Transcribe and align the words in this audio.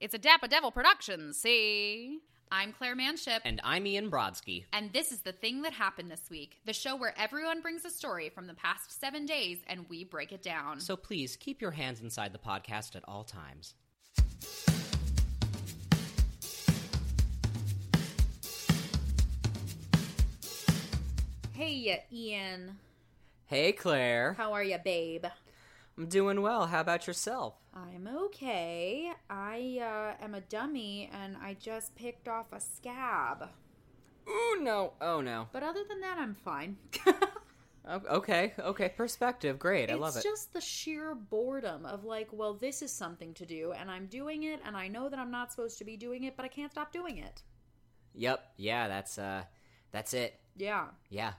It's 0.00 0.14
a 0.14 0.18
Dappa 0.18 0.48
Devil 0.48 0.70
production, 0.70 1.34
see? 1.34 2.20
I'm 2.50 2.72
Claire 2.72 2.96
Manship. 2.96 3.42
And 3.44 3.60
I'm 3.62 3.86
Ian 3.86 4.10
Brodsky. 4.10 4.64
And 4.72 4.90
this 4.94 5.12
is 5.12 5.20
the 5.20 5.32
thing 5.32 5.60
that 5.60 5.74
happened 5.74 6.10
this 6.10 6.22
week 6.30 6.58
the 6.64 6.72
show 6.72 6.96
where 6.96 7.12
everyone 7.18 7.60
brings 7.60 7.84
a 7.84 7.90
story 7.90 8.30
from 8.30 8.46
the 8.46 8.54
past 8.54 8.98
seven 8.98 9.26
days 9.26 9.58
and 9.66 9.84
we 9.90 10.04
break 10.04 10.32
it 10.32 10.42
down. 10.42 10.80
So 10.80 10.96
please 10.96 11.36
keep 11.36 11.60
your 11.60 11.72
hands 11.72 12.00
inside 12.00 12.32
the 12.32 12.38
podcast 12.38 12.96
at 12.96 13.02
all 13.06 13.24
times. 13.24 13.74
Hey, 21.52 22.06
Ian. 22.10 22.78
Hey, 23.44 23.72
Claire. 23.72 24.32
How 24.38 24.54
are 24.54 24.64
you, 24.64 24.78
babe? 24.82 25.26
I'm 25.98 26.06
doing 26.06 26.40
well. 26.40 26.68
How 26.68 26.80
about 26.80 27.06
yourself? 27.06 27.59
I'm 27.74 28.08
okay. 28.24 29.12
I 29.28 30.16
uh, 30.20 30.24
am 30.24 30.34
a 30.34 30.40
dummy 30.40 31.10
and 31.12 31.36
I 31.42 31.54
just 31.54 31.94
picked 31.94 32.28
off 32.28 32.52
a 32.52 32.60
scab. 32.60 33.48
Ooh, 34.28 34.58
no. 34.60 34.92
Oh, 35.00 35.20
no. 35.20 35.48
But 35.52 35.62
other 35.62 35.84
than 35.88 36.00
that, 36.00 36.18
I'm 36.18 36.34
fine. 36.34 36.76
Okay, 37.88 38.52
okay. 38.58 38.88
Perspective. 38.90 39.58
Great. 39.58 39.90
I 39.90 39.94
love 39.94 40.14
it. 40.14 40.18
it's 40.18 40.24
just 40.24 40.52
the 40.52 40.60
sheer 40.60 41.14
boredom 41.14 41.86
of 41.86 42.04
like, 42.04 42.28
well, 42.30 42.54
this 42.54 42.82
is 42.82 42.92
something 42.92 43.34
to 43.34 43.46
do, 43.46 43.72
and 43.72 43.90
I'm 43.90 44.06
doing 44.06 44.44
it, 44.44 44.60
and 44.64 44.76
I 44.76 44.86
know 44.86 45.08
that 45.08 45.18
I'm 45.18 45.30
not 45.30 45.50
supposed 45.50 45.78
to 45.78 45.84
be 45.84 45.96
doing 45.96 46.24
it, 46.24 46.36
but 46.36 46.44
I 46.44 46.48
can't 46.48 46.70
stop 46.70 46.92
doing 46.92 47.18
it. 47.18 47.42
Yep. 48.14 48.44
Yeah, 48.58 48.86
that's, 48.86 49.18
uh, 49.18 49.42
that's 49.92 50.14
it. 50.14 50.38
Yeah. 50.56 50.86
Yeah. 51.08 51.32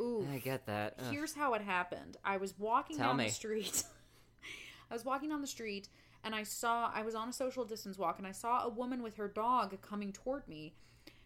Ooh. 0.00 0.26
I 0.30 0.38
get 0.38 0.66
that. 0.66 0.94
Ugh. 0.98 1.12
Here's 1.12 1.34
how 1.34 1.54
it 1.54 1.62
happened. 1.62 2.16
I 2.24 2.38
was 2.38 2.58
walking 2.58 2.96
Tell 2.96 3.08
down 3.08 3.18
me. 3.18 3.26
the 3.26 3.30
street. 3.30 3.84
I 4.92 4.94
was 4.94 5.06
walking 5.06 5.30
down 5.30 5.40
the 5.40 5.46
street 5.46 5.88
and 6.22 6.34
I 6.34 6.42
saw 6.42 6.90
I 6.94 7.00
was 7.02 7.14
on 7.14 7.30
a 7.30 7.32
social 7.32 7.64
distance 7.64 7.96
walk 7.96 8.18
and 8.18 8.26
I 8.26 8.32
saw 8.32 8.62
a 8.62 8.68
woman 8.68 9.02
with 9.02 9.16
her 9.16 9.26
dog 9.26 9.80
coming 9.80 10.12
toward 10.12 10.46
me. 10.46 10.74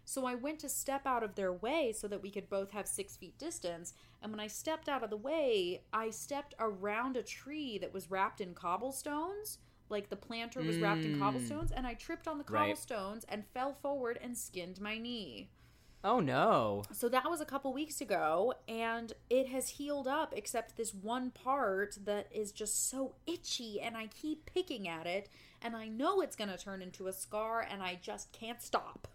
So 0.05 0.25
I 0.25 0.37
went 0.37 0.61
to 0.61 0.69
step 0.69 1.05
out 1.05 1.25
of 1.25 1.35
their 1.35 1.53
way 1.53 1.93
so 1.93 2.07
that 2.07 2.23
we 2.23 2.31
could 2.31 2.49
both 2.49 2.71
have 2.71 2.87
six 2.87 3.17
feet 3.17 3.37
distance. 3.39 3.93
And 4.23 4.31
when 4.31 4.39
I 4.39 4.47
stepped 4.47 4.89
out 4.89 5.03
of 5.03 5.11
the 5.11 5.17
way, 5.17 5.83
I 5.93 6.11
stepped 6.11 6.55
around 6.61 7.17
a 7.17 7.25
tree 7.25 7.77
that 7.79 7.93
was 7.93 8.09
wrapped 8.09 8.41
in 8.41 8.55
cobblestones. 8.55 9.59
Like 9.89 10.11
the 10.11 10.17
planter 10.17 10.63
was 10.63 10.81
wrapped 10.81 11.05
in 11.05 11.13
Mm. 11.13 11.19
cobblestones, 11.19 11.73
and 11.73 11.89
I 11.89 11.95
tripped 11.95 12.29
on 12.29 12.39
the 12.39 12.45
Right. 12.49 12.79
cobblestones 12.79 13.25
and 13.25 13.45
fell 13.49 13.75
forward 13.75 14.17
and 14.23 14.39
skinned 14.39 14.81
my 14.81 14.97
knee. 14.97 15.51
Oh, 16.05 16.21
no. 16.21 16.85
So 16.93 17.09
that 17.09 17.29
was 17.29 17.41
a 17.41 17.45
couple 17.45 17.73
weeks 17.73 18.01
ago, 18.01 18.55
and 18.69 19.13
it 19.29 19.49
has 19.49 19.71
healed 19.71 20.07
up, 20.07 20.33
except 20.37 20.77
this 20.77 20.95
one 20.95 21.31
part 21.31 21.99
that 22.05 22.29
is 22.31 22.53
just 22.53 22.89
so 22.89 23.15
itchy, 23.27 23.81
and 23.81 23.97
I 23.97 24.07
keep 24.07 24.47
picking 24.47 24.87
at 24.87 25.07
it, 25.07 25.29
and 25.61 25.75
I 25.75 25.89
know 25.89 26.21
it's 26.21 26.37
going 26.37 26.51
to 26.51 26.59
turn 26.59 26.81
into 26.81 27.09
a 27.09 27.13
scar, 27.13 27.67
and 27.69 27.83
I 27.83 27.99
just 28.01 28.33
can't 28.33 28.63
stop. 28.63 29.09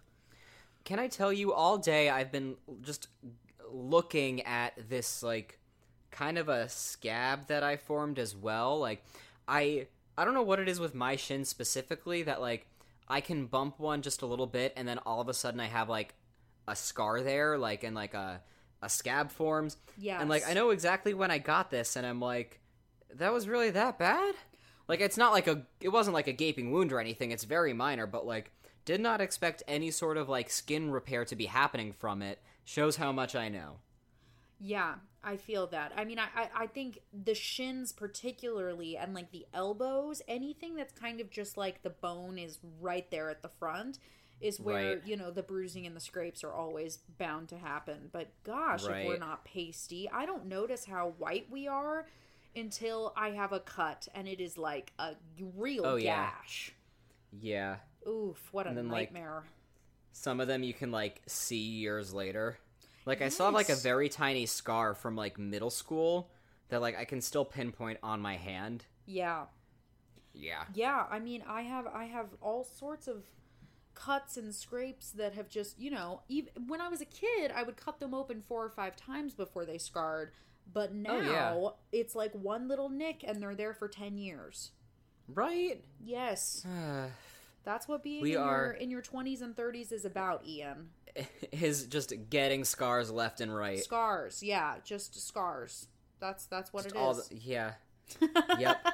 Can 0.83 0.99
I 0.99 1.07
tell 1.07 1.31
you, 1.31 1.53
all 1.53 1.77
day 1.77 2.09
I've 2.09 2.31
been 2.31 2.55
just 2.81 3.07
looking 3.71 4.41
at 4.41 4.73
this, 4.89 5.23
like, 5.23 5.59
kind 6.09 6.37
of 6.37 6.49
a 6.49 6.67
scab 6.67 7.47
that 7.47 7.63
I 7.63 7.77
formed 7.77 8.19
as 8.19 8.35
well. 8.35 8.79
Like, 8.79 9.03
I. 9.47 9.87
I 10.17 10.25
don't 10.25 10.33
know 10.33 10.43
what 10.43 10.59
it 10.59 10.67
is 10.67 10.79
with 10.79 10.93
my 10.93 11.15
shin 11.15 11.45
specifically 11.45 12.21
that, 12.23 12.41
like, 12.41 12.67
I 13.07 13.21
can 13.21 13.45
bump 13.45 13.79
one 13.79 14.01
just 14.01 14.21
a 14.21 14.25
little 14.25 14.45
bit 14.45 14.73
and 14.75 14.85
then 14.85 14.99
all 14.99 15.21
of 15.21 15.29
a 15.29 15.33
sudden 15.33 15.61
I 15.61 15.67
have, 15.67 15.87
like, 15.87 16.13
a 16.67 16.75
scar 16.75 17.21
there, 17.21 17.57
like, 17.57 17.83
and, 17.83 17.95
like, 17.95 18.13
a, 18.13 18.41
a 18.81 18.89
scab 18.89 19.31
forms. 19.31 19.77
Yeah. 19.97 20.19
And, 20.19 20.29
like, 20.29 20.47
I 20.47 20.53
know 20.53 20.69
exactly 20.71 21.13
when 21.13 21.31
I 21.31 21.37
got 21.37 21.69
this 21.71 21.95
and 21.95 22.05
I'm 22.05 22.19
like, 22.19 22.59
that 23.15 23.33
was 23.33 23.47
really 23.47 23.71
that 23.71 23.99
bad? 23.99 24.35
Like, 24.87 25.01
it's 25.01 25.17
not 25.17 25.31
like 25.33 25.47
a. 25.47 25.65
It 25.79 25.89
wasn't 25.89 26.13
like 26.13 26.27
a 26.27 26.33
gaping 26.33 26.71
wound 26.71 26.91
or 26.91 26.99
anything. 26.99 27.31
It's 27.31 27.43
very 27.43 27.73
minor, 27.73 28.07
but, 28.07 28.25
like, 28.25 28.51
did 28.85 29.01
not 29.01 29.21
expect 29.21 29.63
any 29.67 29.91
sort 29.91 30.17
of 30.17 30.29
like 30.29 30.49
skin 30.49 30.91
repair 30.91 31.25
to 31.25 31.35
be 31.35 31.45
happening 31.45 31.93
from 31.93 32.21
it 32.21 32.39
shows 32.65 32.95
how 32.97 33.11
much 33.11 33.35
i 33.35 33.47
know 33.49 33.77
Yeah, 34.59 34.95
I 35.23 35.37
feel 35.37 35.67
that. 35.67 35.91
I 35.97 36.05
mean, 36.05 36.19
I, 36.19 36.27
I, 36.35 36.49
I 36.63 36.67
think 36.67 36.99
the 37.13 37.33
shins, 37.33 37.91
particularly, 37.91 38.95
and 38.97 39.13
like 39.13 39.31
the 39.31 39.47
elbows, 39.53 40.21
anything 40.27 40.75
that's 40.75 40.93
kind 40.93 41.19
of 41.19 41.29
just 41.31 41.57
like 41.57 41.81
the 41.81 41.89
bone 41.89 42.37
is 42.37 42.59
right 42.79 43.09
there 43.09 43.29
at 43.29 43.41
the 43.41 43.49
front, 43.49 43.97
is 44.41 44.59
where, 44.59 44.95
Right. 44.95 45.05
you 45.05 45.15
know, 45.17 45.31
the 45.31 45.43
bruising 45.43 45.85
and 45.85 45.95
the 45.95 45.99
scrapes 45.99 46.43
are 46.43 46.51
always 46.53 46.97
bound 47.17 47.49
to 47.49 47.57
happen. 47.57 48.09
But 48.11 48.27
gosh, 48.43 48.83
if 48.85 49.07
we're 49.07 49.17
not 49.17 49.45
pasty, 49.45 50.09
I 50.09 50.25
don't 50.25 50.45
notice 50.47 50.85
how 50.85 51.09
white 51.17 51.47
we 51.51 51.67
are 51.67 52.07
until 52.55 53.13
I 53.15 53.29
have 53.31 53.53
a 53.53 53.59
cut 53.59 54.07
and 54.13 54.27
it 54.27 54.41
is 54.41 54.57
like 54.57 54.91
a 54.99 55.15
real 55.55 55.85
Oh, 55.85 55.97
gash. 55.99 56.73
yeah 57.39 57.77
Oof, 58.07 58.49
what 58.51 58.67
a 58.67 58.73
then, 58.73 58.89
like, 58.89 59.13
nightmare. 59.13 59.43
some 60.11 60.39
of 60.41 60.47
them 60.47 60.63
you 60.63 60.73
can 60.73 60.91
like 60.91 61.21
see 61.27 61.55
years 61.61 62.13
later 62.13 62.57
like 63.05 63.21
i 63.21 63.29
still 63.29 63.45
have 63.45 63.53
like 63.55 63.69
a 63.69 63.75
very 63.75 64.09
tiny 64.09 64.45
scar 64.45 64.93
from 64.93 65.15
like 65.15 65.39
middle 65.39 65.69
school 65.69 66.29
that 66.69 66.81
like 66.81 66.97
i 66.97 67.05
can 67.05 67.21
still 67.21 67.45
pinpoint 67.45 67.99
on 68.03 68.19
my 68.19 68.35
hand 68.35 68.83
yeah. 69.05 69.45
yeah 70.33 70.63
Yeah, 70.73 71.05
I 71.09 71.19
mean, 71.19 71.43
I 71.47 71.61
have 71.61 71.87
I 71.87 72.05
have 72.05 72.27
all 72.41 72.63
sorts 72.65 73.07
of 73.07 73.23
cuts 73.93 74.37
and 74.37 74.53
scrapes 74.53 75.11
that 75.11 75.33
have 75.33 75.49
just, 75.49 75.79
you 75.79 75.91
know, 75.91 76.21
even 76.29 76.51
when 76.67 76.81
I 76.81 76.87
was 76.87 77.01
a 77.01 77.05
kid, 77.05 77.51
I 77.55 77.63
would 77.63 77.77
cut 77.77 77.99
them 77.99 78.13
open 78.13 78.41
four 78.47 78.63
or 78.63 78.69
five 78.69 78.95
times 78.95 79.33
before 79.33 79.65
they 79.65 79.77
scarred, 79.77 80.31
but 80.73 80.91
oh, 80.91 80.95
now 80.95 81.11
Oh, 81.17 81.21
yeah. 81.93 81.99
it's 81.99 82.15
like 82.15 82.33
one 82.33 82.67
little 82.67 82.89
nick 82.89 83.23
and 83.27 83.41
they're 83.41 83.55
there 83.55 83.73
for 83.73 83.87
10 83.87 84.17
years. 84.17 84.71
right 85.27 85.83
Yes, 86.03 86.65
that's 87.63 87.87
what 87.87 88.03
being 88.03 88.21
We 88.21 88.35
in 88.35 88.41
your 88.41 88.71
in 88.71 88.89
your 88.89 89.01
20s 89.01 89.41
and 89.41 89.55
30s 89.55 89.91
is 89.91 90.05
about, 90.05 90.45
Ian. 90.47 90.89
is 91.51 91.85
just 91.87 92.13
getting 92.29 92.63
scars 92.63 93.11
left 93.11 93.41
and 93.41 93.53
right 93.53 93.79
Scars. 93.83 94.41
Yeah, 94.41 94.75
just 94.85 95.27
scars. 95.27 95.87
That's 96.19 96.45
that's 96.45 96.71
what 96.71 96.83
Just 96.83 96.95
it 96.95 96.99
is. 96.99 97.27
the- 97.29 97.35
yeah 97.49 97.73
yep 98.59 98.85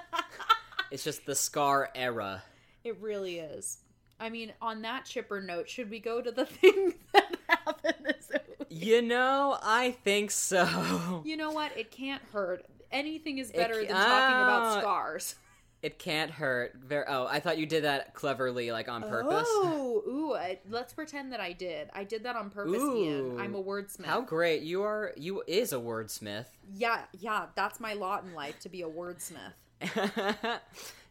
it's 0.91 1.03
just 1.03 1.25
the 1.25 1.35
scar 1.35 1.89
era 1.95 2.41
It 2.83 2.97
really 3.01 3.39
is. 3.39 3.79
I 4.19 4.29
mean, 4.29 4.53
on 4.61 4.81
that 4.81 5.05
chipper 5.05 5.41
note, 5.41 5.69
should 5.69 5.89
we 5.89 5.99
go 5.99 6.21
to 6.21 6.31
the 6.31 6.45
thing 6.59 6.93
that 7.13 7.37
happened 7.47 7.95
this 8.05 8.29
week? 8.31 8.67
you 8.69 9.01
know 9.01 9.57
i 9.63 9.91
think 10.03 10.29
so 10.29 11.21
You 11.25 11.37
know 11.37 11.51
what? 11.51 11.71
It 11.77 11.89
can't 11.89 12.21
hurt. 12.33 12.65
Anything 12.91 13.37
is 13.37 13.51
better 13.51 13.75
than 13.75 13.87
talking 13.87 13.95
about 13.95 14.63
Ah. 14.63 14.79
scars. 14.79 15.35
It 15.83 15.99
can't 15.99 16.31
hurt. 16.31 16.73
Oh, 17.07 17.27
I 17.27 17.39
thought 17.39 17.57
you 17.59 17.65
did 17.67 17.83
that 17.83 18.13
cleverly, 18.15 18.71
like 18.71 18.89
on 18.89 19.03
purpose. 19.03 19.45
Oh, 19.47 20.01
ooh! 20.07 20.33
I, 20.35 20.59
let's 20.69 20.91
pretend 20.91 21.31
that 21.33 21.39
I 21.39 21.53
did. 21.53 21.89
I 21.93 22.03
did 22.03 22.23
that 22.23 22.35
on 22.35 22.49
purpose, 22.49 22.81
Ian. 22.81 23.39
I'm 23.39 23.53
a 23.55 23.61
wordsmith. 23.63 24.05
How 24.05 24.21
great 24.21 24.63
you 24.63 24.81
are! 24.83 25.13
You 25.15 25.43
is 25.47 25.73
a 25.73 25.77
wordsmith. 25.77 26.45
Yeah, 26.73 27.01
yeah. 27.19 27.45
That's 27.55 27.79
my 27.79 27.93
lot 27.93 28.23
in 28.23 28.33
life 28.33 28.59
to 28.61 28.69
be 28.69 28.81
a 28.81 28.89
wordsmith. 28.89 29.53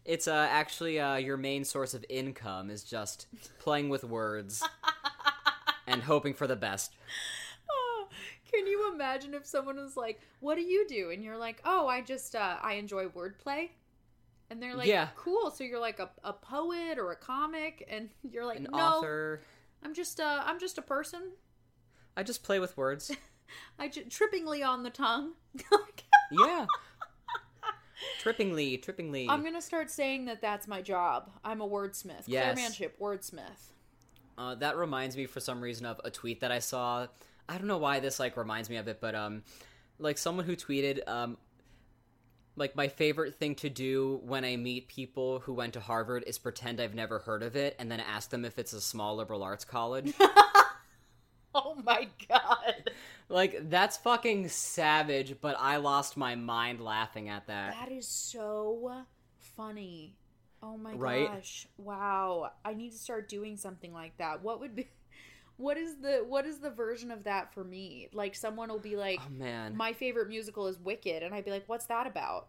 it's 0.07 0.29
uh, 0.29 0.49
actually 0.51 0.99
uh, 1.01 1.17
your 1.17 1.37
main 1.37 1.65
source 1.65 1.93
of 1.95 2.05
income 2.09 2.71
is 2.71 2.83
just 2.85 3.27
playing 3.59 3.89
with 3.89 4.05
words 4.05 4.63
and 5.87 6.03
hoping 6.03 6.35
for 6.35 6.47
the 6.47 6.57
best. 6.57 6.95
Oh, 7.71 8.09
can 8.51 8.67
you 8.67 8.93
imagine 8.93 9.35
if 9.35 9.45
someone 9.47 9.77
was 9.77 9.97
like, 9.97 10.21
"What 10.41 10.55
do 10.55 10.63
you 10.63 10.87
do?" 10.89 11.11
and 11.11 11.23
you're 11.23 11.37
like, 11.37 11.61
"Oh, 11.65 11.87
I 11.89 12.01
just 12.01 12.35
uh, 12.35 12.57
I 12.63 12.75
enjoy 12.75 13.07
wordplay." 13.09 13.71
And 14.49 14.63
they're 14.63 14.77
like, 14.77 14.87
Yeah. 14.87 15.09
cool. 15.17 15.51
So 15.51 15.65
you're 15.65 15.81
like 15.81 15.99
a, 15.99 16.09
a 16.23 16.33
poet 16.33 16.99
or 16.99 17.11
a 17.11 17.17
comic, 17.17 17.85
and 17.91 18.09
you're 18.31 18.47
like, 18.47 18.59
An 18.59 18.69
no, 18.73 18.79
author. 18.79 19.41
I'm 19.83 19.93
just 19.95 20.21
uh, 20.21 20.43
I'm 20.47 20.59
just 20.61 20.79
a 20.79 20.83
person. 20.83 21.33
I 22.17 22.23
just 22.23 22.43
play 22.45 22.59
with 22.61 22.77
words. 22.77 23.11
I 23.79 23.89
ju- 23.89 24.05
trippingly 24.05 24.67
on 24.67 24.83
the 24.85 24.91
tongue. 24.91 25.33
yeah. 26.31 26.67
Trippingly, 28.23 28.83
trippingly. 28.83 29.27
I'm 29.29 29.43
gonna 29.43 29.63
start 29.63 29.91
saying 29.91 30.27
that 30.27 30.41
that's 30.41 30.67
my 30.69 30.83
job. 30.83 31.31
I'm 31.45 31.61
a 31.61 31.69
wordsmith. 31.69 32.25
Yes. 32.27 32.59
Clairemanship, 32.59 32.91
wordsmith. 33.01 33.73
Uh, 34.39 34.55
that 34.57 34.77
reminds 34.77 35.17
me, 35.17 35.27
for 35.27 35.41
some 35.41 35.61
reason, 35.61 35.87
of 35.87 36.01
a 36.05 36.11
tweet 36.11 36.41
that 36.41 36.53
I 36.53 36.59
saw. 36.59 37.07
I 37.49 37.59
don't 37.59 37.69
know 37.69 37.79
why 37.79 38.01
this 38.01 38.19
like 38.19 38.37
reminds 38.37 38.69
me 38.69 38.77
of 38.77 38.89
it, 38.89 39.01
but 39.01 39.15
um, 39.15 39.43
like 39.99 40.19
someone 40.19 40.45
who 40.45 40.57
tweeted 40.57 41.09
um, 41.09 41.39
like 42.57 42.75
my 42.77 42.89
favorite 42.89 43.35
thing 43.37 43.55
to 43.57 43.71
do 43.71 44.21
when 44.25 44.45
I 44.45 44.57
meet 44.57 44.89
people 44.89 45.41
who 45.41 45.55
went 45.55 45.75
to 45.75 45.81
Harvard 45.81 46.25
is 46.27 46.39
pretend 46.39 46.81
I've 46.81 46.95
never 46.95 47.21
heard 47.21 47.43
of 47.43 47.57
it, 47.57 47.77
and 47.79 47.91
then 47.91 48.01
ask 48.01 48.31
them 48.31 48.45
if 48.45 48.59
it's 48.59 48.73
a 48.73 48.81
small 48.81 49.17
liberal 49.17 49.43
arts 49.43 49.65
college. 49.65 50.13
Oh 51.69 51.77
my 51.85 52.09
god. 52.29 52.91
like 53.29 53.71
that's 53.71 53.97
fucking 53.97 54.49
savage, 54.49 55.37
but 55.41 55.57
I 55.59 55.77
lost 55.79 56.17
my 56.17 56.35
mind 56.35 56.81
laughing 56.81 57.29
at 57.29 57.47
that. 57.47 57.75
That 57.81 57.91
is 57.91 58.07
so 58.07 58.93
funny. 59.57 60.17
Oh 60.63 60.77
my 60.77 60.95
Right? 60.95 61.29
gosh. 61.31 61.67
Wow. 61.79 62.51
I 62.65 62.75
need 62.75 62.93
to 62.93 62.99
start 62.99 63.29
doing 63.29 63.57
something 63.57 63.93
like 63.93 64.17
that. 64.19 64.43
What 64.43 64.61
would 64.61 64.75
be 64.75 64.89
what 65.57 65.79
is 65.79 65.97
the 66.03 66.25
what 66.29 66.47
is 66.47 66.59
the 66.59 66.71
version 66.71 67.11
of 67.11 67.25
that 67.25 67.55
for 67.55 67.65
me? 67.65 68.09
Like 68.13 68.35
someone 68.35 68.69
will 68.69 68.79
be 68.79 68.97
like 68.97 69.21
Oh 69.27 69.31
man, 69.31 69.77
my 69.77 69.93
favorite 69.95 70.29
musical 70.29 70.67
is 70.67 70.79
Wicked 70.79 71.23
and 71.23 71.35
I'd 71.35 71.45
be 71.45 71.51
like 71.51 71.65
what's 71.69 71.87
that 71.87 72.07
about? 72.07 72.49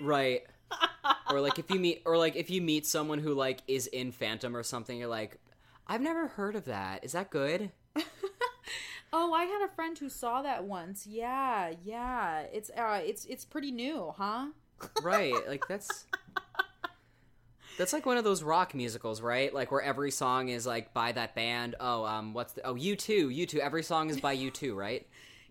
right? 0.00 0.42
or 1.30 1.40
like 1.40 1.58
if 1.58 1.70
you 1.70 1.80
meet 1.80 2.02
or 2.06 2.16
like 2.16 2.36
if 2.36 2.50
you 2.50 2.62
meet 2.62 2.86
someone 2.86 3.18
who 3.18 3.34
like 3.34 3.62
is 3.66 3.86
in 3.88 4.12
Phantom 4.12 4.56
or 4.56 4.62
something, 4.62 4.96
you're 4.98 5.08
like, 5.08 5.38
I've 5.86 6.00
never 6.00 6.28
heard 6.28 6.54
of 6.54 6.66
that. 6.66 7.04
Is 7.04 7.12
that 7.12 7.30
good? 7.30 7.70
oh, 9.12 9.32
I 9.32 9.44
had 9.44 9.62
a 9.64 9.68
friend 9.74 9.96
who 9.98 10.08
saw 10.08 10.42
that 10.42 10.64
once. 10.64 11.06
Yeah, 11.06 11.72
yeah. 11.84 12.40
It's 12.52 12.70
uh 12.70 13.00
it's 13.04 13.24
it's 13.26 13.44
pretty 13.44 13.70
new, 13.72 14.12
huh? 14.16 14.46
right. 15.02 15.34
Like 15.48 15.66
that's 15.68 16.06
That's 17.78 17.92
like 17.94 18.04
one 18.04 18.18
of 18.18 18.24
those 18.24 18.42
rock 18.42 18.74
musicals, 18.74 19.22
right? 19.22 19.54
Like 19.54 19.70
where 19.72 19.80
every 19.80 20.10
song 20.10 20.48
is 20.50 20.66
like 20.66 20.92
by 20.92 21.12
that 21.12 21.34
band. 21.34 21.76
Oh, 21.80 22.04
um 22.04 22.34
what's 22.34 22.52
the 22.52 22.66
Oh, 22.66 22.74
U2. 22.74 23.34
U2. 23.46 23.58
Every 23.58 23.82
song 23.82 24.10
is 24.10 24.20
by 24.20 24.36
U2, 24.36 24.74
right? 24.76 25.06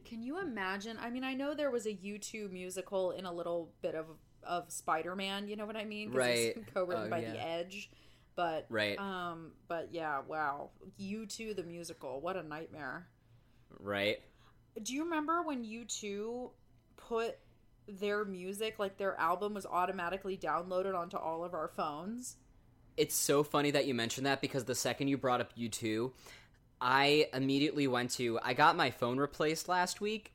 Can 0.06 0.22
you 0.24 0.40
imagine? 0.40 0.98
I 1.02 1.10
mean, 1.10 1.24
I 1.24 1.34
know 1.34 1.54
there 1.54 1.72
was 1.72 1.86
a 1.86 1.94
U2 1.94 2.52
musical 2.52 3.12
in 3.12 3.26
a 3.26 3.34
little 3.34 3.72
bit 3.82 3.96
of 3.96 4.06
of 4.44 4.72
Spider-Man, 4.72 5.48
you 5.48 5.56
know 5.58 5.66
what 5.66 5.76
I 5.76 5.86
mean? 5.86 6.12
Right. 6.12 6.56
It's 6.56 6.74
co-written 6.74 7.08
Oh, 7.08 7.10
by 7.10 7.20
yeah. 7.20 7.32
The 7.34 7.48
Edge. 7.48 7.90
But 8.40 8.68
Right. 8.70 8.98
um 8.98 9.52
but 9.68 9.90
yeah, 9.92 10.22
wow. 10.26 10.70
U2 10.98 11.58
the 11.58 11.64
musical. 11.64 12.22
What 12.22 12.38
a 12.38 12.42
nightmare. 12.44 13.06
Right. 13.78 14.22
Do 14.82 14.94
you 14.94 15.04
remember 15.04 15.42
when 15.42 15.66
U2 15.66 16.52
put 16.96 17.38
their 17.86 18.24
music, 18.24 18.80
like 18.80 18.98
their 18.98 19.20
album 19.20 19.56
was 19.56 19.66
automatically 19.66 20.38
downloaded 20.38 20.98
onto 20.98 21.18
all 21.18 21.44
of 21.44 21.54
our 21.54 21.68
phones? 21.68 22.38
It's 22.96 23.14
so 23.14 23.44
funny 23.44 23.72
that 23.72 23.88
you 23.88 23.94
mentioned 23.94 24.26
that 24.26 24.40
because 24.40 24.64
the 24.64 24.76
second 24.76 25.10
you 25.10 25.18
brought 25.18 25.42
up 25.42 25.54
U2, 25.58 26.14
I 26.80 27.28
immediately 27.34 27.88
went 27.88 28.12
to 28.12 28.40
I 28.42 28.54
got 28.54 28.78
my 28.78 28.90
phone 28.90 29.18
replaced 29.18 29.68
last 29.68 30.00
week 30.00 30.32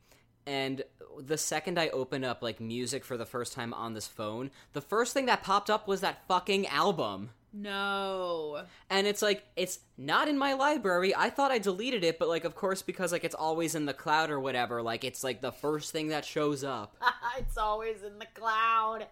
and 0.47 0.83
the 1.19 1.39
second 1.39 1.79
I 1.79 1.89
opened 1.89 2.27
up 2.27 2.43
like 2.43 2.61
music 2.61 3.03
for 3.03 3.17
the 3.17 3.25
first 3.25 3.55
time 3.55 3.73
on 3.73 3.95
this 3.95 4.06
phone, 4.06 4.51
the 4.75 4.83
first 4.83 5.15
thing 5.15 5.25
that 5.25 5.43
popped 5.43 5.71
up 5.71 5.89
was 5.89 6.03
that 6.03 6.29
fucking 6.29 6.67
album. 6.67 7.31
No. 7.56 8.65
And 8.91 9.06
it's 9.06 9.23
like 9.23 9.45
it's 9.55 9.79
not 9.97 10.27
in 10.27 10.37
my 10.37 10.55
library. 10.55 11.15
I 11.15 11.31
thought 11.31 11.53
I 11.53 11.59
deleted 11.59 12.03
it, 12.03 12.19
but 12.19 12.29
like 12.29 12.45
of 12.45 12.56
course 12.56 12.83
because 12.83 13.12
like 13.12 13.23
it's 13.23 13.35
always 13.35 13.77
in 13.77 13.87
the 13.87 13.95
cloud 13.95 14.31
or 14.31 14.41
whatever, 14.41 14.83
like 14.83 15.05
it's 15.05 15.23
like 15.23 15.41
the 15.41 15.53
first 15.53 15.93
thing 15.93 16.09
that 16.09 16.25
shows 16.25 16.65
up. 16.65 16.97
it's 17.39 17.56
always 17.56 18.03
in 18.03 18.19
the 18.19 18.27
cloud. 18.35 19.06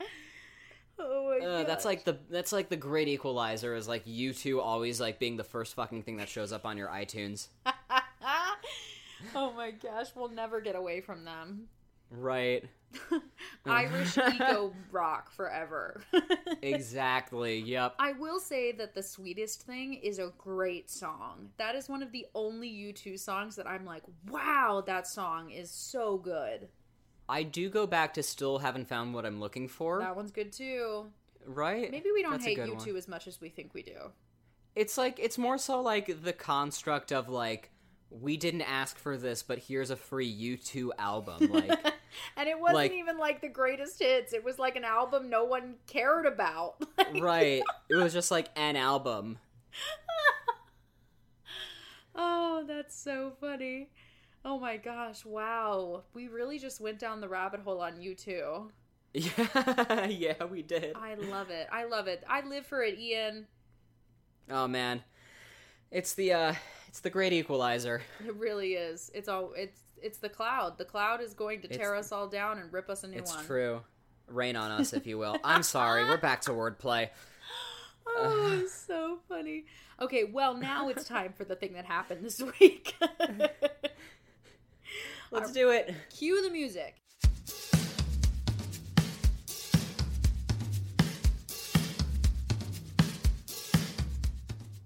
Oh 0.98 1.38
my 1.40 1.46
Uh, 1.46 1.64
that's 1.64 1.84
like 1.84 2.02
the 2.04 2.18
that's 2.30 2.52
like 2.52 2.68
the 2.68 2.76
great 2.76 3.06
equalizer 3.06 3.76
is 3.76 3.86
like 3.86 4.04
U2 4.06 4.60
always 4.60 5.00
like 5.00 5.20
being 5.20 5.36
the 5.36 5.44
first 5.44 5.74
fucking 5.74 6.02
thing 6.02 6.16
that 6.16 6.28
shows 6.28 6.52
up 6.52 6.66
on 6.66 6.76
your 6.76 6.88
iTunes. 6.88 7.46
oh 9.36 9.52
my 9.52 9.70
gosh, 9.70 10.08
we'll 10.16 10.28
never 10.28 10.60
get 10.60 10.74
away 10.74 11.00
from 11.00 11.24
them. 11.24 11.68
Right. 12.12 12.64
Irish 13.66 14.18
eco 14.18 14.72
rock 14.90 15.30
forever. 15.30 16.02
Exactly. 16.62 17.58
Yep. 17.58 17.96
I 17.98 18.12
will 18.12 18.38
say 18.38 18.70
that 18.72 18.94
the 18.94 19.02
sweetest 19.02 19.62
thing 19.62 19.94
is 19.94 20.20
a 20.20 20.32
great 20.38 20.88
song. 20.90 21.48
That 21.58 21.74
is 21.74 21.88
one 21.88 22.02
of 22.04 22.12
the 22.12 22.26
only 22.36 22.68
U2 22.68 23.18
songs 23.18 23.56
that 23.56 23.66
I'm 23.66 23.84
like, 23.84 24.04
wow, 24.30 24.80
that 24.86 25.08
song 25.08 25.50
is 25.50 25.70
so 25.70 26.18
good. 26.18 26.68
I 27.28 27.42
do 27.42 27.68
go 27.68 27.86
back 27.88 28.14
to 28.14 28.22
still 28.22 28.58
haven't 28.58 28.86
found 28.86 29.12
what 29.12 29.26
I'm 29.26 29.40
looking 29.40 29.66
for. 29.66 29.98
That 29.98 30.14
one's 30.14 30.30
good 30.30 30.52
too. 30.52 31.06
right? 31.46 31.90
Maybe 31.90 32.12
we 32.14 32.22
don't 32.22 32.32
That's 32.32 32.44
hate 32.44 32.58
U2 32.58 32.86
one. 32.86 32.96
as 32.96 33.08
much 33.08 33.26
as 33.26 33.40
we 33.40 33.48
think 33.48 33.74
we 33.74 33.82
do. 33.82 34.12
It's 34.76 34.96
like 34.96 35.18
it's 35.18 35.36
more 35.36 35.58
so 35.58 35.80
like 35.80 36.22
the 36.22 36.32
construct 36.32 37.10
of 37.10 37.28
like 37.28 37.71
we 38.20 38.36
didn't 38.36 38.62
ask 38.62 38.98
for 38.98 39.16
this, 39.16 39.42
but 39.42 39.58
here's 39.58 39.90
a 39.90 39.96
free 39.96 40.30
U2 40.58 40.90
album. 40.98 41.50
Like 41.52 41.70
and 42.36 42.48
it 42.48 42.58
wasn't 42.58 42.76
Like- 42.76 42.92
even 42.92 43.18
like 43.18 43.40
the 43.40 43.48
greatest 43.48 44.00
hits. 44.00 44.32
It 44.32 44.44
was 44.44 44.58
like 44.58 44.76
an 44.76 44.84
album 44.84 45.30
no 45.30 45.44
one 45.44 45.76
cared 45.86 46.26
about. 46.26 46.74
right. 47.20 47.62
It 47.88 47.94
was 47.96 48.12
just 48.12 48.30
like 48.30 48.48
an 48.56 48.76
album. 48.76 49.38
Oh, 52.14 52.64
that's 52.66 52.94
so 52.94 53.32
funny. 53.40 53.88
Oh 54.44 54.58
my 54.58 54.76
gosh, 54.76 55.24
wow. 55.24 56.02
We 56.14 56.28
really 56.28 56.58
just 56.58 56.80
went 56.80 56.98
down 56.98 57.20
the 57.20 57.28
rabbit 57.28 57.60
hole 57.60 57.80
on 57.80 57.94
U2. 57.94 58.68
Yeah, 59.14 60.06
yeah, 60.06 60.44
we 60.44 60.62
did. 60.62 60.96
I 60.96 61.14
love 61.14 61.50
it. 61.50 61.68
I 61.70 61.84
love 61.84 62.08
it. 62.08 62.24
I 62.28 62.40
live 62.46 62.66
for 62.66 62.82
it, 62.82 62.98
Ian. 62.98 63.46
Oh 64.50 64.66
man. 64.68 65.02
It's 65.90 66.14
the 66.14 66.32
uh 66.32 66.54
it's 66.92 67.00
the 67.00 67.08
great 67.08 67.32
equalizer. 67.32 68.02
It 68.22 68.36
really 68.36 68.74
is. 68.74 69.10
It's 69.14 69.26
all 69.26 69.54
it's 69.56 69.80
it's 70.02 70.18
the 70.18 70.28
cloud. 70.28 70.76
The 70.76 70.84
cloud 70.84 71.22
is 71.22 71.32
going 71.32 71.62
to 71.62 71.68
tear 71.68 71.94
It's- 71.94 72.08
us 72.08 72.12
all 72.12 72.28
down 72.28 72.58
and 72.58 72.70
rip 72.70 72.90
us 72.90 73.02
a 73.02 73.08
new 73.08 73.16
It's 73.16 73.30
one. 73.30 73.38
It's 73.40 73.46
true. 73.46 73.80
Rain 74.28 74.56
on 74.56 74.70
us, 74.70 74.92
if 74.92 75.06
you 75.06 75.16
will. 75.16 75.38
I'm 75.42 75.62
sorry. 75.62 76.04
We're 76.04 76.18
back 76.18 76.42
to 76.42 76.50
wordplay. 76.50 77.08
Oh, 78.04 78.66
so 78.68 79.20
funny. 79.28 79.64
Okay, 80.00 80.24
well 80.24 80.54
now 80.54 80.88
it's 80.88 81.04
time 81.04 81.32
for 81.32 81.44
the 81.44 81.54
thing 81.54 81.74
that 81.74 81.84
happened 81.86 82.24
this 82.24 82.42
week. 82.60 82.94
Let's 85.30 85.52
do 85.52 85.70
it. 85.70 85.94
Cue 86.10 86.42
the 86.42 86.50
music. 86.50 86.96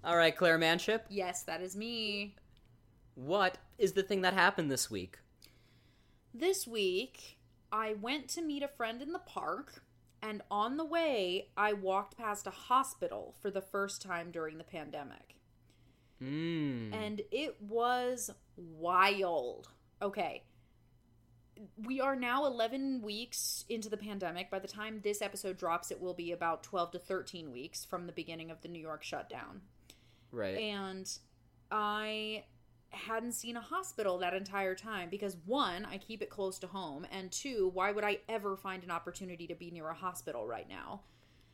All 0.06 0.17
right, 0.17 0.37
Claire 0.37 0.56
Manship. 0.56 1.05
Yes, 1.11 1.43
that 1.43 1.61
is 1.61 1.75
me. 1.75 2.37
What 3.17 3.58
is 3.76 3.94
the 3.94 4.05
thing 4.05 4.20
that 4.20 4.35
happened 4.35 4.70
this 4.70 4.88
week? 4.88 5.19
This 6.32 6.64
week, 6.64 7.38
I 7.73 7.94
went 7.94 8.29
to 8.29 8.43
meet 8.43 8.62
a 8.62 8.69
friend 8.69 9.03
in 9.03 9.11
the 9.11 9.19
park, 9.19 9.82
and 10.23 10.43
on 10.49 10.76
the 10.76 10.85
way, 10.85 11.49
I 11.56 11.73
walked 11.73 12.17
past 12.17 12.47
a 12.47 12.50
hospital 12.53 13.35
for 13.43 13.50
the 13.50 13.61
first 13.61 14.00
time 14.00 14.31
during 14.31 14.58
the 14.58 14.64
pandemic. 14.64 15.41
Mmm. 16.23 16.94
And 16.94 17.23
it 17.32 17.61
was 17.61 18.31
wild. 18.56 19.70
Okay. 20.00 20.44
We 21.85 22.00
are 22.00 22.14
now 22.14 22.47
11 22.47 23.03
weeks 23.03 23.64
into 23.69 23.88
the 23.88 23.97
pandemic. 23.97 24.53
By 24.53 24.61
the 24.61 24.69
time 24.69 25.00
this 25.03 25.20
episode 25.20 25.56
drops, 25.56 25.91
it 25.91 26.00
will 26.00 26.14
be 26.14 26.31
about 26.31 26.62
12 26.62 26.93
to 26.93 26.99
13 27.00 27.50
weeks 27.50 27.85
from 27.85 28.06
the 28.06 28.12
beginning 28.12 28.53
of 28.53 28.61
the 28.61 28.69
New 28.69 28.79
York 28.79 29.03
shutdown. 29.03 29.62
Right. 30.36 30.58
And 30.58 31.10
I 31.70 32.44
hadn't 32.90 33.32
seen 33.32 33.56
a 33.56 33.60
hospital 33.60 34.18
that 34.18 34.34
entire 34.34 34.74
time 34.74 35.08
because 35.10 35.36
one, 35.44 35.84
I 35.84 35.98
keep 35.98 36.22
it 36.22 36.30
close 36.30 36.58
to 36.60 36.66
home, 36.66 37.06
and 37.10 37.32
two, 37.32 37.70
why 37.74 37.90
would 37.90 38.04
I 38.04 38.18
ever 38.28 38.56
find 38.56 38.84
an 38.84 38.90
opportunity 38.90 39.46
to 39.48 39.54
be 39.54 39.70
near 39.70 39.88
a 39.88 39.94
hospital 39.94 40.46
right 40.46 40.68
now? 40.68 41.00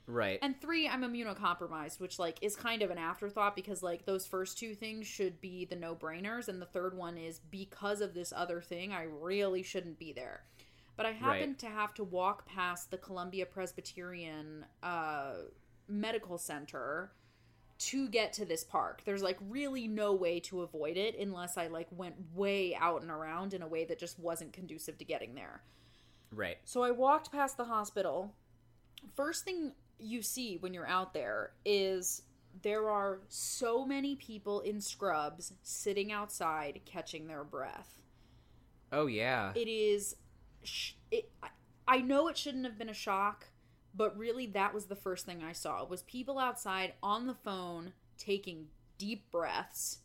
right. 0.09 0.41
And 0.43 0.61
three, 0.61 0.89
I'm 0.89 1.03
immunocompromised, 1.03 2.01
which 2.01 2.19
like 2.19 2.37
is 2.43 2.57
kind 2.57 2.83
of 2.83 2.91
an 2.91 2.99
afterthought 2.99 3.55
because 3.55 3.83
like 3.85 4.05
those 4.05 4.27
first 4.27 4.59
two 4.59 4.75
things 4.75 5.07
should 5.07 5.41
be 5.41 5.65
the 5.65 5.77
no-brainers, 5.77 6.49
and 6.49 6.61
the 6.61 6.67
third 6.67 6.97
one 6.97 7.17
is 7.17 7.39
because 7.51 8.01
of 8.01 8.13
this 8.13 8.33
other 8.35 8.61
thing, 8.61 8.93
I 8.93 9.05
really 9.05 9.63
shouldn't 9.63 9.99
be 9.99 10.13
there. 10.13 10.43
But 10.97 11.07
I 11.07 11.13
happened 11.13 11.53
Right. 11.53 11.59
to 11.61 11.67
have 11.67 11.95
to 11.95 12.05
walk 12.05 12.47
past 12.47 12.91
the 12.91 12.99
Columbia 12.99 13.47
Presbyterian 13.47 14.67
uh, 14.83 15.35
Medical 15.89 16.37
Center 16.37 17.13
to 17.87 18.09
get 18.09 18.33
to 18.35 18.45
this 18.45 18.65
park. 18.65 19.03
There's 19.05 19.23
like 19.23 19.39
really 19.49 19.89
no 19.89 20.13
way 20.13 20.41
to 20.41 20.63
avoid 20.63 20.97
it 20.97 21.19
unless 21.19 21.57
I 21.57 21.67
like 21.69 21.89
went 21.91 22.15
way 22.35 22.75
out 22.75 23.03
and 23.03 23.11
around 23.11 23.55
in 23.55 23.63
a 23.63 23.67
way 23.69 23.85
that 23.87 23.99
just 23.99 24.19
wasn't 24.19 24.53
conducive 24.53 24.99
to 24.99 25.05
getting 25.05 25.35
there. 25.35 25.63
right. 26.31 26.59
So 26.65 26.83
I 26.83 26.91
walked 26.91 27.33
past 27.33 27.57
the 27.57 27.65
hospital. 27.65 28.35
First 29.15 29.45
thing 29.45 29.73
you 29.99 30.23
see 30.23 30.57
when 30.59 30.75
you're 30.75 30.87
out 30.87 31.13
there 31.15 31.53
is 31.65 32.23
there 32.63 32.89
are 32.91 33.21
so 33.29 33.85
many 33.87 34.15
people 34.17 34.61
in 34.61 34.81
scrubs 34.81 35.53
sitting 35.63 36.13
outside 36.13 36.81
catching 36.85 37.27
their 37.27 37.45
breath. 37.45 37.99
Oh 38.93 39.07
yeah. 39.07 39.53
It 39.55 39.69
is 39.69 40.17
sh- 40.63 40.93
it 41.11 41.31
I- 41.43 41.49
I 41.89 41.99
know 42.01 42.29
it 42.29 42.37
shouldn't 42.39 42.65
have 42.65 42.79
been 42.79 42.89
a 42.89 42.95
shock, 42.95 43.47
but 43.95 44.17
really 44.17 44.47
that 44.47 44.75
was 44.75 44.87
the 44.87 44.97
first 44.97 45.27
thing 45.27 45.43
I 45.43 45.53
saw 45.53 45.85
was 45.85 46.03
people 46.03 46.39
outside 46.39 46.95
on 47.03 47.27
the 47.27 47.35
phone 47.35 47.93
taking 48.19 48.69
deep 48.99 49.31
breaths. 49.31 49.99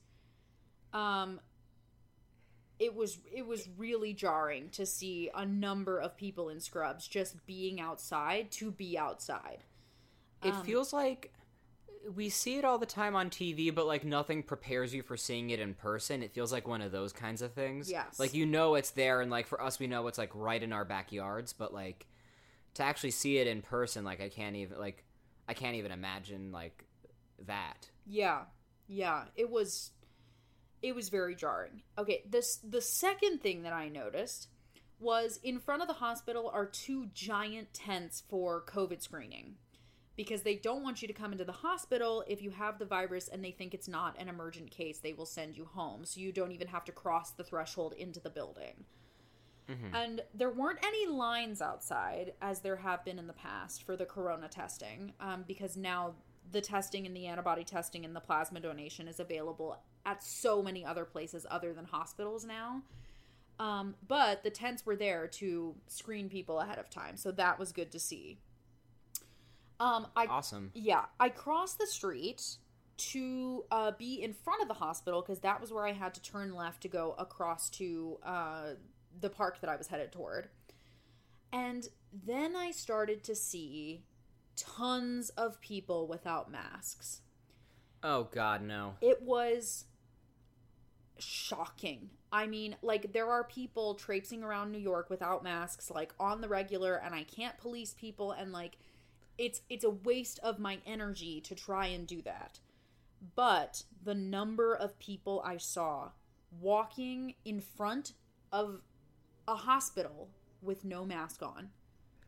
Um 0.94 1.39
it 2.79 2.96
was 2.96 3.20
it 3.34 3.46
was 3.46 3.67
really 3.77 4.13
jarring 4.13 4.70
to 4.70 4.86
see 4.86 5.29
a 5.34 5.46
number 5.46 6.00
of 6.00 6.15
people 6.15 6.50
in 6.50 6.60
scrubs 6.60 7.08
just 7.08 7.46
being 7.46 7.79
outside 7.79 8.51
to 8.51 8.72
be 8.72 8.98
outside. 8.98 9.63
It 10.44 10.53
Um, 10.53 10.63
feels 10.63 10.94
like 10.94 11.34
we 12.15 12.29
see 12.29 12.58
it 12.58 12.65
all 12.65 12.77
the 12.77 12.86
time 12.86 13.15
on 13.15 13.29
TV, 13.29 13.72
but 13.72 13.86
like 13.88 14.03
nothing 14.06 14.44
prepares 14.44 14.94
you 14.94 15.01
for 15.03 15.17
seeing 15.17 15.50
it 15.50 15.60
in 15.60 15.74
person. 15.74 16.24
It 16.24 16.32
feels 16.34 16.51
like 16.51 16.67
one 16.67 16.82
of 16.82 16.91
those 16.91 17.12
kinds 17.13 17.41
of 17.41 17.53
things. 17.53 17.89
Yes. 17.89 18.20
Like 18.20 18.34
you 18.34 18.46
know 18.46 18.75
it's 18.75 18.91
there, 18.91 19.22
and 19.22 19.32
like 19.32 19.48
for 19.48 19.62
us, 19.62 19.79
we 19.79 19.88
know 19.88 20.08
it's 20.08 20.17
like 20.17 20.32
right 20.34 20.62
in 20.62 20.72
our 20.74 20.86
backyards, 20.86 21.53
but 21.53 21.74
like 21.74 22.08
to 22.77 22.84
actually 22.84 23.12
see 23.12 23.38
it 23.38 23.48
in 23.48 23.62
person, 23.62 24.03
like 24.03 24.22
I 24.22 24.29
can't 24.29 24.55
even 24.55 24.79
like 24.79 25.03
I 25.48 25.53
can't 25.53 25.75
even 25.75 25.91
imagine 25.91 26.51
like 26.51 26.86
that. 27.46 27.89
Yeah. 28.05 28.43
Yeah, 28.88 29.25
it 29.36 29.50
was 29.50 29.91
it 30.81 30.96
was 30.96 31.10
very 31.10 31.36
jarring. 31.36 31.81
Okay, 31.98 32.24
this 32.29 32.57
the 32.57 32.81
second 32.81 33.41
thing 33.41 33.63
that 33.63 33.74
I 33.74 33.89
noticed 33.89 34.48
was 35.00 35.39
in 35.43 35.60
front 35.60 35.81
of 35.81 35.88
the 35.88 35.96
hospital 35.96 36.50
are 36.53 36.65
two 36.65 37.07
giant 37.13 37.74
tents 37.74 38.24
for 38.27 38.63
COVID 38.63 39.01
screening 39.01 39.55
because 40.15 40.41
they 40.41 40.55
don't 40.55 40.84
want 40.84 41.01
you 41.01 41.07
to 41.07 41.13
come 41.13 41.31
into 41.31 41.46
the 41.46 41.51
hospital 41.51 42.24
if 42.27 42.41
you 42.41 42.50
have 42.50 42.79
the 42.79 42.86
virus 42.86 43.27
and 43.27 43.43
they 43.43 43.51
think 43.51 43.74
it's 43.74 43.88
not 43.88 44.19
an 44.19 44.27
emergent 44.27 44.72
case. 44.72 45.00
They 45.00 45.13
will 45.13 45.27
send 45.27 45.55
you 45.55 45.65
home. 45.65 46.05
So 46.05 46.19
you 46.19 46.31
don't 46.31 46.51
even 46.51 46.67
have 46.67 46.86
to 46.86 46.91
cross 46.91 47.31
the 47.31 47.43
threshold 47.43 47.93
into 47.93 48.19
the 48.19 48.29
building. 48.31 48.86
Mm-hmm. 49.69 49.95
And 49.95 50.21
there 50.33 50.50
weren't 50.50 50.79
any 50.83 51.07
lines 51.07 51.62
outside, 51.62 52.33
as 52.41 52.59
there 52.59 52.77
have 52.77 53.03
been 53.03 53.19
in 53.19 53.27
the 53.27 53.33
past, 53.33 53.83
for 53.83 53.97
the 53.97 54.05
corona 54.05 54.47
testing, 54.47 55.13
um, 55.19 55.43
because 55.47 55.75
now 55.75 56.13
the 56.51 56.62
testing 56.62 57.05
and 57.05 57.15
the 57.15 57.27
antibody 57.27 57.63
testing 57.63 58.05
and 58.05 58.15
the 58.15 58.21
plasma 58.21 58.59
donation 58.59 59.07
is 59.07 59.19
available 59.19 59.77
at 60.05 60.24
so 60.24 60.63
many 60.63 60.86
other 60.86 61.03
places 61.03 61.45
other 61.51 61.74
than 61.74 61.86
hospitals 61.86 62.45
now. 62.45 62.81
Um, 63.59 63.95
but 64.07 64.43
the 64.43 64.50
tents 64.50 64.86
were 64.86 64.95
there 64.95 65.27
to 65.27 65.75
screen 65.88 66.29
people 66.29 66.59
ahead 66.59 66.77
of 66.77 66.89
time, 66.89 67.17
so 67.17 67.31
that 67.31 67.59
was 67.59 67.71
good 67.71 67.91
to 67.91 68.00
see. 68.00 68.38
Um, 69.79 70.07
I 70.15 70.25
Awesome. 70.25 70.71
yeah, 70.74 71.05
I 71.19 71.29
crossed 71.29 71.79
the 71.79 71.88
street 71.88 72.57
to 72.97 73.63
uh, 73.69 73.91
be 73.91 74.24
in 74.24 74.33
front 74.33 74.62
of 74.62 74.67
the 74.67 74.74
hospital 74.75 75.21
because 75.21 75.39
that 75.39 75.62
was 75.62 75.71
where 75.71 75.86
I 75.86 75.91
had 75.91 76.13
to 76.15 76.21
turn 76.21 76.55
left 76.55 76.81
to 76.81 76.88
go 76.88 77.15
across 77.17 77.69
to 77.71 78.17
uh, 78.24 78.69
the 79.19 79.29
park 79.29 79.62
that 79.62 79.69
I 79.69 79.75
was 79.75 79.88
headed 79.88 80.12
toward. 80.12 80.50
And 81.51 81.88
then 82.12 82.55
I 82.55 82.71
started 82.71 83.24
to 83.25 83.36
see 83.36 84.03
tons 84.55 85.29
of 85.31 85.62
people 85.62 86.07
without 86.07 86.51
masks. 86.51 87.21
Oh 88.03 88.25
God, 88.25 88.63
no. 88.63 88.95
It 89.01 89.21
was 89.21 89.86
shocking. 91.19 92.09
I 92.31 92.47
mean, 92.47 92.75
like 92.81 93.13
there 93.13 93.29
are 93.29 93.43
people 93.43 93.95
traipsing 93.95 94.43
around 94.43 94.71
New 94.71 94.77
York 94.77 95.09
without 95.09 95.43
masks 95.43 95.89
like 95.89 96.13
on 96.19 96.41
the 96.41 96.47
regular 96.47 96.95
and 96.95 97.15
I 97.15 97.24
can't 97.24 97.57
police 97.57 97.93
people 97.93 98.31
and 98.31 98.51
like 98.51 98.77
it's 99.38 99.62
it's 99.69 99.83
a 99.83 99.89
waste 99.89 100.39
of 100.43 100.59
my 100.59 100.79
energy 100.86 101.41
to 101.41 101.55
try 101.55 101.88
and 101.88 102.05
do 102.05 102.21
that. 102.24 102.59
But 103.36 103.83
the 104.03 104.15
number 104.15 104.75
of 104.75 105.00
people 105.00 105.41
I 105.45 105.57
saw 105.57 106.09
walking 106.59 107.36
in 107.45 107.59
front 107.59 108.13
of 108.51 108.81
a 109.48 109.56
hospital 109.56 110.30
with 110.62 110.84
no 110.86 111.06
mask 111.06 111.42
on. 111.42 111.70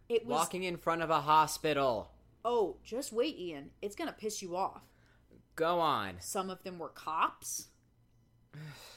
It 0.08 0.26
was 0.26 0.38
Walking 0.40 0.64
in 0.64 0.78
front 0.78 1.02
of 1.02 1.10
a 1.10 1.22
hospital. 1.22 2.12
oh, 2.46 2.78
just 2.84 3.12
wait, 3.14 3.38
Ian. 3.38 3.70
It's 3.82 3.96
going 3.96 4.08
to 4.08 4.16
piss 4.16 4.42
you 4.42 4.56
off. 4.56 4.82
Go 5.56 5.80
on. 5.80 6.16
Some 6.20 6.50
of 6.50 6.64
them 6.64 6.80
were 6.80 6.90
cops. 6.90 7.68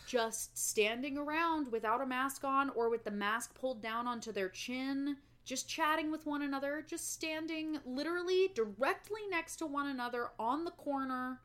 Just 0.07 0.57
standing 0.57 1.19
around 1.19 1.71
without 1.73 2.01
a 2.01 2.07
mask 2.07 2.45
on 2.45 2.71
or 2.71 2.89
with 2.89 3.05
the 3.05 3.11
mask 3.11 3.55
pulled 3.55 3.83
down 3.83 4.07
onto 4.07 4.33
their 4.33 4.49
chin, 4.49 5.17
just 5.45 5.69
chatting 5.69 6.11
with 6.11 6.25
one 6.27 6.43
another, 6.43 6.85
just 6.87 7.13
standing 7.13 7.79
literally 7.85 8.51
directly 8.55 9.23
next 9.31 9.57
to 9.57 9.67
one 9.67 9.89
another 9.89 10.29
on 10.39 10.65
the 10.65 10.71
corner 10.71 11.41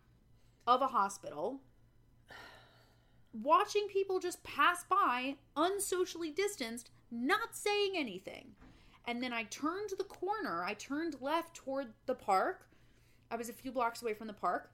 of 0.66 0.82
a 0.82 0.88
hospital. 0.88 1.62
Watching 3.44 3.88
people 3.88 4.20
just 4.20 4.44
pass 4.44 4.84
by, 4.84 5.36
unsocially 5.56 6.32
distanced, 6.32 6.90
not 7.12 7.56
saying 7.56 7.94
anything. 7.96 8.52
And 9.06 9.22
then 9.22 9.34
I 9.34 9.44
turned 9.44 9.92
the 9.98 10.04
corner, 10.04 10.64
I 10.64 10.74
turned 10.74 11.18
left 11.22 11.56
toward 11.56 11.88
the 12.06 12.16
park. 12.16 12.68
I 13.30 13.36
was 13.36 13.50
a 13.50 13.54
few 13.54 13.72
blocks 13.72 14.02
away 14.02 14.14
from 14.14 14.28
the 14.28 14.34
park 14.34 14.72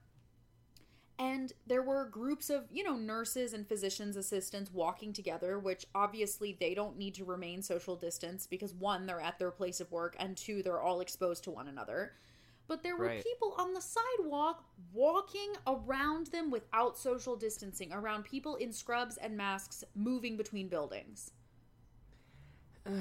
and 1.18 1.52
there 1.66 1.82
were 1.82 2.06
groups 2.06 2.50
of 2.50 2.64
you 2.72 2.82
know 2.82 2.96
nurses 2.96 3.52
and 3.52 3.68
physicians 3.68 4.16
assistants 4.16 4.72
walking 4.72 5.12
together 5.12 5.58
which 5.58 5.86
obviously 5.94 6.56
they 6.58 6.74
don't 6.74 6.98
need 6.98 7.14
to 7.14 7.24
remain 7.24 7.62
social 7.62 7.94
distance 7.94 8.46
because 8.46 8.74
one 8.74 9.06
they're 9.06 9.20
at 9.20 9.38
their 9.38 9.50
place 9.50 9.80
of 9.80 9.90
work 9.92 10.16
and 10.18 10.36
two 10.36 10.62
they're 10.62 10.80
all 10.80 11.00
exposed 11.00 11.44
to 11.44 11.50
one 11.50 11.68
another 11.68 12.12
but 12.66 12.82
there 12.82 12.96
were 12.96 13.06
Right. 13.06 13.22
people 13.24 13.54
on 13.58 13.74
the 13.74 13.80
sidewalk 13.80 14.64
walking 14.92 15.52
around 15.66 16.28
them 16.28 16.50
without 16.50 16.96
social 16.98 17.36
distancing 17.36 17.92
around 17.92 18.24
people 18.24 18.56
in 18.56 18.72
scrubs 18.72 19.16
and 19.16 19.36
masks 19.36 19.84
moving 19.94 20.36
between 20.36 20.68
buildings 20.68 21.32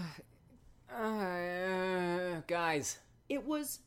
Uh, 0.96 2.42
guys. 2.46 3.00
it 3.30 3.44
was 3.46 3.80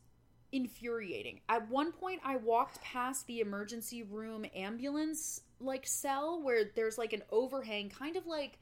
infuriating. 0.51 1.39
At 1.47 1.69
one 1.69 1.91
point 1.91 2.19
I 2.23 2.35
walked 2.37 2.81
past 2.81 3.27
the 3.27 3.39
emergency 3.39 4.03
room 4.03 4.45
ambulance 4.55 5.41
like 5.59 5.87
cell 5.87 6.41
where 6.41 6.65
there's 6.75 6.97
like 6.97 7.13
an 7.13 7.23
overhang 7.31 7.89
kind 7.89 8.15
of 8.17 8.25
like 8.27 8.59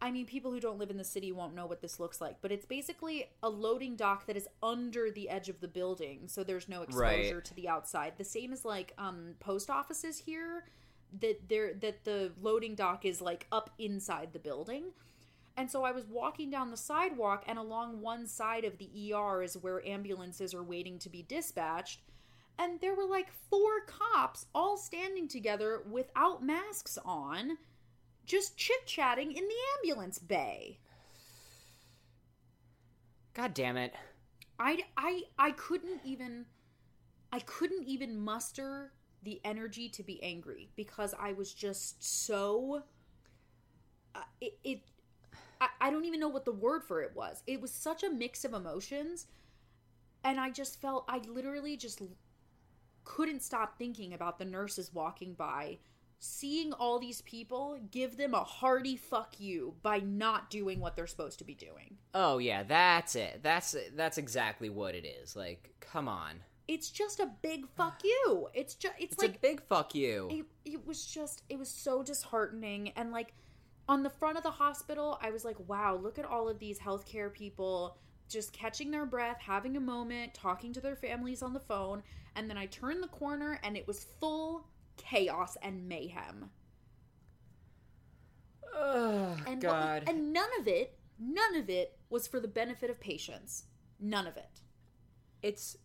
I 0.00 0.10
mean 0.10 0.26
people 0.26 0.50
who 0.50 0.60
don't 0.60 0.78
live 0.78 0.90
in 0.90 0.98
the 0.98 1.04
city 1.04 1.32
won't 1.32 1.54
know 1.54 1.66
what 1.66 1.80
this 1.80 1.98
looks 1.98 2.20
like, 2.20 2.36
but 2.42 2.52
it's 2.52 2.66
basically 2.66 3.30
a 3.42 3.48
loading 3.48 3.96
dock 3.96 4.26
that 4.26 4.36
is 4.36 4.46
under 4.62 5.10
the 5.10 5.28
edge 5.30 5.48
of 5.48 5.60
the 5.60 5.68
building 5.68 6.28
so 6.28 6.44
there's 6.44 6.68
no 6.68 6.82
exposure 6.82 7.34
Right. 7.36 7.44
to 7.44 7.54
the 7.54 7.68
outside. 7.68 8.14
The 8.18 8.24
same 8.24 8.52
as 8.52 8.64
like 8.64 8.92
um 8.98 9.34
post 9.40 9.70
offices 9.70 10.18
here 10.18 10.64
that 11.20 11.48
there 11.48 11.72
that 11.74 12.04
the 12.04 12.32
loading 12.42 12.74
dock 12.74 13.04
is 13.04 13.20
like 13.20 13.46
up 13.50 13.70
inside 13.78 14.32
the 14.32 14.38
building. 14.38 14.92
And 15.58 15.70
so 15.70 15.84
I 15.84 15.92
was 15.92 16.04
walking 16.04 16.50
down 16.50 16.70
the 16.70 16.76
sidewalk, 16.76 17.44
and 17.46 17.58
along 17.58 18.02
one 18.02 18.26
side 18.26 18.66
of 18.66 18.76
the 18.76 19.14
ER 19.14 19.42
is 19.42 19.56
where 19.56 19.82
ambulances 19.86 20.52
are 20.52 20.62
waiting 20.62 20.98
to 20.98 21.08
be 21.08 21.22
dispatched. 21.22 22.00
And 22.58 22.78
there 22.82 22.94
were 22.94 23.06
like 23.06 23.28
four 23.48 23.80
cops 23.86 24.44
all 24.54 24.76
standing 24.76 25.28
together 25.28 25.82
without 25.90 26.42
masks 26.42 26.98
on, 27.06 27.56
just 28.26 28.56
chit 28.56 28.86
chatting 28.86 29.30
in 29.32 29.44
the 29.44 29.54
ambulance 29.78 30.18
bay. 30.18 30.78
God 33.34 33.54
damn 33.54 33.76
it. 33.76 33.94
I, 34.58 34.84
I, 34.96 35.22
I 35.38 35.50
couldn't 35.52 36.00
even, 36.04 36.46
I 37.32 37.40
couldn't 37.40 37.84
even 37.84 38.18
muster 38.18 38.92
the 39.22 39.40
energy 39.44 39.88
to 39.90 40.02
be 40.02 40.22
angry 40.22 40.70
because 40.76 41.14
I 41.18 41.32
was 41.32 41.52
just 41.52 42.02
so. 42.02 42.82
Uh, 44.14 44.20
it, 44.40 44.58
it 44.64 44.80
I, 45.60 45.68
I 45.80 45.90
don't 45.90 46.04
even 46.04 46.20
know 46.20 46.28
what 46.28 46.44
the 46.44 46.52
word 46.52 46.84
for 46.84 47.02
it 47.02 47.12
was. 47.14 47.42
It 47.46 47.60
was 47.60 47.72
such 47.72 48.02
a 48.02 48.10
mix 48.10 48.44
of 48.44 48.54
emotions, 48.54 49.26
and 50.24 50.40
I 50.40 50.50
just 50.50 50.80
felt 50.80 51.04
I 51.08 51.20
literally 51.28 51.76
just 51.76 52.00
couldn't 53.04 53.42
stop 53.42 53.78
thinking 53.78 54.14
about 54.14 54.38
the 54.38 54.44
nurses 54.44 54.92
walking 54.94 55.34
by, 55.34 55.78
seeing 56.18 56.72
all 56.72 56.98
these 56.98 57.20
people 57.22 57.78
give 57.90 58.16
them 58.16 58.34
a 58.34 58.42
hearty 58.44 58.96
fuck 58.96 59.38
you 59.38 59.74
by 59.82 59.98
not 60.00 60.50
doing 60.50 60.80
what 60.80 60.96
they're 60.96 61.06
supposed 61.06 61.38
to 61.38 61.44
be 61.44 61.54
doing. 61.54 61.96
Oh 62.14 62.38
yeah, 62.38 62.62
that's 62.62 63.14
it. 63.16 63.40
That's 63.42 63.76
that's 63.94 64.18
exactly 64.18 64.68
what 64.70 64.94
it 64.94 65.04
is. 65.06 65.36
Like, 65.36 65.74
come 65.80 66.08
on. 66.08 66.40
It's 66.68 66.90
just 66.90 67.20
a 67.20 67.30
big 67.42 67.66
fuck 67.76 68.00
you. 68.02 68.48
It's 68.54 68.74
just 68.74 68.94
it's, 68.98 69.12
It's 69.14 69.22
like 69.22 69.36
a 69.36 69.38
big 69.38 69.62
fuck 69.68 69.94
you. 69.94 70.28
it, 70.30 70.46
it 70.64 70.86
was 70.86 71.04
just 71.06 71.42
it 71.48 71.58
was 71.58 71.68
so 71.68 72.02
disheartening 72.02 72.90
and 72.96 73.12
like 73.12 73.34
on 73.88 74.02
the 74.02 74.10
front 74.10 74.36
of 74.36 74.42
the 74.42 74.50
hospital 74.50 75.16
i 75.22 75.30
was 75.30 75.44
like 75.44 75.56
wow 75.68 75.94
look 75.94 76.18
at 76.18 76.24
all 76.24 76.48
of 76.48 76.58
these 76.58 76.76
healthcare 76.76 77.32
people 77.32 77.96
just 78.28 78.52
catching 78.52 78.90
their 78.90 79.06
breath 79.06 79.36
having 79.38 79.76
a 79.76 79.80
moment 79.80 80.34
talking 80.34 80.72
to 80.72 80.80
their 80.80 80.96
families 80.96 81.40
on 81.40 81.52
the 81.52 81.60
phone 81.60 82.02
and 82.34 82.50
then 82.50 82.58
i 82.58 82.66
turned 82.66 83.00
the 83.00 83.06
corner 83.06 83.60
and 83.62 83.76
it 83.76 83.86
was 83.86 84.02
full 84.18 84.66
chaos 84.96 85.56
and 85.62 85.88
mayhem 85.88 86.50
oh 88.74 89.36
and 89.46 89.60
God. 89.60 90.04
and 90.06 90.32
none 90.32 90.48
of 90.60 90.68
it 90.68 90.98
none 91.18 91.56
of 91.56 91.70
it 91.70 91.98
was 92.10 92.26
for 92.26 92.40
the 92.40 92.48
benefit 92.48 92.90
of 92.90 93.00
patients 93.00 93.64
none 94.00 94.26
of 94.26 94.36
it 94.36 94.60
it's 95.42 95.76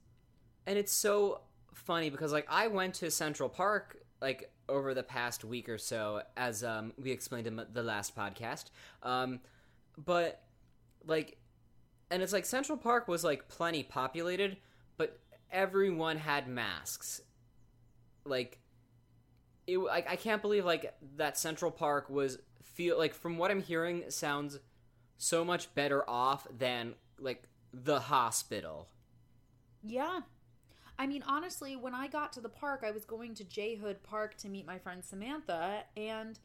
and 0.66 0.78
it's 0.78 0.92
so 0.92 1.42
funny 1.74 2.10
because 2.10 2.32
like 2.32 2.48
I 2.50 2.68
went 2.68 2.96
to 2.96 3.12
Central 3.12 3.50
Park 3.50 3.98
like 4.22 4.52
over 4.70 4.94
the 4.94 5.04
past 5.04 5.44
week 5.44 5.68
or 5.70 5.78
so 5.78 6.22
as 6.38 6.64
um 6.64 6.94
we 6.98 7.12
explained 7.12 7.48
in 7.48 7.62
the 7.72 7.84
last 7.84 8.16
podcast. 8.16 8.66
Um 9.04 9.40
but 9.98 10.44
like 11.06 11.38
and 12.10 12.22
it's 12.22 12.34
like 12.34 12.46
Central 12.46 12.78
Park 12.78 13.08
was 13.08 13.24
like 13.24 13.48
plenty 13.48 13.84
populated, 13.84 14.58
but 14.98 15.20
everyone 15.52 16.18
had 16.18 16.48
masks. 16.48 17.22
Like 18.26 18.60
it 19.68 19.78
like 19.78 20.10
I 20.10 20.16
can't 20.16 20.42
believe 20.42 20.66
like 20.66 20.94
that 21.18 21.38
Central 21.38 21.72
Park 21.72 22.10
was 22.10 22.38
feel 22.64 22.98
like 22.98 23.14
from 23.14 23.38
what 23.38 23.52
I'm 23.52 23.62
hearing 23.62 24.04
sounds 24.10 24.60
so 25.18 25.46
much 25.46 25.74
better 25.76 26.10
off 26.10 26.48
than 26.58 26.96
like 27.20 27.44
the 27.74 28.00
hospital. 28.00 28.88
Yeah. 29.84 30.22
I 30.98 31.08
mean, 31.08 31.24
honestly, 31.26 31.76
when 31.76 31.96
I 31.96 32.08
got 32.08 32.34
to 32.34 32.42
the 32.42 32.50
park, 32.50 32.84
I 32.86 32.92
was 32.92 33.06
going 33.06 33.34
to 33.36 33.44
J 33.44 33.76
Hood 33.76 34.04
Park 34.04 34.36
to 34.38 34.50
meet 34.50 34.68
my 34.68 34.78
friend 34.78 35.04
Samantha, 35.04 35.84
and 35.98 36.40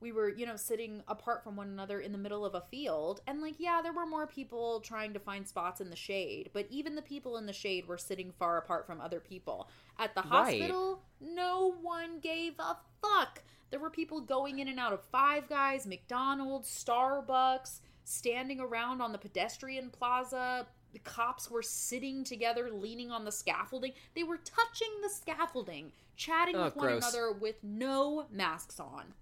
we 0.00 0.12
were, 0.12 0.28
you 0.28 0.44
know, 0.46 0.56
sitting 0.56 1.02
apart 1.08 1.42
from 1.42 1.56
one 1.56 1.68
another 1.68 2.00
in 2.00 2.12
the 2.12 2.18
middle 2.18 2.44
of 2.44 2.54
a 2.54 2.60
field. 2.60 3.20
And, 3.26 3.40
like, 3.40 3.54
yeah, 3.58 3.80
there 3.82 3.92
were 3.92 4.06
more 4.06 4.26
people 4.26 4.80
trying 4.80 5.12
to 5.14 5.18
find 5.18 5.46
spots 5.48 5.80
in 5.80 5.90
the 5.90 5.96
shade, 5.96 6.50
but 6.52 6.66
even 6.70 6.94
the 6.94 7.02
people 7.02 7.36
in 7.38 7.46
the 7.46 7.52
shade 7.52 7.86
were 7.86 7.96
sitting 7.98 8.32
far 8.32 8.58
apart 8.58 8.86
from 8.86 9.00
other 9.00 9.20
people. 9.20 9.68
At 9.98 10.14
the 10.14 10.22
Right. 10.22 10.60
hospital, 10.60 11.02
no 11.20 11.72
one 11.80 12.20
gave 12.20 12.58
a 12.58 12.76
fuck. 13.00 13.42
There 13.70 13.80
were 13.80 13.90
people 13.90 14.20
going 14.20 14.58
in 14.58 14.68
and 14.68 14.78
out 14.78 14.92
of 14.92 15.02
Five 15.04 15.48
Guys, 15.48 15.86
McDonald's, 15.86 16.68
Starbucks, 16.68 17.80
standing 18.04 18.60
around 18.60 19.00
on 19.00 19.12
the 19.12 19.18
pedestrian 19.18 19.90
plaza. 19.90 20.66
The 20.92 20.98
cops 21.00 21.50
were 21.50 21.62
sitting 21.62 22.22
together, 22.22 22.70
leaning 22.70 23.10
on 23.10 23.24
the 23.24 23.32
scaffolding. 23.32 23.94
They 24.14 24.22
were 24.22 24.36
touching 24.36 24.90
the 25.02 25.08
scaffolding, 25.08 25.90
chatting 26.14 26.54
Oh, 26.54 26.64
with 26.64 26.76
one 26.76 26.86
gross. 26.86 27.02
another 27.02 27.32
with 27.32 27.64
no 27.64 28.26
masks 28.30 28.78
on. 28.78 29.14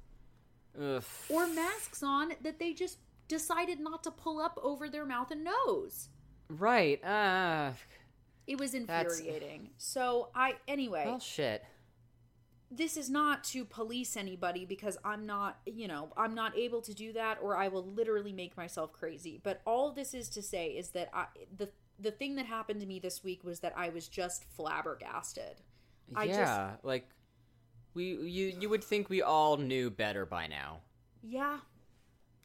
Ugh. 0.81 1.03
Or 1.29 1.47
masks 1.47 2.03
on 2.03 2.33
that 2.43 2.59
they 2.59 2.73
just 2.73 2.99
decided 3.29 3.81
not 3.81 4.03
to 4.05 4.11
pull 4.11 4.41
up 4.41 4.59
over 4.63 4.89
their 4.89 5.05
mouth 5.07 5.31
and 5.31 5.45
nose. 5.45 6.09
Right. 6.49 7.03
Uh. 7.05 7.73
It 8.47 8.59
was 8.59 8.73
That's- 8.73 9.19
infuriating. 9.19 9.71
So 9.77 10.31
I 10.35 10.57
anyway, 10.67 11.05
Well, 11.07 11.21
shit. 11.21 11.65
this 12.71 12.97
is 12.97 13.09
not 13.11 13.45
to 13.45 13.65
police 13.65 14.17
anybody 14.17 14.65
because 14.65 14.99
I'm 15.05 15.27
not, 15.27 15.61
you 15.67 15.87
know, 15.87 16.13
I'm 16.17 16.35
not 16.35 16.57
able 16.57 16.81
to 16.83 16.93
do 16.95 17.13
that 17.13 17.39
or 17.41 17.57
I 17.57 17.69
will 17.69 17.85
literally 17.85 18.33
make 18.33 18.57
myself 18.57 18.93
crazy. 18.93 19.41
But 19.43 19.61
all 19.67 19.93
this 19.93 20.13
is 20.15 20.29
to 20.31 20.43
say 20.43 20.69
is 20.71 20.91
that 20.91 21.11
I 21.15 21.27
the 21.57 21.71
the 21.99 22.11
thing 22.11 22.35
that 22.35 22.47
happened 22.47 22.81
to 22.81 22.87
me 22.87 22.99
this 22.99 23.23
week 23.23 23.45
was 23.45 23.61
that 23.61 23.75
I 23.77 23.91
was 23.91 24.09
just 24.09 24.45
flabbergasted. 24.57 25.61
I 26.17 26.27
just- 26.27 26.39
yeah. 26.39 26.77
Like, 26.83 27.09
we 27.95 28.05
you 28.05 28.53
you 28.59 28.69
would 28.69 28.85
think 28.85 29.09
we 29.09 29.23
all 29.23 29.57
knew 29.57 29.91
better 29.91 30.27
by 30.27 30.47
now. 30.47 30.81
Yeah. 31.23 31.59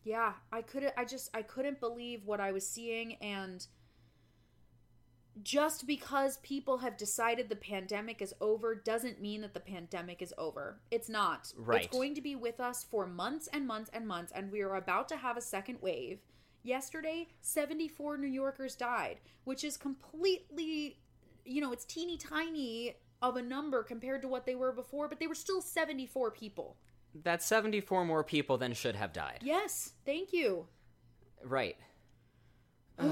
Yeah, 0.03 0.33
I 0.51 0.61
couldn't 0.61 0.93
I 0.97 1.05
just 1.05 1.29
I 1.35 1.41
couldn't 1.41 1.79
believe 1.79 2.25
what 2.25 2.39
I 2.39 2.51
was 2.51 2.67
seeing 2.67 3.15
and 3.15 3.65
just 5.43 5.85
because 5.85 6.37
people 6.37 6.79
have 6.79 6.97
decided 6.97 7.47
the 7.47 7.55
pandemic 7.55 8.21
is 8.21 8.33
over 8.41 8.73
doesn't 8.73 9.21
mean 9.21 9.41
that 9.41 9.53
the 9.53 9.59
pandemic 9.59 10.21
is 10.21 10.33
over. 10.37 10.79
It's 10.89 11.09
not. 11.09 11.53
Right. 11.55 11.83
It's 11.83 11.93
going 11.93 12.15
to 12.15 12.21
be 12.21 12.35
with 12.35 12.59
us 12.59 12.83
for 12.89 13.05
months 13.05 13.47
and 13.51 13.67
months 13.67 13.91
and 13.93 14.07
months 14.07 14.31
and 14.33 14.51
we 14.51 14.61
are 14.61 14.75
about 14.75 15.09
to 15.09 15.17
have 15.17 15.37
a 15.37 15.41
second 15.41 15.79
wave. 15.81 16.19
Yesterday, 16.63 17.27
74 17.41 18.17
New 18.17 18.27
Yorkers 18.27 18.75
died, 18.75 19.19
which 19.43 19.63
is 19.63 19.77
completely 19.77 20.97
you 21.47 21.61
know, 21.61 21.71
it's 21.71 21.85
teeny 21.85 22.17
tiny 22.17 22.95
of 23.21 23.35
a 23.35 23.41
number 23.41 23.83
compared 23.83 24.21
to 24.21 24.27
what 24.27 24.45
they 24.45 24.55
were 24.55 24.71
before, 24.71 25.07
but 25.07 25.19
they 25.19 25.27
were 25.27 25.35
still 25.35 25.61
74 25.61 26.31
people. 26.31 26.77
That's 27.23 27.45
74 27.45 28.05
more 28.05 28.23
people 28.23 28.57
than 28.57 28.73
should 28.73 28.95
have 28.95 29.13
died. 29.13 29.39
Yes, 29.41 29.93
thank 30.05 30.33
you. 30.33 30.67
Right. 31.43 31.77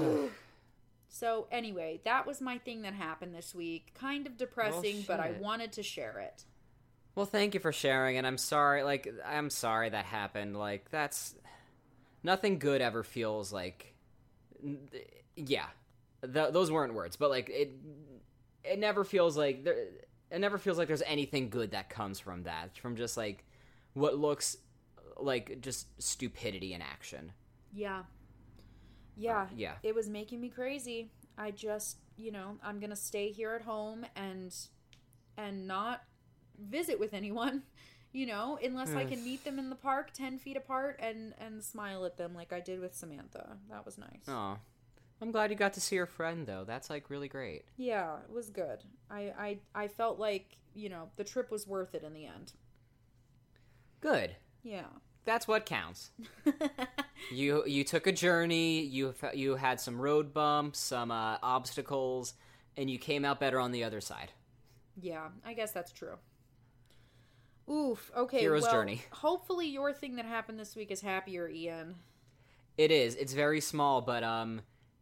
So 1.08 1.46
anyway, 1.50 2.02
that 2.04 2.26
was 2.26 2.42
my 2.42 2.58
thing 2.58 2.82
that 2.82 2.92
happened 2.92 3.34
this 3.34 3.54
week. 3.54 3.92
Kind 3.94 4.26
of 4.26 4.36
depressing, 4.36 5.02
but 5.08 5.18
I 5.18 5.30
wanted 5.40 5.72
to 5.72 5.82
share 5.82 6.18
it. 6.18 6.44
Well, 7.14 7.24
thank 7.24 7.54
you 7.54 7.60
for 7.60 7.72
sharing, 7.72 8.18
and 8.18 8.26
I'm 8.26 8.36
sorry. 8.36 8.82
Like, 8.82 9.10
I'm 9.24 9.48
sorry 9.48 9.88
that 9.88 10.04
happened. 10.04 10.58
Like, 10.58 10.90
that's 10.90 11.34
nothing 12.22 12.58
good 12.58 12.82
ever 12.82 13.02
feels 13.02 13.50
like. 13.50 13.94
Yeah, 15.36 15.68
Th- 16.22 16.52
those 16.52 16.70
weren't 16.70 16.94
words, 16.94 17.16
but 17.16 17.30
like 17.30 17.48
it. 17.48 17.72
It 18.66 18.78
never 18.78 19.04
feels 19.04 19.36
like 19.36 19.64
there. 19.64 19.86
It 20.30 20.40
never 20.40 20.58
feels 20.58 20.76
like 20.76 20.88
there's 20.88 21.02
anything 21.02 21.50
good 21.50 21.70
that 21.70 21.88
comes 21.88 22.18
from 22.18 22.42
that. 22.44 22.76
From 22.76 22.96
just 22.96 23.16
like 23.16 23.44
what 23.94 24.18
looks 24.18 24.56
like 25.18 25.60
just 25.60 25.86
stupidity 26.02 26.74
in 26.74 26.82
action. 26.82 27.32
Yeah. 27.72 28.02
Yeah. 29.16 29.42
Uh, 29.42 29.46
yeah. 29.56 29.72
It 29.82 29.94
was 29.94 30.08
making 30.08 30.40
me 30.40 30.48
crazy. 30.48 31.10
I 31.38 31.50
just, 31.50 31.98
you 32.16 32.32
know, 32.32 32.56
I'm 32.62 32.80
going 32.80 32.90
to 32.90 32.96
stay 32.96 33.30
here 33.30 33.54
at 33.54 33.62
home 33.62 34.04
and 34.14 34.54
and 35.38 35.66
not 35.66 36.02
visit 36.58 36.98
with 36.98 37.12
anyone, 37.12 37.62
you 38.12 38.26
know, 38.26 38.58
unless 38.62 38.94
I 38.94 39.04
can 39.04 39.22
meet 39.22 39.44
them 39.44 39.58
in 39.58 39.68
the 39.68 39.76
park 39.76 40.12
10 40.12 40.38
feet 40.38 40.56
apart 40.56 40.98
and 41.02 41.34
and 41.38 41.62
smile 41.62 42.04
at 42.04 42.16
them 42.16 42.34
like 42.34 42.52
I 42.52 42.60
did 42.60 42.80
with 42.80 42.94
Samantha. 42.94 43.58
That 43.70 43.84
was 43.84 43.98
nice. 43.98 44.28
Oh, 44.28 44.58
I'm 45.20 45.30
glad 45.30 45.50
you 45.50 45.56
got 45.56 45.72
to 45.74 45.80
see 45.80 45.96
your 45.96 46.06
friend 46.06 46.46
though. 46.46 46.64
That's 46.66 46.90
like 46.90 47.10
really 47.10 47.28
great. 47.28 47.64
Yeah, 47.76 48.16
it 48.28 48.32
was 48.32 48.50
good. 48.50 48.84
I 49.10 49.32
I 49.38 49.58
I 49.74 49.88
felt 49.88 50.18
like, 50.18 50.56
you 50.74 50.88
know, 50.88 51.08
the 51.16 51.24
trip 51.24 51.50
was 51.50 51.66
worth 51.66 51.94
it 51.94 52.02
in 52.02 52.12
the 52.12 52.26
end. 52.26 52.52
Good. 54.00 54.36
Yeah. 54.62 54.86
That's 55.24 55.48
what 55.48 55.66
counts. 55.66 56.10
You 57.30 57.64
you 57.66 57.84
took 57.84 58.06
a 58.06 58.12
journey. 58.12 58.82
You 58.82 59.14
you 59.34 59.56
had 59.56 59.80
some 59.80 60.00
road 60.00 60.32
bumps, 60.32 60.78
some 60.78 61.10
uh, 61.10 61.38
obstacles, 61.42 62.34
and 62.76 62.90
you 62.90 62.98
came 62.98 63.24
out 63.24 63.40
better 63.40 63.58
on 63.58 63.72
the 63.72 63.84
other 63.84 64.00
side. 64.00 64.32
Yeah, 65.00 65.28
I 65.44 65.54
guess 65.54 65.72
that's 65.72 65.92
true. 65.92 66.16
Oof. 67.68 68.12
Okay. 68.16 68.40
Hero's 68.40 68.62
well, 68.62 68.72
journey. 68.72 69.02
Hopefully, 69.10 69.66
your 69.66 69.92
thing 69.92 70.16
that 70.16 70.24
happened 70.24 70.58
this 70.58 70.76
week 70.76 70.90
is 70.90 71.00
happier, 71.00 71.48
Ian. 71.48 71.96
It 72.78 72.90
is. 72.90 73.16
It's 73.16 73.32
very 73.32 73.60
small, 73.60 74.02
but 74.02 74.22
um, 74.22 74.60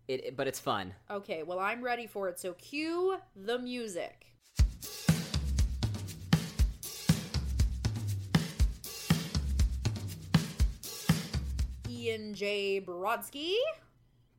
it 0.09 0.37
but 0.37 0.47
it's 0.47 0.61
fun. 0.61 0.95
Okay. 1.11 1.43
Well, 1.43 1.59
I'm 1.59 1.83
ready 1.83 2.07
for 2.07 2.29
it. 2.29 2.39
So, 2.39 2.53
cue 2.55 3.17
the 3.37 3.59
music. 3.59 4.27
Ian 11.89 12.35
J. 12.35 12.81
Brodsky, 12.81 13.55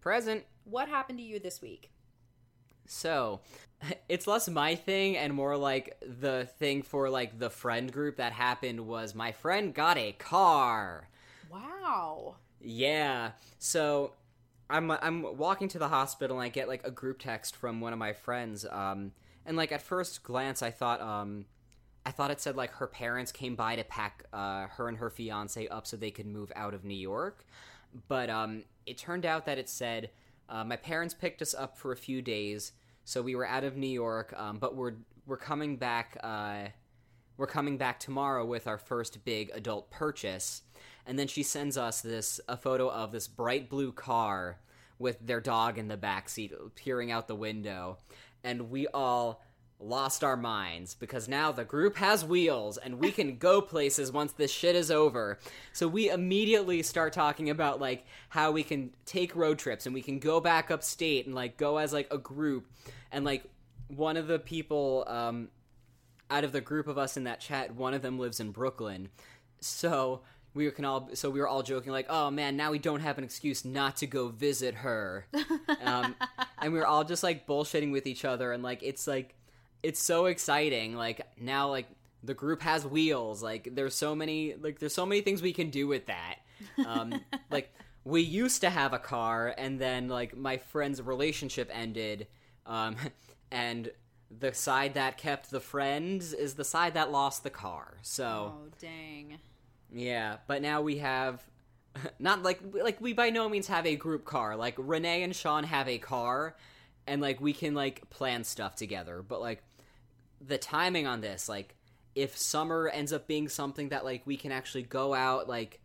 Present. 0.01 0.43
what 0.65 0.88
happened 0.88 1.17
to 1.19 1.23
you 1.23 1.39
this 1.39 1.62
week? 1.62 1.89
So, 2.88 3.39
it's 4.10 4.28
less 4.28 4.47
my 4.47 4.75
thing 4.75 5.17
and 5.17 5.34
more 5.34 5.58
like 5.58 5.97
the 6.01 6.47
thing 6.60 6.84
for 6.84 7.10
like 7.10 7.39
the 7.39 7.49
friend 7.49 7.91
group 7.91 8.17
that 8.17 8.34
happened 8.34 8.82
was 8.82 9.15
my 9.15 9.32
friend 9.32 9.73
got 9.73 9.97
a 9.97 10.12
car. 10.13 11.08
Wow. 11.49 12.36
Yeah. 12.62 13.32
So 13.60 14.12
I'm 14.69 14.89
I'm 14.91 15.38
walking 15.38 15.67
to 15.69 15.80
the 15.80 15.88
hospital 15.88 16.38
and 16.38 16.45
I 16.45 16.49
get 16.49 16.67
like 16.67 16.86
a 16.86 16.91
group 16.91 17.19
text 17.19 17.56
from 17.56 17.82
one 17.82 17.93
of 17.93 17.99
my 17.99 18.13
friends. 18.13 18.65
Um, 18.69 19.12
and 19.45 19.56
like 19.56 19.71
at 19.71 19.82
first 19.82 20.23
glance, 20.23 20.62
I 20.62 20.71
thought 20.71 21.01
um, 21.01 21.45
I 22.06 22.12
thought 22.12 22.32
it 22.32 22.41
said 22.41 22.56
like 22.56 22.71
her 22.73 22.88
parents 22.88 23.32
came 23.32 23.56
by 23.56 23.75
to 23.75 23.84
pack 23.84 24.25
uh, 24.34 24.67
her 24.67 24.88
and 24.88 24.97
her 24.97 25.10
fiance 25.10 25.67
up 25.67 25.86
so 25.86 25.97
they 25.97 26.12
could 26.12 26.25
move 26.25 26.51
out 26.56 26.73
of 26.73 26.84
New 26.84 26.95
York. 26.95 27.45
But 28.08 28.30
um, 28.30 28.63
it 28.86 28.97
turned 28.97 29.25
out 29.25 29.45
that 29.45 29.58
it 29.58 29.69
said 29.69 30.10
uh, 30.49 30.63
my 30.63 30.75
parents 30.75 31.13
picked 31.13 31.41
us 31.41 31.54
up 31.54 31.78
for 31.78 31.91
a 31.91 31.97
few 31.97 32.21
days, 32.21 32.71
so 33.04 33.21
we 33.21 33.36
were 33.36 33.47
out 33.47 33.63
of 33.63 33.78
New 33.78 33.88
York. 33.88 34.34
Um, 34.38 34.58
but 34.58 34.75
we're 34.75 34.95
we're 35.28 35.38
coming 35.38 35.78
back. 35.78 36.17
Uh, 36.23 36.67
we're 37.38 37.47
coming 37.47 37.78
back 37.78 37.99
tomorrow 37.99 38.45
with 38.45 38.65
our 38.65 38.78
first 38.78 39.23
big 39.25 39.51
adult 39.54 39.91
purchase 39.91 40.62
and 41.05 41.19
then 41.19 41.27
she 41.27 41.43
sends 41.43 41.77
us 41.77 42.01
this 42.01 42.39
a 42.47 42.57
photo 42.57 42.89
of 42.89 43.11
this 43.11 43.27
bright 43.27 43.69
blue 43.69 43.91
car 43.91 44.59
with 44.97 45.25
their 45.25 45.41
dog 45.41 45.77
in 45.77 45.87
the 45.87 45.97
back 45.97 46.29
seat 46.29 46.53
peering 46.75 47.11
out 47.11 47.27
the 47.27 47.35
window. 47.35 47.97
And 48.43 48.69
we 48.69 48.87
all 48.87 49.41
lost 49.79 50.23
our 50.23 50.37
minds 50.37 50.93
because 50.95 51.27
now 51.27 51.51
the 51.51 51.65
group 51.65 51.97
has 51.97 52.23
wheels 52.23 52.77
and 52.77 52.97
we 52.97 53.11
can 53.11 53.37
go 53.37 53.61
places 53.61 54.11
once 54.11 54.31
this 54.31 54.51
shit 54.51 54.75
is 54.75 54.89
over. 54.89 55.37
So 55.73 55.87
we 55.87 56.09
immediately 56.09 56.81
start 56.81 57.13
talking 57.13 57.49
about 57.49 57.81
like 57.81 58.05
how 58.29 58.51
we 58.51 58.63
can 58.63 58.91
take 59.05 59.35
road 59.35 59.59
trips 59.59 59.85
and 59.85 59.93
we 59.93 60.01
can 60.01 60.19
go 60.19 60.39
back 60.39 60.71
upstate 60.71 61.25
and 61.25 61.35
like 61.35 61.57
go 61.57 61.77
as 61.77 61.91
like 61.91 62.07
a 62.11 62.17
group. 62.17 62.67
And 63.11 63.25
like 63.25 63.43
one 63.87 64.17
of 64.17 64.27
the 64.27 64.39
people 64.39 65.03
um 65.07 65.49
out 66.31 66.43
of 66.43 66.51
the 66.51 66.61
group 66.61 66.87
of 66.87 66.97
us 66.97 67.17
in 67.17 67.25
that 67.25 67.39
chat, 67.39 67.75
one 67.75 67.93
of 67.93 68.01
them 68.01 68.17
lives 68.17 68.39
in 68.39 68.51
Brooklyn. 68.51 69.09
So 69.59 70.21
we 70.55 70.71
can 70.71 70.85
all 70.85 71.09
so 71.13 71.29
we 71.29 71.39
were 71.39 71.47
all 71.47 71.61
joking 71.61 71.91
like, 71.91 72.07
"Oh 72.09 72.31
man, 72.31 72.55
now 72.57 72.71
we 72.71 72.79
don't 72.79 73.01
have 73.01 73.17
an 73.17 73.23
excuse 73.23 73.63
not 73.65 73.97
to 73.97 74.07
go 74.07 74.29
visit 74.29 74.73
her." 74.75 75.27
um, 75.83 76.15
and 76.59 76.73
we 76.73 76.79
were 76.79 76.87
all 76.87 77.03
just 77.03 77.21
like 77.21 77.45
bullshitting 77.45 77.91
with 77.91 78.07
each 78.07 78.25
other 78.25 78.51
and 78.51 78.63
like 78.63 78.81
it's 78.81 79.05
like 79.05 79.35
it's 79.83 80.01
so 80.01 80.25
exciting. 80.25 80.95
Like 80.95 81.21
now 81.39 81.69
like 81.69 81.87
the 82.23 82.33
group 82.33 82.61
has 82.61 82.85
wheels. 82.87 83.43
Like 83.43 83.69
there's 83.73 83.93
so 83.93 84.15
many 84.15 84.55
like 84.59 84.79
there's 84.79 84.95
so 84.95 85.05
many 85.05 85.21
things 85.21 85.41
we 85.41 85.53
can 85.53 85.69
do 85.69 85.87
with 85.87 86.07
that. 86.07 86.37
Um, 86.85 87.21
like 87.51 87.71
we 88.05 88.21
used 88.21 88.61
to 88.61 88.69
have 88.69 88.93
a 88.93 88.99
car 88.99 89.53
and 89.57 89.79
then 89.79 90.07
like 90.07 90.37
my 90.37 90.57
friend's 90.57 91.01
relationship 91.01 91.69
ended 91.73 92.27
um, 92.65 92.95
and 93.51 93.91
the 94.39 94.53
side 94.53 94.95
that 94.95 95.17
kept 95.17 95.51
the 95.51 95.59
friends 95.59 96.33
is 96.33 96.55
the 96.55 96.63
side 96.63 96.93
that 96.93 97.11
lost 97.11 97.43
the 97.43 97.49
car. 97.49 97.97
So 98.01 98.53
Oh, 98.55 98.67
dang. 98.79 99.37
Yeah, 99.93 100.37
but 100.47 100.61
now 100.61 100.81
we 100.81 100.97
have 100.97 101.43
not 102.19 102.43
like 102.43 102.59
like 102.73 102.99
we 103.01 103.13
by 103.13 103.29
no 103.29 103.47
means 103.49 103.67
have 103.67 103.85
a 103.85 103.95
group 103.95 104.25
car. 104.25 104.55
Like 104.55 104.75
Renee 104.77 105.23
and 105.23 105.35
Sean 105.35 105.63
have 105.63 105.87
a 105.87 105.97
car 105.97 106.55
and 107.07 107.21
like 107.21 107.39
we 107.39 107.53
can 107.53 107.73
like 107.73 108.09
plan 108.09 108.43
stuff 108.43 108.75
together. 108.75 109.21
But 109.21 109.41
like 109.41 109.63
the 110.41 110.57
timing 110.57 111.07
on 111.07 111.21
this, 111.21 111.47
like 111.47 111.75
if 112.15 112.37
summer 112.37 112.87
ends 112.87 113.11
up 113.11 113.27
being 113.27 113.49
something 113.49 113.89
that 113.89 114.05
like 114.05 114.21
we 114.25 114.37
can 114.37 114.51
actually 114.51 114.83
go 114.83 115.13
out 115.13 115.47
like 115.47 115.81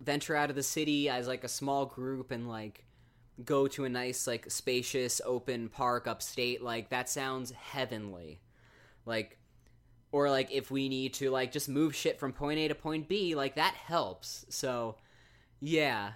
venture 0.00 0.34
out 0.34 0.50
of 0.50 0.56
the 0.56 0.62
city 0.62 1.08
as 1.08 1.28
like 1.28 1.44
a 1.44 1.48
small 1.48 1.86
group 1.86 2.32
and 2.32 2.48
like 2.48 2.84
go 3.44 3.66
to 3.66 3.84
a 3.84 3.88
nice 3.88 4.26
like 4.26 4.50
spacious 4.50 5.20
open 5.24 5.68
park 5.68 6.06
upstate 6.06 6.62
like 6.62 6.90
that 6.90 7.08
sounds 7.08 7.52
heavenly 7.52 8.40
like 9.06 9.38
or 10.12 10.30
like 10.30 10.52
if 10.52 10.70
we 10.70 10.88
need 10.88 11.14
to 11.14 11.30
like 11.30 11.50
just 11.50 11.68
move 11.68 11.94
shit 11.94 12.18
from 12.20 12.32
point 12.32 12.58
A 12.60 12.68
to 12.68 12.74
point 12.74 13.08
B 13.08 13.34
like 13.34 13.56
that 13.56 13.74
helps 13.74 14.46
so 14.50 14.96
yeah 15.60 16.12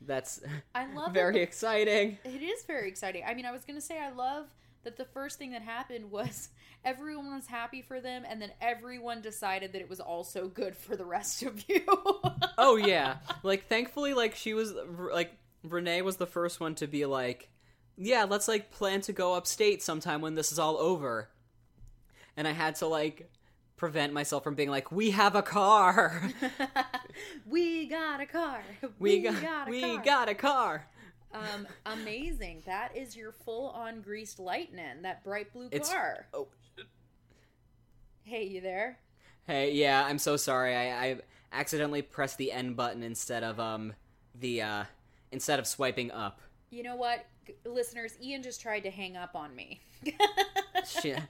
That's 0.00 0.40
I 0.74 0.86
love 0.94 1.12
very 1.12 1.40
exciting. 1.42 2.18
It 2.24 2.42
is 2.42 2.64
very 2.64 2.88
exciting. 2.88 3.24
I 3.26 3.34
mean, 3.34 3.46
I 3.46 3.52
was 3.52 3.64
going 3.64 3.76
to 3.78 3.84
say 3.84 3.98
I 3.98 4.10
love 4.10 4.46
that 4.84 4.96
the 4.96 5.04
first 5.06 5.38
thing 5.38 5.52
that 5.52 5.62
happened 5.62 6.10
was 6.10 6.50
everyone 6.84 7.34
was 7.34 7.46
happy 7.46 7.80
for 7.80 8.00
them 8.00 8.24
and 8.28 8.40
then 8.40 8.50
everyone 8.60 9.22
decided 9.22 9.72
that 9.72 9.80
it 9.80 9.88
was 9.88 10.00
also 10.00 10.46
good 10.48 10.76
for 10.76 10.94
the 10.96 11.06
rest 11.06 11.42
of 11.42 11.64
you. 11.68 11.82
Oh 12.56 12.76
yeah, 12.76 13.16
like 13.42 13.66
thankfully, 13.68 14.14
like 14.14 14.36
she 14.36 14.54
was 14.54 14.72
like 15.12 15.32
Renee 15.64 16.02
was 16.02 16.18
the 16.18 16.26
first 16.26 16.60
one 16.60 16.76
to 16.76 16.86
be 16.86 17.04
like, 17.04 17.48
yeah, 17.96 18.24
let's 18.24 18.46
like 18.46 18.70
plan 18.70 19.00
to 19.02 19.12
go 19.12 19.34
upstate 19.34 19.82
sometime 19.82 20.20
when 20.20 20.34
this 20.36 20.52
is 20.52 20.58
all 20.60 20.76
over, 20.76 21.30
and 22.36 22.46
I 22.48 22.52
had 22.52 22.74
to 22.76 22.86
like 22.86 23.30
prevent 23.76 24.12
myself 24.12 24.44
from 24.44 24.54
being 24.54 24.70
like, 24.70 24.90
we 24.92 25.10
have 25.10 25.34
a 25.34 25.42
car, 25.42 26.22
we 27.46 27.86
got 27.86 28.20
a 28.20 28.26
car. 28.26 28.62
we 28.98 29.20
got, 29.20 29.68
a 29.68 29.70
we 29.70 29.80
car. 29.82 30.02
got 30.04 30.28
a 30.28 30.34
car. 30.34 30.86
Um, 31.32 31.66
amazing. 31.86 32.62
That 32.66 32.96
is 32.96 33.16
your 33.16 33.32
full 33.32 33.70
on 33.70 34.00
greased 34.02 34.38
lightning, 34.38 35.02
that 35.02 35.24
bright 35.24 35.52
blue 35.52 35.66
It's- 35.72 35.90
car. 35.92 36.26
Oh. 36.32 36.48
Hey, 38.22 38.44
you 38.44 38.60
there? 38.60 38.98
Hey, 39.46 39.72
yeah, 39.72 40.04
I'm 40.06 40.18
so 40.18 40.36
sorry. 40.36 40.74
I, 40.74 41.06
I 41.06 41.16
accidentally 41.52 42.00
pressed 42.02 42.38
the 42.38 42.50
N 42.52 42.74
button 42.74 43.02
instead 43.02 43.42
of 43.44 43.60
um 43.60 43.92
the 44.40 44.62
uh 44.62 44.84
instead 45.32 45.58
of 45.58 45.66
swiping 45.66 46.10
up. 46.10 46.40
You 46.70 46.82
know 46.84 46.96
what? 46.96 47.26
G- 47.46 47.54
Listeners, 47.66 48.14
Ian 48.22 48.42
just 48.42 48.60
tried 48.62 48.80
to 48.80 48.90
hang 48.90 49.16
up 49.16 49.34
on 49.36 49.54
me. 49.54 49.80
Shit. 51.02 51.20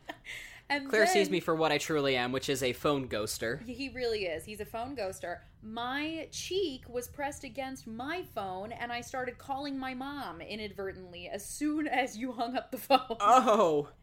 and 0.70 0.88
Claire 0.88 1.06
sees 1.06 1.28
me 1.30 1.40
for 1.40 1.54
what 1.54 1.70
I 1.72 1.78
truly 1.78 2.16
am, 2.16 2.32
which 2.32 2.48
is 2.48 2.62
a 2.62 2.72
phone 2.72 3.08
ghoster. 3.08 3.62
He 3.66 3.90
really 3.94 4.24
is. 4.24 4.44
He's 4.44 4.60
a 4.60 4.64
phone 4.64 4.96
ghoster. 4.96 5.38
My 5.62 6.28
cheek 6.30 6.82
was 6.88 7.06
pressed 7.08 7.44
against 7.44 7.86
my 7.86 8.24
phone, 8.34 8.72
and 8.72 8.90
I 8.92 9.00
started 9.00 9.38
calling 9.38 9.78
my 9.78 9.94
mom 9.94 10.40
inadvertently 10.40 11.28
as 11.28 11.44
soon 11.44 11.86
as 11.86 12.16
you 12.16 12.32
hung 12.32 12.56
up 12.56 12.70
the 12.70 12.78
phone. 12.78 13.00
Oh, 13.20 13.88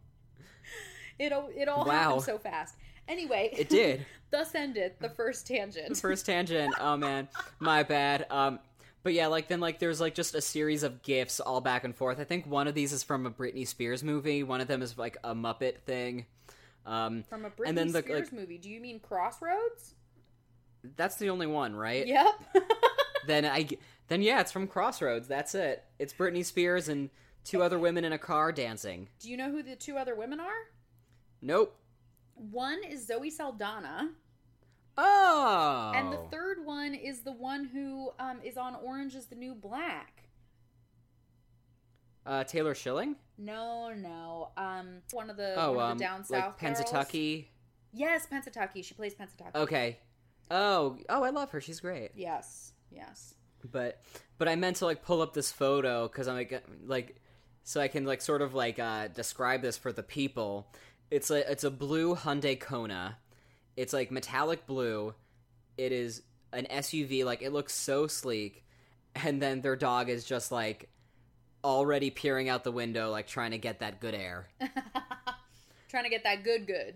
It 1.20 1.32
all- 1.32 1.50
it 1.56 1.68
all 1.68 1.86
Wow. 1.86 1.92
happened 1.92 2.24
so 2.24 2.38
fast. 2.40 2.76
Anyway, 3.08 3.50
it 3.58 3.70
did. 3.70 4.06
thus 4.32 4.56
ended 4.56 4.94
the 5.00 5.10
first 5.10 5.46
tangent. 5.46 5.96
First 5.98 6.26
tangent. 6.26 6.74
Oh 6.80 6.98
man, 6.98 7.28
my 7.60 7.84
bad. 7.84 8.26
Um, 8.32 8.60
but 9.04 9.14
yeah, 9.14 9.28
like 9.28 9.48
then 9.48 9.60
like 9.60 9.78
there's 9.80 10.00
like 10.02 10.16
just 10.16 10.34
a 10.36 10.42
series 10.42 10.82
of 10.84 11.04
gifs 11.04 11.40
all 11.40 11.62
back 11.62 11.84
and 11.84 11.96
forth. 11.96 12.20
I 12.20 12.24
think 12.24 12.48
one 12.48 12.68
of 12.68 12.74
these 12.74 12.92
is 12.94 13.04
from 13.04 13.26
a 13.26 13.32
Britney 13.32 13.68
Spears 13.68 14.04
movie. 14.04 14.42
One 14.44 14.62
of 14.62 14.68
them 14.68 14.82
is 14.82 14.98
like 14.98 15.18
a 15.24 15.36
Muppet 15.36 15.82
thing. 15.86 16.26
Um, 16.86 17.24
From 17.30 17.46
a 17.46 17.50
Britney 17.50 17.68
And 17.68 17.78
then 17.78 17.92
the, 17.92 18.00
Spears 18.00 18.32
like- 18.32 18.34
movie. 18.34 18.58
Do 18.58 18.70
you 18.70 18.80
mean 18.82 19.00
Crossroads? 19.00 19.96
that's 20.96 21.18
the 21.18 21.30
only 21.30 21.46
one, 21.48 21.76
right? 21.76 22.06
Yep. 22.08 22.28
Then 23.28 23.46
I 23.46 23.68
then 24.08 24.24
yeah, 24.24 24.42
it's 24.42 24.52
from 24.52 24.66
Crossroads. 24.66 25.28
That's 25.28 25.54
it. 25.54 25.84
It's 26.00 26.12
Britney 26.12 26.44
Spears 26.44 26.90
and 26.90 27.12
two 27.44 27.62
other 27.62 27.78
women 27.78 28.04
in 28.04 28.14
a 28.14 28.18
car 28.18 28.52
dancing. 28.52 29.10
Do 29.20 29.30
you 29.30 29.38
know 29.38 29.52
who 29.52 29.62
the 29.62 29.76
two 29.76 29.96
other 29.96 30.16
women 30.16 30.40
are? 30.40 30.72
Nope. 31.40 31.78
One 32.34 32.84
is 32.84 33.06
Zoe 33.06 33.30
Saldana, 33.30 34.10
Oh. 34.98 35.92
and 35.96 36.12
the 36.12 36.18
third 36.32 36.66
one 36.66 36.96
is 36.96 37.22
the 37.22 37.32
one 37.32 37.66
who 37.66 38.10
um, 38.20 38.40
is 38.44 38.58
on 38.58 38.74
Orange 38.84 39.14
is 39.14 39.28
the 39.28 39.36
New 39.36 39.54
Black. 39.54 40.21
Uh, 42.26 42.44
Taylor 42.44 42.76
Schilling. 42.76 43.16
No, 43.38 43.92
no. 43.96 44.50
Um, 44.58 45.02
one 45.12 45.30
of 45.30 45.38
the 45.38 45.56
Oh, 45.58 45.74
one 45.74 45.86
of 45.86 45.92
um, 45.92 45.98
the 45.98 46.04
down 46.04 46.24
south 46.24 46.62
like. 46.62 46.76
Pennsatucky. 46.76 47.46
Yes, 47.94 48.28
Pennsatucky. 48.32 48.84
She 48.86 48.94
plays 48.94 49.16
Pennsatucky. 49.16 49.56
Okay. 49.56 49.98
Oh, 50.50 50.98
oh, 51.10 51.24
I 51.24 51.30
love 51.30 51.52
her. 51.52 51.62
She's 51.62 51.80
great. 51.80 52.12
Yes, 52.16 52.74
yes. 52.92 53.36
But 53.72 54.02
but 54.38 54.48
I 54.48 54.56
meant 54.56 54.78
to 54.78 54.86
like 54.86 55.04
pull 55.04 55.22
up 55.22 55.34
this 55.34 55.52
photo 55.52 56.08
because 56.08 56.28
I'm 56.28 56.36
like 56.36 56.64
like 56.86 57.16
so 57.64 57.80
I 57.80 57.88
can 57.88 58.06
like 58.06 58.22
sort 58.22 58.42
of 58.42 58.54
like 58.54 58.80
uh 58.80 59.08
describe 59.08 59.62
this 59.62 59.78
for 59.78 59.92
the 59.92 60.04
people. 60.04 60.68
It's 61.10 61.32
a 61.32 61.50
it's 61.50 61.64
a 61.64 61.72
blue 61.72 62.16
Hyundai 62.16 62.60
Kona. 62.60 63.18
It's 63.78 63.94
like 63.94 64.12
metallic 64.12 64.66
blue. 64.66 65.14
It 65.78 65.92
is 65.92 66.24
an 66.54 66.68
SUV. 66.72 67.24
Like 67.24 67.42
it 67.42 67.54
looks 67.54 67.74
so 67.74 68.08
sleek, 68.08 68.66
and 69.16 69.42
then 69.42 69.62
their 69.62 69.76
dog 69.76 70.10
is 70.10 70.26
just 70.26 70.52
like 70.52 70.90
already 71.64 72.10
peering 72.10 72.50
out 72.50 72.64
the 72.64 72.72
window, 72.72 73.10
like 73.12 73.28
trying 73.28 73.52
to 73.52 73.58
get 73.58 73.80
that 73.80 74.00
good 74.00 74.16
air. 74.16 74.48
Trying 75.90 76.06
to 76.06 76.10
get 76.10 76.24
that 76.24 76.46
good, 76.46 76.68
good. 76.68 76.96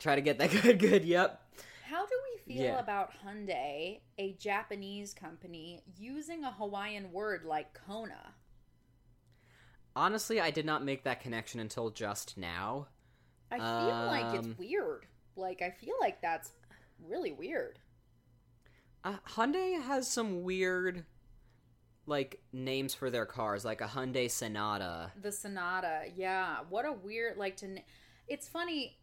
Try 0.00 0.14
to 0.14 0.22
get 0.22 0.38
that 0.38 0.50
good 0.62 0.78
good. 0.78 1.04
Yep. 1.04 1.40
How 1.84 2.06
do 2.06 2.12
we 2.32 2.54
feel 2.54 2.64
Yeah. 2.64 2.78
about 2.78 3.12
Hyundai, 3.22 4.00
a 4.18 4.32
Japanese 4.32 5.12
company, 5.12 5.82
using 5.98 6.42
a 6.42 6.50
Hawaiian 6.50 7.12
word 7.12 7.44
like 7.44 7.74
Kona? 7.86 8.32
Honestly, 9.94 10.40
I 10.40 10.50
did 10.50 10.64
not 10.64 10.82
make 10.82 11.04
that 11.04 11.20
connection 11.20 11.60
until 11.60 11.90
just 11.90 12.36
now. 12.38 12.88
I 13.50 13.58
feel 13.58 13.66
like 14.06 14.24
Um, 14.24 14.34
it's 14.50 14.58
weird. 14.58 15.06
Like 15.36 15.60
I 15.62 15.70
feel 15.70 15.94
like 16.00 16.20
that's 16.22 16.50
really 17.06 17.32
weird. 17.32 17.78
Uh, 19.04 19.18
Hyundai 19.28 19.80
has 19.82 20.08
some 20.10 20.42
weird, 20.42 21.04
like 22.06 22.40
names 22.52 22.94
for 22.94 23.10
their 23.10 23.26
cars, 23.26 23.64
like 23.64 23.80
a 23.80 23.86
Hyundai 23.86 24.30
Sonata. 24.30 25.12
The 25.20 25.32
Sonata, 25.32 26.04
yeah. 26.16 26.58
What 26.68 26.84
a 26.84 26.92
weird 26.92 27.36
like 27.36 27.56
to. 27.58 27.78
It's 28.28 28.48
funny 28.48 28.98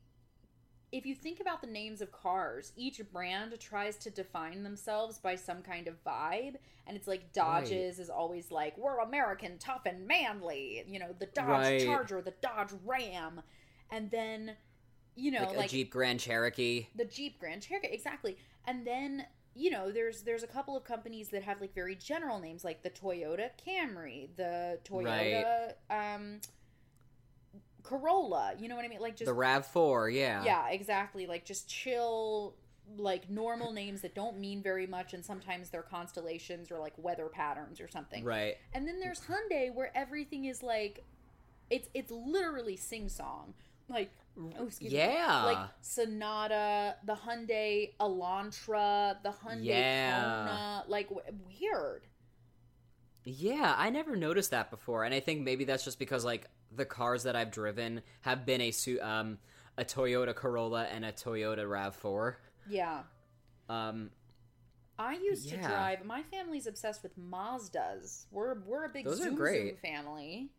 if 0.92 1.06
you 1.06 1.16
think 1.16 1.40
about 1.40 1.62
the 1.62 1.68
names 1.68 2.02
of 2.02 2.12
cars. 2.12 2.74
Each 2.76 3.02
brand 3.12 3.58
tries 3.60 3.98
to 3.98 4.10
define 4.10 4.64
themselves 4.64 5.18
by 5.20 5.36
some 5.36 5.62
kind 5.62 5.88
of 5.88 6.04
vibe, 6.04 6.56
and 6.86 6.98
it's 6.98 7.08
like 7.08 7.34
Dodges 7.34 7.98
is 8.00 8.10
always 8.10 8.52
like 8.52 8.78
we're 8.78 9.00
American, 9.00 9.58
tough 9.58 9.82
and 9.86 10.08
manly. 10.08 10.84
You 10.88 11.00
know, 11.00 11.16
the 11.18 11.28
Dodge 11.28 11.48
Right. 11.48 11.86
Charger, 11.86 12.22
the 12.22 12.34
Dodge 12.42 12.72
Ram, 12.86 13.42
and 13.90 14.12
then 14.12 14.54
you 15.16 15.32
know 15.32 15.44
like, 15.44 15.58
like, 15.58 15.66
a 15.68 15.70
Jeep 15.70 15.92
Grand 15.92 16.20
Cherokee. 16.20 16.88
the 16.96 17.06
Jeep 17.06 17.40
Grand 17.40 17.62
Cherokee, 17.62 17.88
exactly. 17.92 18.38
And 18.66 18.86
then 18.86 19.26
you 19.56 19.70
know, 19.70 19.92
there's 19.92 20.22
there's 20.22 20.44
a 20.44 20.48
couple 20.48 20.78
of 20.78 20.84
companies 20.84 21.30
that 21.30 21.44
have 21.44 21.60
like 21.60 21.74
very 21.74 21.96
general 21.96 22.40
names, 22.40 22.64
like 22.64 22.84
the 22.84 22.90
Toyota 22.90 23.50
Camry, 23.66 24.30
the 24.38 24.80
Toyota 24.86 25.74
um, 25.90 26.40
Corolla. 27.84 28.54
You 28.58 28.70
know 28.70 28.76
what 28.76 28.86
I 28.86 28.88
mean? 28.88 29.02
Like 29.02 29.16
just 29.16 29.26
the 29.26 29.34
Rav 29.34 29.66
Four, 29.66 30.10
yeah, 30.10 30.44
yeah, 30.44 30.70
exactly. 30.70 31.28
Like 31.28 31.44
just 31.44 31.68
chill, 31.68 32.56
like 32.98 33.30
normal 33.30 33.74
names 33.74 34.02
that 34.02 34.16
don't 34.16 34.40
mean 34.40 34.64
very 34.64 34.88
much, 34.88 35.14
and 35.14 35.24
sometimes 35.24 35.70
they're 35.70 35.82
constellations 35.82 36.72
or 36.72 36.80
like 36.80 36.94
weather 36.98 37.28
patterns 37.28 37.82
or 37.82 37.90
something. 37.90 38.24
right. 38.24 38.56
And 38.74 38.88
then 38.88 39.00
there's 39.02 39.22
Hyundai, 39.22 39.74
where 39.74 39.96
everything 39.96 40.46
is 40.46 40.64
like, 40.64 41.04
it's 41.70 41.90
it's 41.94 42.12
literally 42.12 42.78
sing 42.78 43.10
song. 43.10 43.54
Like, 43.90 44.12
oh, 44.38 44.66
excuse 44.68 44.92
me. 44.92 44.98
Yeah. 44.98 45.44
Like 45.46 45.70
Sonata, 45.82 46.96
the 47.06 47.16
Hyundai 47.16 47.92
Elantra, 48.00 49.22
the 49.24 49.30
Hyundai 49.32 49.66
Yeah. 49.66 50.22
Kona. 50.22 50.84
Like, 50.88 51.10
w- 51.10 51.28
weird. 51.60 52.04
Yeah, 53.24 53.76
I 53.78 53.90
never 53.92 54.16
noticed 54.16 54.52
that 54.52 54.72
before, 54.72 55.04
and 55.04 55.14
I 55.14 55.20
think 55.20 55.42
maybe 55.42 55.64
that's 55.64 55.84
just 55.86 56.00
because 56.00 56.26
like 56.26 56.48
the 56.76 56.86
cars 56.86 57.24
that 57.24 57.36
I've 57.36 57.52
driven 57.52 58.02
have 58.22 58.46
been 58.48 58.62
a 58.62 58.72
um 59.00 59.38
a 59.78 59.86
Toyota 59.86 60.34
Corolla 60.34 60.86
and 60.86 61.06
a 61.06 61.12
Toyota 61.12 61.70
Rav 61.70 61.96
Four. 61.96 62.38
Yeah. 62.68 63.04
Um, 63.70 64.10
I 64.98 65.14
used 65.14 65.50
to 65.50 65.58
drive. 65.58 66.04
My 66.04 66.24
family's 66.24 66.66
obsessed 66.66 67.04
with 67.04 67.18
Mazdas. 67.18 68.26
We're 68.32 68.56
we're 68.66 68.86
a 68.86 68.90
big 68.90 69.06
Those 69.06 69.20
are 69.22 69.26
Zoom 69.26 69.36
great. 69.36 69.68
Zoom 69.68 69.78
family. 69.78 70.50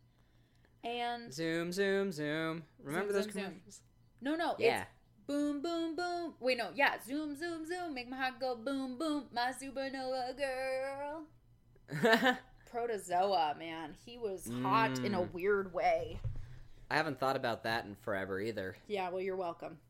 And 0.85 1.33
zoom, 1.33 1.73
zoom, 1.73 2.11
zoom. 2.13 2.65
Remember 2.83 3.13
Zoom, 3.13 3.23
those 3.23 3.25
zoom, 3.25 3.33
zoom. 3.33 3.45
commercials? 3.45 3.81
no, 4.21 4.35
no, 4.35 4.57
Yeah. 4.59 4.83
it's 4.83 4.91
boom, 5.27 5.63
boom, 5.63 5.95
boom. 5.97 6.35
Wait, 6.41 6.59
no, 6.59 6.71
yeah, 6.75 6.95
zoom, 7.07 7.37
zoom, 7.37 7.65
zoom. 7.67 7.95
Make 7.95 8.09
my 8.09 8.17
heart 8.17 8.41
go 8.41 8.57
boom, 8.57 8.99
boom. 8.99 9.27
My 9.33 9.53
supernova 9.53 10.37
girl. 10.37 11.25
Protozoa, 12.71 13.55
man, 13.59 13.95
he 14.05 14.19
was 14.19 14.51
hot 14.63 14.99
in 15.05 15.15
a 15.15 15.21
Mm. 15.21 15.33
weird 15.33 15.73
way. 15.75 16.19
I 16.91 16.97
haven't 16.97 17.21
thought 17.21 17.37
about 17.37 17.63
that 17.65 17.85
in 17.85 17.95
forever 17.97 18.41
either. 18.41 18.75
Yeah, 18.89 19.09
well, 19.11 19.21
you're 19.21 19.37
welcome. 19.37 19.79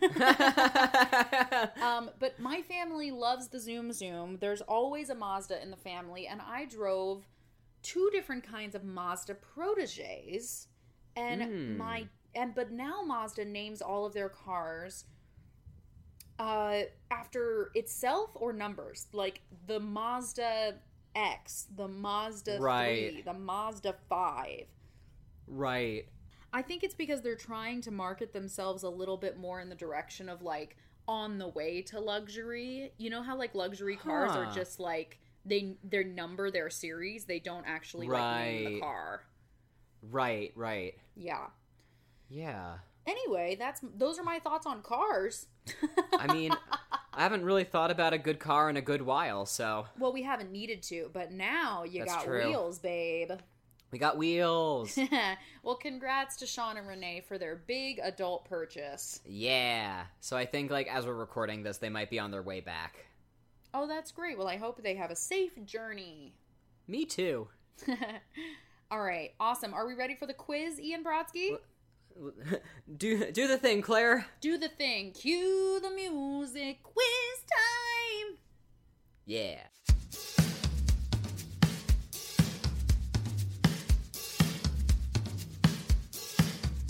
Um, 1.82 2.10
but 2.18 2.38
my 2.38 2.62
family 2.62 3.10
loves 3.10 3.48
the 3.48 3.60
Zoom 3.60 3.92
Zoom. 3.92 4.38
There's 4.40 4.60
always 4.62 5.08
a 5.10 5.14
Mazda 5.14 5.62
in 5.62 5.70
the 5.70 5.76
family, 5.76 6.26
and 6.26 6.40
I 6.40 6.64
drove 6.66 7.24
two 7.82 8.08
different 8.12 8.44
kinds 8.44 8.74
of 8.74 8.84
Mazda 8.84 9.34
proteges. 9.34 10.68
And 11.16 11.42
Mm. 11.42 11.76
my 11.76 12.08
and 12.34 12.54
but 12.54 12.70
now 12.70 13.02
Mazda 13.02 13.44
names 13.44 13.80
all 13.82 14.04
of 14.06 14.12
their 14.14 14.28
cars 14.28 15.04
uh 16.38 16.82
after 17.10 17.70
itself 17.74 18.30
or 18.34 18.52
numbers. 18.52 19.08
Like 19.12 19.42
the 19.66 19.80
Mazda 19.80 20.78
X, 21.14 21.66
the 21.74 21.88
Mazda 21.88 22.60
Right. 22.60 23.12
3, 23.12 23.22
the 23.22 23.34
Mazda 23.34 23.94
5. 24.08 24.66
right. 25.48 26.08
I 26.52 26.62
think 26.62 26.82
it's 26.82 26.94
because 26.94 27.20
they're 27.20 27.34
trying 27.36 27.82
to 27.82 27.90
market 27.90 28.32
themselves 28.32 28.82
a 28.82 28.88
little 28.88 29.16
bit 29.18 29.36
more 29.36 29.60
in 29.60 29.68
the 29.68 29.74
direction 29.74 30.28
of 30.30 30.40
like 30.42 30.76
on 31.06 31.38
the 31.38 31.48
way 31.48 31.82
to 31.82 32.00
luxury. 32.00 32.92
You 32.98 33.10
know 33.10 33.22
how 33.22 33.36
like 33.36 33.54
luxury 33.54 33.96
cars 33.96 34.30
are 34.34 34.50
just 34.54 34.78
like 34.80 35.18
they 35.48 35.76
they 35.82 36.04
number 36.04 36.50
their 36.50 36.70
series. 36.70 37.24
They 37.24 37.38
don't 37.38 37.64
actually 37.66 38.08
like 38.08 38.44
name 38.44 38.74
the 38.74 38.80
car. 38.80 39.22
Right, 40.02 40.52
right. 40.54 40.94
Yeah. 41.16 41.46
Yeah. 42.28 42.74
Anyway, 43.06 43.56
that's 43.58 43.80
those 43.96 44.18
are 44.18 44.22
my 44.22 44.38
thoughts 44.38 44.66
on 44.66 44.82
cars. 44.82 45.46
I 46.18 46.32
mean, 46.32 46.52
I 47.12 47.22
haven't 47.22 47.44
really 47.44 47.64
thought 47.64 47.90
about 47.90 48.12
a 48.12 48.18
good 48.18 48.38
car 48.38 48.68
in 48.68 48.76
a 48.76 48.82
good 48.82 49.02
while, 49.02 49.46
so 49.46 49.86
well, 49.98 50.12
we 50.12 50.22
haven't 50.22 50.52
needed 50.52 50.82
to, 50.84 51.10
but 51.12 51.32
now 51.32 51.84
you 51.84 52.00
That's 52.00 52.14
got 52.16 52.24
true. 52.24 52.46
wheels, 52.46 52.78
babe. 52.78 53.30
we 53.90 53.98
got 53.98 54.18
wheels. 54.18 54.98
well, 55.62 55.76
congrats 55.76 56.36
to 56.36 56.46
Sean 56.46 56.76
and 56.76 56.86
Renee 56.86 57.22
for 57.26 57.38
their 57.38 57.56
big 57.56 57.98
adult 58.02 58.44
purchase. 58.44 59.20
yeah. 59.24 60.04
So 60.20 60.36
I 60.36 60.44
think 60.44 60.70
like 60.70 60.86
as 60.88 61.06
we're 61.06 61.14
recording 61.14 61.62
this, 61.62 61.78
they 61.78 61.88
might 61.88 62.10
be 62.10 62.18
on 62.18 62.30
their 62.30 62.42
way 62.42 62.60
back. 62.60 63.06
Oh, 63.80 63.86
that's 63.86 64.10
great. 64.10 64.36
Well, 64.36 64.48
I 64.48 64.56
hope 64.56 64.82
they 64.82 64.96
have 64.96 65.12
a 65.12 65.14
safe 65.14 65.52
journey. 65.64 66.34
Me 66.88 67.04
too. 67.04 67.46
All 68.90 69.00
right, 69.00 69.30
awesome. 69.38 69.72
Are 69.72 69.86
we 69.86 69.94
ready 69.94 70.16
for 70.16 70.26
the 70.26 70.34
quiz, 70.34 70.80
Ian 70.80 71.04
Brodsky? 71.04 71.58
do 72.96 73.30
do 73.30 73.46
the 73.46 73.56
thing, 73.56 73.80
Claire. 73.80 74.26
Do 74.40 74.58
the 74.58 74.66
thing. 74.66 75.12
Cue 75.12 75.78
the 75.80 75.90
music. 75.90 76.82
Quiz 76.82 77.06
time. 78.26 78.36
Yeah. 79.26 79.60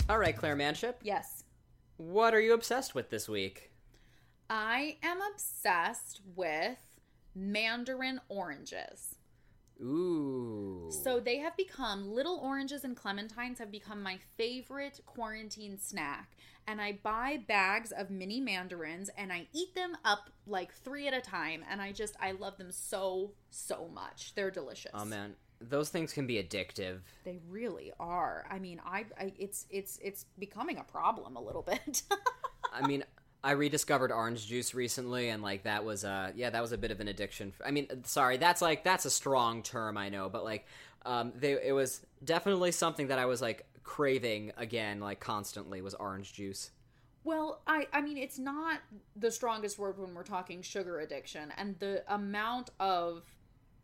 All 0.09 0.17
right, 0.17 0.35
Claire 0.35 0.55
Manship. 0.55 1.01
Yes. 1.03 1.43
What 1.97 2.33
are 2.33 2.41
you 2.41 2.55
obsessed 2.55 2.95
with 2.95 3.11
this 3.11 3.29
week? 3.29 3.69
I 4.49 4.97
am 5.03 5.19
obsessed 5.33 6.21
with 6.35 6.79
mandarin 7.35 8.19
oranges. 8.29 9.15
Ooh. 9.81 10.89
So 11.03 11.19
they 11.19 11.37
have 11.37 11.55
become 11.55 12.11
little 12.11 12.37
oranges 12.43 12.83
and 12.83 12.97
clementines 12.97 13.59
have 13.59 13.71
become 13.71 14.03
my 14.03 14.17
favorite 14.37 14.99
quarantine 15.05 15.77
snack. 15.77 16.35
And 16.67 16.81
I 16.81 16.99
buy 17.01 17.39
bags 17.47 17.91
of 17.91 18.09
mini 18.09 18.41
mandarins 18.41 19.09
and 19.17 19.31
I 19.31 19.47
eat 19.53 19.73
them 19.75 19.95
up 20.03 20.29
like 20.45 20.73
3 20.73 21.07
at 21.07 21.13
a 21.13 21.21
time 21.21 21.63
and 21.69 21.81
I 21.81 21.91
just 21.91 22.15
I 22.19 22.31
love 22.31 22.57
them 22.57 22.71
so 22.71 23.31
so 23.51 23.89
much. 23.93 24.33
They're 24.35 24.51
delicious. 24.51 24.91
Oh 24.93 25.05
man, 25.05 25.35
those 25.61 25.89
things 25.89 26.11
can 26.11 26.27
be 26.27 26.41
addictive. 26.43 26.99
They 27.23 27.39
really 27.47 27.91
are. 27.99 28.45
I 28.49 28.59
mean, 28.59 28.81
I, 28.85 29.05
I 29.17 29.33
it's 29.37 29.65
it's 29.69 29.97
it's 30.01 30.25
becoming 30.37 30.77
a 30.77 30.83
problem 30.83 31.35
a 31.35 31.41
little 31.41 31.63
bit. 31.63 32.03
I 32.73 32.85
mean, 32.85 33.03
I 33.43 33.51
rediscovered 33.51 34.11
orange 34.11 34.47
juice 34.47 34.73
recently, 34.73 35.29
and 35.29 35.41
like 35.41 35.63
that 35.63 35.85
was 35.85 36.03
a 36.03 36.33
yeah 36.35 36.49
that 36.49 36.61
was 36.61 36.71
a 36.71 36.77
bit 36.77 36.91
of 36.91 36.99
an 36.99 37.07
addiction. 37.07 37.53
I 37.65 37.71
mean, 37.71 37.87
sorry, 38.03 38.37
that's 38.37 38.61
like 38.61 38.83
that's 38.83 39.05
a 39.05 39.09
strong 39.09 39.63
term, 39.63 39.97
I 39.97 40.09
know, 40.09 40.29
but 40.29 40.43
like 40.43 40.65
um 41.05 41.31
they 41.35 41.53
it 41.53 41.73
was 41.73 42.01
definitely 42.23 42.71
something 42.71 43.07
that 43.07 43.19
I 43.19 43.25
was 43.25 43.41
like 43.41 43.65
craving 43.83 44.51
again, 44.57 44.99
like 44.99 45.19
constantly 45.19 45.81
was 45.81 45.93
orange 45.93 46.33
juice. 46.33 46.71
Well, 47.23 47.61
I 47.65 47.87
I 47.93 48.01
mean 48.01 48.17
it's 48.17 48.39
not 48.39 48.81
the 49.15 49.31
strongest 49.31 49.79
word 49.79 49.97
when 49.97 50.13
we're 50.13 50.23
talking 50.23 50.61
sugar 50.61 50.99
addiction 50.99 51.53
and 51.57 51.79
the 51.79 52.03
amount 52.13 52.71
of 52.79 53.23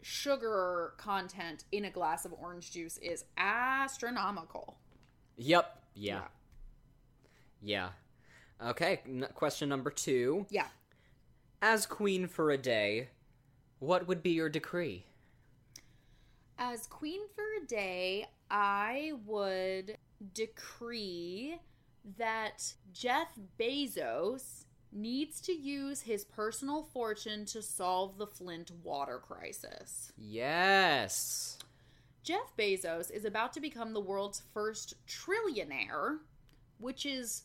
sugar 0.02 0.94
content 0.98 1.64
in 1.72 1.86
a 1.86 1.90
glass 1.90 2.26
of 2.26 2.34
orange 2.34 2.72
juice 2.72 2.98
is 2.98 3.24
astronomical. 3.38 4.78
Yep. 5.38 5.82
Yeah. 5.96 6.22
Yeah. 7.62 7.90
Okay. 8.64 9.02
N- 9.06 9.28
question 9.34 9.70
number 9.70 9.90
two: 9.90 10.46
Yeah. 10.50 10.68
As 11.62 11.86
queen 11.86 12.28
for 12.28 12.52
a 12.52 12.58
day, 12.58 13.10
what 13.80 14.08
would 14.08 14.22
be 14.22 14.32
your 14.32 14.50
decree? 14.50 15.06
As 16.58 16.88
queen 16.88 17.22
for 17.36 17.44
a 17.62 17.66
day, 17.66 18.28
I 18.50 19.14
would 19.26 19.98
decree 20.34 21.60
that 22.18 22.74
Jeff 22.94 23.34
Bezos 23.60 24.66
needs 24.92 25.42
to 25.42 25.52
use 25.52 26.02
his 26.02 26.24
personal 26.24 26.84
fortune 26.84 27.46
to 27.46 27.62
solve 27.62 28.18
the 28.18 28.28
Flint 28.28 28.72
water 28.84 29.18
crisis. 29.18 30.14
Yes. 30.18 31.58
Jeff 32.24 32.56
Bezos 32.58 33.12
is 33.12 33.26
about 33.26 33.54
to 33.54 33.60
become 33.60 33.94
the 33.94 34.00
world's 34.00 34.42
first 34.54 34.96
trillionaire, 35.08 36.20
which 36.80 37.06
is 37.06 37.44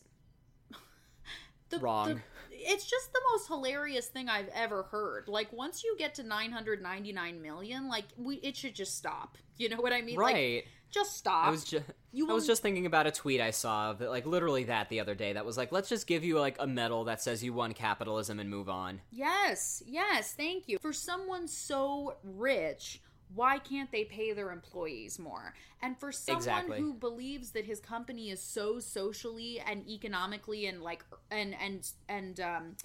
the, 1.71 1.79
Wrong. 1.79 2.09
the- 2.15 2.21
it's 2.53 2.87
just 2.87 3.11
the 3.11 3.21
most 3.31 3.47
hilarious 3.47 4.05
thing 4.07 4.29
I've 4.29 4.49
ever 4.53 4.83
heard. 4.83 5.27
Like 5.27 5.51
once 5.51 5.83
you 5.83 5.95
get 5.97 6.13
to 6.15 6.23
999 6.23 7.41
million, 7.41 7.87
like 7.89 8.05
we 8.17 8.35
it 8.37 8.55
should 8.55 8.75
just 8.75 8.95
stop. 8.97 9.37
You 9.57 9.69
know 9.69 9.77
what 9.81 9.93
I 9.93 10.01
mean? 10.01 10.15
Like 10.15 10.33
Right. 10.35 10.63
just 10.91 11.17
stop. 11.17 11.47
I 11.47 11.49
was 11.49 11.63
just 11.63 11.85
You 12.11 12.29
I 12.29 12.33
was 12.33 12.45
just 12.45 12.61
thinking 12.61 12.85
about 12.85 13.07
a 13.07 13.11
tweet 13.11 13.41
I 13.41 13.49
saw 13.51 13.93
that 13.93 14.09
like 14.09 14.25
literally 14.27 14.65
that 14.65 14.89
the 14.89 14.99
other 14.99 15.15
day 15.15 15.33
that 15.33 15.45
was 15.45 15.57
like 15.57 15.71
let's 15.71 15.89
just 15.89 16.05
give 16.07 16.23
you 16.23 16.37
like 16.39 16.57
a 16.59 16.67
medal 16.67 17.05
that 17.05 17.21
says 17.21 17.43
you 17.43 17.53
won 17.53 17.73
capitalism 17.73 18.39
and 18.39 18.49
move 18.49 18.69
on. 18.69 19.01
Yes, 19.11 19.81
yes, 19.87 20.33
thank 20.33 20.67
you. 20.67 20.77
For 20.79 20.93
someone 20.93 21.47
so 21.47 22.17
rich, 22.23 23.01
why 23.33 23.59
can't 23.59 23.91
they 23.91 24.03
pay 24.03 24.33
their 24.33 24.51
employees 24.51 25.19
more? 25.19 25.53
And 25.81 25.97
for 25.97 26.11
someone 26.11 26.39
Exactly. 26.39 26.79
who 26.79 26.93
believes 26.93 27.51
that 27.51 27.65
his 27.65 27.79
company 27.79 28.29
is 28.29 28.41
so 28.41 28.79
socially 28.79 29.59
and 29.59 29.87
economically 29.87 30.65
and 30.65 30.81
like 30.81 31.03
and 31.29 31.55
and 31.61 31.89
and 32.09 32.39
um 32.39 32.75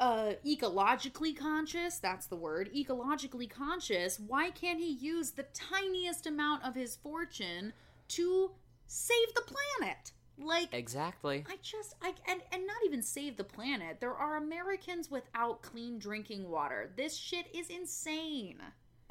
uh 0.00 0.32
ecologically 0.44 1.36
conscious, 1.36 1.98
that's 1.98 2.26
the 2.26 2.36
word, 2.36 2.70
ecologically 2.74 3.48
conscious, 3.48 4.18
why 4.18 4.50
can't 4.50 4.78
he 4.78 4.90
use 4.90 5.32
the 5.32 5.46
tiniest 5.54 6.26
amount 6.26 6.64
of 6.64 6.74
his 6.74 6.96
fortune 6.96 7.72
to 8.08 8.52
save 8.86 9.34
the 9.34 9.42
planet? 9.42 10.12
Like 10.38 10.70
Exactly. 10.72 11.44
I 11.48 11.56
just 11.62 11.94
I 12.02 12.14
and 12.26 12.40
and 12.50 12.66
not 12.66 12.78
even 12.86 13.02
save 13.02 13.36
the 13.36 13.44
planet. 13.44 14.00
There 14.00 14.14
are 14.14 14.36
Americans 14.36 15.10
without 15.10 15.62
clean 15.62 15.98
drinking 15.98 16.48
water. 16.48 16.90
This 16.96 17.16
shit 17.16 17.46
is 17.54 17.68
insane. 17.68 18.58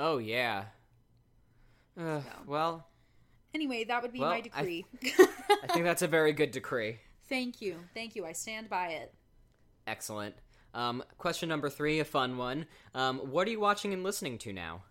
Oh 0.03 0.17
yeah. 0.17 0.63
Uh, 1.99 2.21
well, 2.47 2.87
Anyway, 3.53 3.83
that 3.83 4.01
would 4.01 4.11
be 4.13 4.19
Well, 4.19 4.29
my 4.29 4.37
I- 4.37 4.41
decree. 4.41 4.85
I 5.03 5.67
think 5.67 5.83
that's 5.85 6.01
a 6.01 6.07
very 6.07 6.31
good 6.33 6.51
decree. 6.51 6.97
Thank 7.29 7.61
you. 7.61 7.75
Thank 7.93 8.15
you. 8.15 8.25
I 8.25 8.31
stand 8.31 8.67
by 8.69 8.87
it. 8.87 9.13
Excellent. 9.85 10.35
Um, 10.73 11.03
question 11.17 11.49
number 11.49 11.69
three, 11.69 11.99
a 11.99 12.05
fun 12.05 12.37
one. 12.37 12.65
Um, 12.95 13.19
what 13.19 13.47
are 13.47 13.51
you 13.51 13.59
watching 13.59 13.93
and 13.93 14.03
listening 14.03 14.37
to 14.39 14.53
now? 14.53 14.83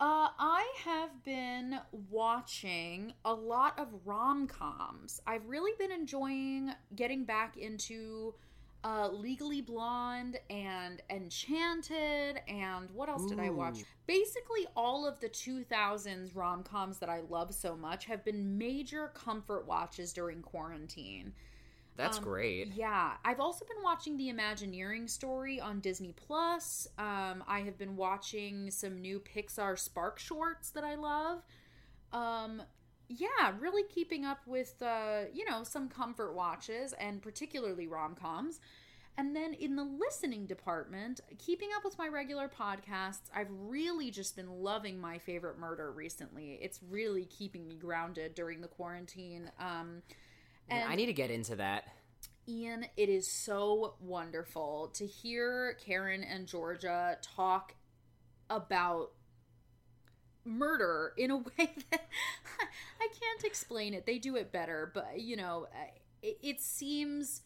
Uh, 0.00 0.28
I 0.38 0.72
have 0.84 1.22
been 1.24 1.78
watching 2.10 3.12
a 3.24 3.34
lot 3.34 3.78
of 3.78 3.88
rom 4.04 4.46
coms. 4.46 5.20
I've 5.26 5.46
really 5.48 5.72
been 5.78 5.92
enjoying 5.92 6.72
getting 6.94 7.24
back 7.24 7.56
into 7.56 8.34
uh, 8.84 9.08
Legally 9.10 9.60
Blonde 9.60 10.38
and 10.50 11.00
Enchanted, 11.10 12.40
and 12.48 12.90
what 12.90 13.08
else 13.08 13.26
did 13.26 13.38
I 13.38 13.50
watch? 13.50 13.84
Basically, 14.06 14.66
all 14.76 15.06
of 15.06 15.20
the 15.20 15.28
2000s 15.28 16.34
rom 16.34 16.62
coms 16.62 16.98
that 16.98 17.08
I 17.08 17.20
love 17.28 17.54
so 17.54 17.76
much 17.76 18.04
have 18.06 18.24
been 18.24 18.58
major 18.58 19.08
comfort 19.14 19.66
watches 19.66 20.12
during 20.12 20.42
quarantine. 20.42 21.32
That's 21.94 22.18
Um, 22.18 22.24
great. 22.24 22.68
Yeah, 22.68 23.16
I've 23.24 23.38
also 23.40 23.64
been 23.66 23.82
watching 23.82 24.16
the 24.16 24.30
Imagineering 24.30 25.06
story 25.08 25.60
on 25.60 25.80
Disney 25.80 26.12
Plus. 26.12 26.88
Um, 26.98 27.44
I 27.46 27.60
have 27.60 27.76
been 27.76 27.96
watching 27.96 28.70
some 28.70 29.00
new 29.00 29.20
Pixar 29.20 29.78
Spark 29.78 30.18
shorts 30.18 30.70
that 30.70 30.84
I 30.84 30.94
love. 30.94 31.42
Um, 32.12 32.62
yeah, 33.08 33.52
really 33.58 33.82
keeping 33.82 34.24
up 34.24 34.40
with 34.46 34.80
uh, 34.82 35.22
you 35.32 35.48
know 35.48 35.64
some 35.64 35.88
comfort 35.88 36.34
watches 36.34 36.92
and 36.94 37.22
particularly 37.22 37.86
rom 37.86 38.14
coms. 38.14 38.60
And 39.18 39.36
then 39.36 39.52
in 39.52 39.76
the 39.76 39.84
listening 39.84 40.46
department, 40.46 41.20
keeping 41.38 41.68
up 41.76 41.84
with 41.84 41.98
my 41.98 42.08
regular 42.08 42.48
podcasts, 42.48 43.28
I've 43.34 43.50
really 43.50 44.10
just 44.10 44.36
been 44.36 44.48
loving 44.48 44.98
my 44.98 45.18
favorite 45.18 45.58
murder 45.58 45.92
recently. 45.92 46.58
It's 46.62 46.80
really 46.90 47.26
keeping 47.26 47.68
me 47.68 47.76
grounded 47.76 48.34
during 48.34 48.62
the 48.62 48.68
quarantine. 48.68 49.50
Um, 49.60 50.02
Yeah, 50.70 50.86
I 50.88 50.94
need 50.94 51.06
to 51.06 51.12
get 51.12 51.30
into 51.30 51.56
that. 51.56 51.84
Ian, 52.48 52.86
it 52.96 53.08
is 53.10 53.30
so 53.30 53.94
wonderful 54.00 54.90
to 54.94 55.06
hear 55.06 55.76
Karen 55.84 56.24
and 56.24 56.46
Georgia 56.46 57.18
talk 57.20 57.74
about 58.48 59.10
murder 60.44 61.12
in 61.16 61.30
a 61.30 61.36
way 61.58 61.70
that 61.90 62.08
I 63.00 63.08
can't 63.20 63.44
explain 63.44 63.94
it. 63.94 64.06
They 64.06 64.18
do 64.18 64.36
it 64.36 64.52
better, 64.52 64.90
but 64.94 65.20
you 65.20 65.36
know, 65.36 65.66
it, 66.22 66.38
it 66.42 66.60
seems 66.60 67.42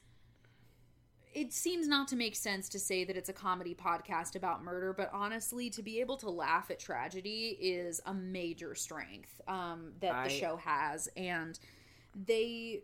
it 1.34 1.52
seems 1.52 1.86
not 1.86 2.08
to 2.08 2.16
make 2.16 2.34
sense 2.34 2.66
to 2.70 2.78
say 2.78 3.04
that 3.04 3.14
it's 3.14 3.28
a 3.28 3.32
comedy 3.32 3.74
podcast 3.74 4.36
about 4.36 4.64
murder, 4.64 4.94
but 4.94 5.10
honestly, 5.12 5.68
to 5.68 5.82
be 5.82 6.00
able 6.00 6.16
to 6.16 6.30
laugh 6.30 6.70
at 6.70 6.78
tragedy 6.78 7.58
is 7.60 8.00
a 8.06 8.14
major 8.14 8.74
strength 8.74 9.38
um, 9.46 9.92
that 10.00 10.14
I- 10.14 10.24
the 10.28 10.30
show 10.30 10.56
has, 10.56 11.08
and 11.16 11.58
they 12.14 12.82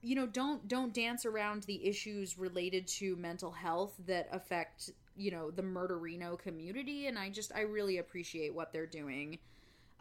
you 0.00 0.14
know 0.14 0.26
don't 0.26 0.68
don't 0.68 0.94
dance 0.94 1.26
around 1.26 1.64
the 1.64 1.84
issues 1.84 2.38
related 2.38 2.86
to 2.86 3.16
mental 3.16 3.50
health 3.50 3.94
that 4.06 4.28
affect 4.30 4.90
you 5.18 5.30
know 5.30 5.50
the 5.50 5.62
murderino 5.62 6.38
community 6.38 7.06
and 7.08 7.18
i 7.18 7.28
just 7.28 7.52
i 7.54 7.60
really 7.60 7.98
appreciate 7.98 8.54
what 8.54 8.72
they're 8.72 8.86
doing 8.86 9.38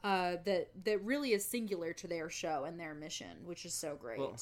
uh 0.03 0.35
that 0.45 0.69
that 0.85 1.03
really 1.03 1.33
is 1.33 1.43
singular 1.43 1.91
to 1.93 2.07
their 2.07 2.29
show 2.29 2.63
and 2.65 2.79
their 2.79 2.93
mission 2.93 3.35
which 3.45 3.65
is 3.65 3.73
so 3.73 3.95
great 3.95 4.19
Well, 4.19 4.37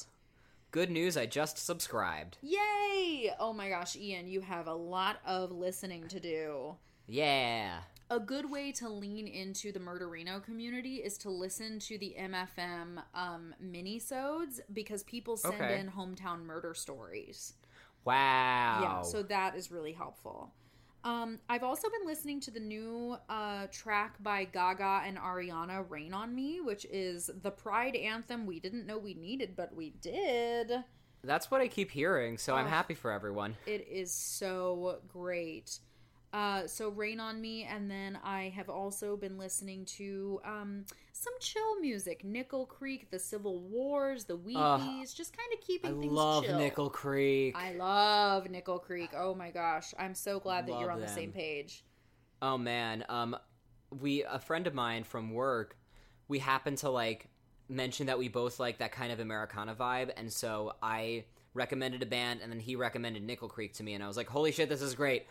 Good 0.72 0.90
news, 0.90 1.16
I 1.16 1.24
just 1.26 1.56
subscribed. 1.58 2.36
yay 2.42 3.30
oh 3.40 3.52
my 3.54 3.68
gosh 3.70 3.96
ian 3.96 4.26
you 4.28 4.40
have 4.42 4.66
a 4.66 4.74
lot 4.74 5.18
of 5.24 5.50
listening 5.50 6.06
to 6.08 6.20
do 6.20 6.74
Yeah. 7.06 7.78
a 8.10 8.20
good 8.20 8.50
way 8.50 8.72
to 8.72 8.88
lean 8.88 9.26
into 9.26 9.72
the 9.72 9.78
murderino 9.80 10.42
community 10.42 10.96
is 10.96 11.16
to 11.18 11.30
listen 11.30 11.78
to 11.80 11.96
the 11.98 12.14
mfm 12.20 13.02
um 13.14 13.54
minisodes 13.64 14.60
because 14.72 15.02
people 15.04 15.36
send 15.38 15.54
Okay. 15.54 15.78
in 15.80 15.90
hometown 15.90 16.44
murder 16.44 16.74
stories 16.74 17.54
Wow. 18.04 18.80
Yeah, 18.82 19.02
so 19.02 19.24
that 19.24 19.56
is 19.56 19.72
really 19.72 19.90
helpful. 19.92 20.52
Um, 21.06 21.38
I've 21.48 21.62
also 21.62 21.88
been 21.88 22.04
listening 22.04 22.40
to 22.40 22.50
the 22.50 22.58
new 22.58 23.16
uh, 23.28 23.68
track 23.70 24.20
by 24.24 24.42
Gaga 24.44 25.02
and 25.06 25.16
Ariana, 25.16 25.88
Rain 25.88 26.12
on 26.12 26.34
Me, 26.34 26.60
which 26.60 26.84
is 26.90 27.30
the 27.42 27.50
Pride 27.52 27.94
anthem 27.94 28.44
we 28.44 28.58
didn't 28.58 28.88
know 28.88 28.98
we 28.98 29.14
needed, 29.14 29.54
but 29.54 29.72
we 29.72 29.90
did. 30.00 30.72
That's 31.22 31.48
what 31.48 31.60
I 31.60 31.68
keep 31.68 31.92
hearing, 31.92 32.38
so 32.38 32.56
I'm 32.56 32.66
happy 32.66 32.94
for 32.94 33.12
everyone. 33.12 33.54
It 33.66 33.86
is 33.88 34.10
so 34.10 34.98
great. 35.06 35.78
Uh, 36.36 36.66
so 36.66 36.90
Rain 36.90 37.18
on 37.18 37.40
Me, 37.40 37.64
and 37.64 37.90
then 37.90 38.18
I 38.22 38.52
have 38.54 38.68
also 38.68 39.16
been 39.16 39.38
listening 39.38 39.86
to 39.86 40.38
um, 40.44 40.84
some 41.12 41.32
chill 41.40 41.80
music, 41.80 42.24
Nickel 42.24 42.66
Creek, 42.66 43.10
The 43.10 43.18
Civil 43.18 43.60
Wars, 43.60 44.24
The 44.24 44.36
Weepies, 44.36 45.14
just 45.14 45.34
kind 45.34 45.50
of 45.54 45.58
I 45.58 45.66
keeping 45.66 45.98
things 45.98 46.12
love 46.12 46.44
chill. 46.44 46.58
Nickel 46.58 46.90
Creek. 46.90 47.56
I 47.56 47.72
love 47.72 48.50
Nickel 48.50 48.78
Creek. 48.78 49.12
Oh 49.16 49.34
my 49.34 49.50
gosh, 49.50 49.94
I'm 49.98 50.14
so 50.14 50.38
glad 50.38 50.66
that 50.66 50.78
you're 50.78 50.90
on 50.90 51.00
the 51.00 51.08
same 51.08 51.32
page. 51.32 51.82
Oh 52.42 52.58
man, 52.58 53.06
um 53.08 53.34
we 53.98 54.22
a 54.22 54.38
friend 54.38 54.66
of 54.66 54.74
mine 54.74 55.04
from 55.04 55.30
work, 55.30 55.78
we 56.28 56.38
happened 56.38 56.76
to 56.78 56.90
like 56.90 57.28
mention 57.70 58.08
that 58.08 58.18
we 58.18 58.28
both 58.28 58.60
like 58.60 58.76
that 58.80 58.92
kind 58.92 59.10
of 59.10 59.20
Americana 59.20 59.74
vibe 59.74 60.10
and 60.18 60.30
so 60.30 60.74
I 60.82 61.24
recommended 61.54 62.02
a 62.02 62.06
band 62.06 62.40
and 62.42 62.52
then 62.52 62.60
he 62.60 62.76
recommended 62.76 63.22
Nickel 63.22 63.48
Creek 63.48 63.72
to 63.74 63.82
me 63.82 63.94
and 63.94 64.04
I 64.04 64.06
was 64.06 64.18
like, 64.18 64.28
"Holy 64.28 64.52
shit, 64.52 64.68
this 64.68 64.82
is 64.82 64.94
great." 64.94 65.24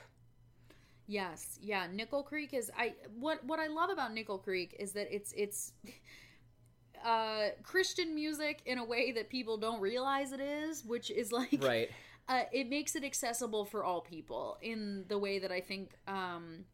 Yes, 1.08 1.60
yeah. 1.62 1.88
Nickel 1.92 2.24
Creek 2.24 2.54
is 2.54 2.72
I 2.78 2.94
what 3.18 3.44
what 3.46 3.60
I 3.60 3.68
love 3.68 3.90
about 3.90 4.14
Nickel 4.14 4.38
Creek 4.38 4.76
is 4.80 4.92
that 4.94 5.14
it's 5.14 5.34
it's 5.34 5.74
uh 7.06 7.50
Christian 7.64 8.16
music 8.16 8.62
in 8.66 8.78
a 8.80 8.86
way 8.86 9.12
that 9.12 9.30
people 9.30 9.58
don't 9.58 9.82
realize 9.82 10.32
it 10.32 10.40
is, 10.40 10.84
which 10.84 11.12
is 11.12 11.32
like 11.32 11.64
Right. 11.64 11.90
uh, 12.28 12.44
it 12.52 12.70
makes 12.70 12.96
it 12.96 13.04
accessible 13.04 13.66
for 13.66 13.84
all 13.84 14.02
people 14.02 14.58
in 14.62 15.06
the 15.08 15.18
way 15.18 15.40
that 15.40 15.52
I 15.52 15.62
think 15.62 15.92
um 16.08 16.66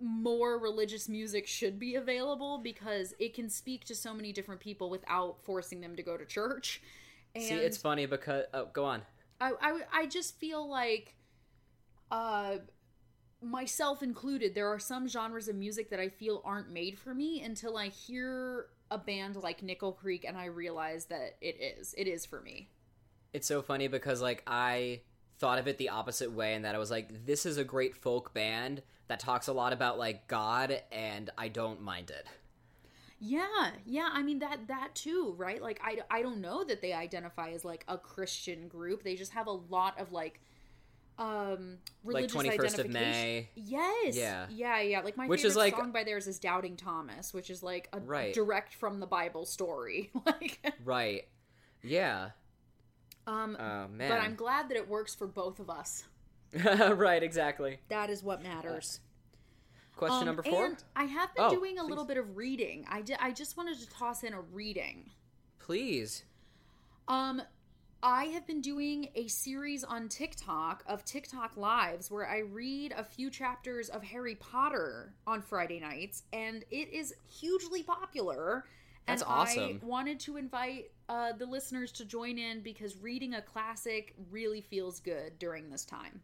more 0.00 0.58
religious 0.58 1.08
music 1.08 1.46
should 1.46 1.78
be 1.78 1.96
available 1.96 2.58
because 2.58 3.14
it 3.18 3.34
can 3.34 3.48
speak 3.48 3.84
to 3.84 3.94
so 3.94 4.14
many 4.14 4.32
different 4.32 4.60
people 4.60 4.90
without 4.90 5.42
forcing 5.42 5.80
them 5.80 5.96
to 5.96 6.02
go 6.02 6.16
to 6.16 6.24
church. 6.24 6.82
And 7.34 7.44
See, 7.44 7.54
it's 7.54 7.76
funny 7.76 8.06
because 8.06 8.44
oh, 8.54 8.68
go 8.72 8.84
on. 8.84 9.02
I, 9.40 9.52
I, 9.60 9.80
I 9.92 10.06
just 10.06 10.38
feel 10.38 10.68
like, 10.68 11.14
uh, 12.10 12.56
myself 13.40 14.02
included, 14.02 14.54
there 14.54 14.68
are 14.68 14.78
some 14.78 15.08
genres 15.08 15.48
of 15.48 15.56
music 15.56 15.90
that 15.90 16.00
I 16.00 16.08
feel 16.08 16.42
aren't 16.44 16.70
made 16.70 16.98
for 16.98 17.14
me 17.14 17.42
until 17.42 17.76
I 17.76 17.88
hear 17.88 18.66
a 18.90 18.98
band 18.98 19.36
like 19.36 19.62
Nickel 19.62 19.92
Creek 19.92 20.24
and 20.26 20.36
I 20.36 20.46
realize 20.46 21.06
that 21.06 21.36
it 21.40 21.56
is. 21.60 21.94
It 21.96 22.08
is 22.08 22.26
for 22.26 22.40
me. 22.40 22.68
It's 23.32 23.46
so 23.46 23.62
funny 23.62 23.88
because 23.88 24.22
like 24.22 24.42
I 24.46 25.02
thought 25.38 25.58
of 25.58 25.68
it 25.68 25.78
the 25.78 25.90
opposite 25.90 26.32
way 26.32 26.54
and 26.54 26.64
that 26.64 26.74
I 26.74 26.78
was 26.78 26.90
like, 26.90 27.26
this 27.26 27.46
is 27.46 27.58
a 27.58 27.64
great 27.64 27.94
folk 27.94 28.34
band 28.34 28.82
that 29.06 29.20
talks 29.20 29.46
a 29.46 29.52
lot 29.52 29.72
about 29.72 29.98
like 29.98 30.26
God 30.26 30.82
and 30.90 31.30
I 31.38 31.48
don't 31.48 31.80
mind 31.82 32.10
it. 32.10 32.26
Yeah, 33.20 33.70
yeah. 33.84 34.10
I 34.12 34.22
mean 34.22 34.38
that 34.40 34.68
that 34.68 34.94
too, 34.94 35.34
right? 35.36 35.60
Like 35.60 35.80
I, 35.84 35.98
I 36.10 36.22
don't 36.22 36.40
know 36.40 36.64
that 36.64 36.80
they 36.80 36.92
identify 36.92 37.50
as 37.50 37.64
like 37.64 37.84
a 37.88 37.98
Christian 37.98 38.68
group. 38.68 39.02
They 39.02 39.16
just 39.16 39.32
have 39.32 39.48
a 39.48 39.52
lot 39.52 39.98
of 40.00 40.12
like 40.12 40.40
um 41.18 41.78
Like 42.04 42.14
religious 42.30 42.32
21st 42.36 42.48
of 42.58 42.64
identification. 42.64 42.92
May. 42.92 43.48
Yes. 43.56 44.16
Yeah. 44.16 44.46
Yeah, 44.50 44.80
yeah. 44.80 45.00
Like 45.00 45.16
my 45.16 45.26
Which 45.26 45.40
favorite 45.40 45.50
is, 45.50 45.56
like- 45.56 45.76
song 45.76 45.90
by 45.92 46.04
theirs 46.04 46.26
is 46.28 46.38
Doubting 46.38 46.76
Thomas, 46.76 47.34
which 47.34 47.50
is 47.50 47.62
like 47.62 47.88
a 47.92 47.98
Right. 48.00 48.32
direct 48.32 48.74
from 48.74 49.00
the 49.00 49.06
Bible 49.06 49.44
story. 49.44 50.10
like 50.26 50.60
Right. 50.84 51.26
Yeah. 51.82 52.30
um 53.26 53.56
Oh 53.58 53.88
man. 53.88 54.08
but 54.10 54.20
I'm 54.20 54.34
glad 54.36 54.68
that 54.68 54.76
it 54.76 54.88
works 54.88 55.14
for 55.14 55.26
both 55.26 55.58
of 55.60 55.68
us. 55.70 56.04
right, 56.64 57.22
exactly. 57.22 57.78
That 57.88 58.08
is 58.10 58.22
what 58.22 58.42
matters. 58.42 59.00
Question 59.96 60.20
Um, 60.20 60.26
number 60.26 60.42
4. 60.44 60.64
And 60.66 60.84
I 60.94 61.04
have 61.04 61.34
been 61.34 61.44
Oh, 61.46 61.50
doing 61.50 61.78
a 61.78 61.82
please. 61.82 61.88
little 61.90 62.04
bit 62.04 62.16
of 62.16 62.36
reading. 62.36 62.86
I 62.88 63.02
did 63.02 63.16
I 63.20 63.32
just 63.32 63.56
wanted 63.56 63.78
to 63.80 63.90
toss 63.90 64.22
in 64.22 64.32
a 64.32 64.40
reading. 64.40 65.10
Please. 65.58 66.22
Um, 67.08 67.42
I 68.02 68.26
have 68.26 68.46
been 68.46 68.60
doing 68.60 69.08
a 69.16 69.26
series 69.26 69.82
on 69.82 70.08
TikTok 70.08 70.84
of 70.86 71.04
TikTok 71.04 71.56
lives 71.56 72.12
where 72.12 72.28
I 72.28 72.38
read 72.38 72.94
a 72.96 73.02
few 73.02 73.28
chapters 73.28 73.88
of 73.88 74.04
Harry 74.04 74.36
Potter 74.36 75.14
on 75.26 75.42
Friday 75.42 75.80
nights, 75.80 76.22
and 76.32 76.64
it 76.70 76.92
is 76.92 77.12
hugely 77.26 77.82
popular. 77.82 78.64
That's 79.08 79.22
and 79.22 79.30
awesome. 79.30 79.80
I 79.82 79.86
wanted 79.86 80.20
to 80.20 80.36
invite 80.36 80.92
uh, 81.08 81.32
the 81.32 81.46
listeners 81.46 81.90
to 81.92 82.04
join 82.04 82.38
in 82.38 82.60
because 82.60 82.96
reading 82.98 83.34
a 83.34 83.42
classic 83.42 84.14
really 84.30 84.60
feels 84.60 85.00
good 85.00 85.36
during 85.40 85.68
this 85.68 85.84
time. 85.84 86.20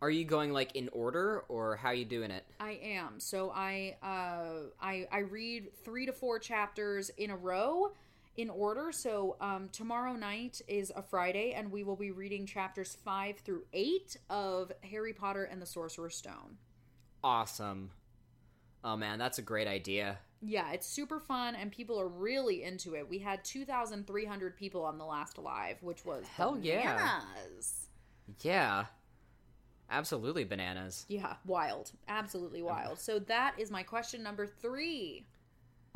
Are 0.00 0.10
you 0.10 0.24
going 0.24 0.52
like 0.52 0.76
in 0.76 0.88
order 0.92 1.44
or 1.48 1.76
how 1.76 1.88
are 1.88 1.94
you 1.94 2.04
doing 2.06 2.30
it? 2.30 2.44
I 2.60 2.78
am. 2.82 3.18
So 3.18 3.50
I 3.50 3.96
uh 4.02 4.68
I 4.80 5.08
I 5.10 5.18
read 5.20 5.68
3 5.84 6.06
to 6.06 6.12
4 6.12 6.38
chapters 6.38 7.10
in 7.16 7.30
a 7.30 7.36
row 7.36 7.92
in 8.36 8.50
order. 8.50 8.92
So 8.92 9.36
um 9.40 9.68
tomorrow 9.70 10.14
night 10.14 10.60
is 10.68 10.92
a 10.94 11.02
Friday 11.02 11.52
and 11.52 11.70
we 11.70 11.82
will 11.84 11.96
be 11.96 12.10
reading 12.10 12.46
chapters 12.46 12.96
5 13.04 13.38
through 13.38 13.64
8 13.72 14.16
of 14.30 14.72
Harry 14.90 15.12
Potter 15.12 15.44
and 15.44 15.60
the 15.60 15.66
Sorcerer's 15.66 16.16
Stone. 16.16 16.58
Awesome. 17.24 17.90
Oh 18.84 18.96
man, 18.96 19.18
that's 19.18 19.38
a 19.38 19.42
great 19.42 19.66
idea. 19.66 20.18
Yeah, 20.42 20.72
it's 20.72 20.86
super 20.86 21.18
fun 21.18 21.54
and 21.54 21.72
people 21.72 21.98
are 22.00 22.08
really 22.08 22.62
into 22.62 22.94
it. 22.94 23.08
We 23.08 23.18
had 23.18 23.42
2300 23.42 24.56
people 24.56 24.84
on 24.84 24.98
the 24.98 25.04
last 25.04 25.38
live, 25.38 25.82
which 25.82 26.04
was 26.04 26.24
Hell 26.26 26.58
yeah. 26.60 27.22
bananas. 27.34 27.88
Yeah. 28.42 28.84
Absolutely 29.90 30.44
bananas. 30.44 31.06
Yeah, 31.08 31.34
wild. 31.44 31.92
Absolutely 32.08 32.62
wild. 32.62 32.98
So 32.98 33.18
that 33.20 33.54
is 33.58 33.70
my 33.70 33.82
question 33.82 34.22
number 34.22 34.46
3. 34.46 35.24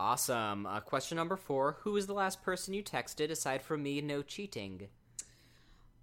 Awesome. 0.01 0.65
Uh, 0.65 0.81
question 0.81 1.17
number 1.17 1.37
4. 1.37 1.77
Who 1.83 1.93
was 1.93 2.07
the 2.07 2.15
last 2.15 2.43
person 2.43 2.73
you 2.73 2.83
texted 2.83 3.31
aside 3.31 3.61
from 3.63 3.83
me 3.83 4.01
no 4.01 4.23
cheating? 4.23 4.89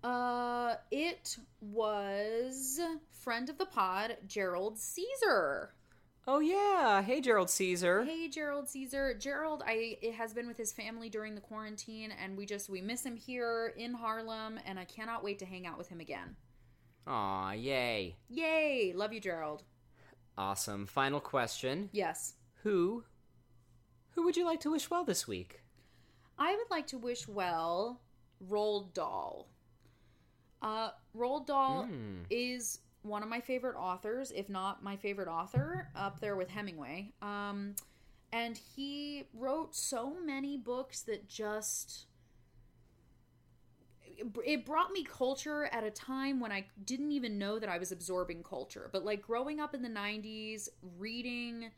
Uh, 0.04 0.76
it 0.92 1.36
was 1.60 2.80
friend 3.10 3.50
of 3.50 3.58
the 3.58 3.66
pod, 3.66 4.18
Gerald 4.28 4.78
Caesar. 4.78 5.74
Oh 6.28 6.38
yeah. 6.38 7.02
Hey 7.02 7.22
Gerald 7.22 7.50
Caesar. 7.50 8.04
Hey, 8.04 8.28
Gerald 8.28 8.70
Caesar. 8.70 9.16
Gerald, 9.16 9.64
I 9.66 9.98
it 10.04 10.14
has 10.14 10.32
been 10.32 10.48
with 10.48 10.58
his 10.58 10.72
family 10.72 11.10
during 11.10 11.34
the 11.34 11.42
quarantine, 11.42 12.14
and 12.24 12.38
we 12.38 12.46
just 12.46 12.70
we 12.70 12.82
miss 12.82 13.04
him 13.04 13.16
here 13.16 13.74
in 13.78 13.96
Harlem, 13.96 14.60
and 14.68 14.78
I 14.78 14.86
cannot 14.86 15.24
wait 15.24 15.40
to 15.40 15.46
hang 15.46 15.66
out 15.66 15.80
with 15.80 15.90
him 15.90 16.02
again. 16.02 16.36
Aw, 17.08 17.54
yay. 17.54 18.16
Yay! 18.30 18.94
Love 18.94 19.12
you, 19.12 19.20
Gerald. 19.20 19.64
Awesome. 20.38 20.86
Final 20.86 21.20
question. 21.20 21.90
Yes, 21.94 22.36
Who 22.62 23.04
who 24.18 24.24
would 24.24 24.36
you 24.36 24.46
like 24.46 24.60
to 24.62 24.72
wish 24.72 24.90
well 24.90 25.04
this 25.06 25.28
week? 25.28 25.62
I 26.40 26.56
would 26.56 26.72
like 26.72 26.88
to 26.88 26.98
wish 26.98 27.28
well 27.28 28.02
Roald 28.50 28.92
Dahl. 28.96 29.48
Uh, 30.60 30.90
Roald 31.16 31.46
Dahl 31.46 31.84
Hmm. 31.84 32.24
is 32.32 32.80
one 33.04 33.22
of 33.22 33.30
my 33.30 33.40
favorite 33.40 33.76
authors, 33.78 34.32
if 34.32 34.50
not 34.50 34.82
my 34.84 34.96
favorite 34.98 35.28
author, 35.28 35.88
up 35.96 36.20
there 36.20 36.36
with 36.36 36.50
Hemingway. 36.50 37.14
Um, 37.22 37.76
and 38.34 38.58
he 38.58 39.28
wrote 39.36 39.76
so 39.76 40.16
many 40.20 40.58
books 40.58 41.04
that 41.04 41.28
just 41.30 42.08
it 44.44 44.66
brought 44.66 44.92
me 44.92 45.04
culture 45.04 45.66
at 45.66 45.84
a 45.84 45.92
time 45.92 46.40
when 46.40 46.52
I 46.52 46.66
didn't 46.86 47.12
even 47.12 47.38
know 47.38 47.60
that 47.60 47.70
I 47.70 47.78
was 47.78 47.92
absorbing 47.92 48.42
culture. 48.42 48.90
But 48.92 49.06
like 49.06 49.22
growing 49.22 49.60
up 49.60 49.76
in 49.76 49.84
the 49.84 49.90
90s, 49.90 50.70
reading 50.98 51.70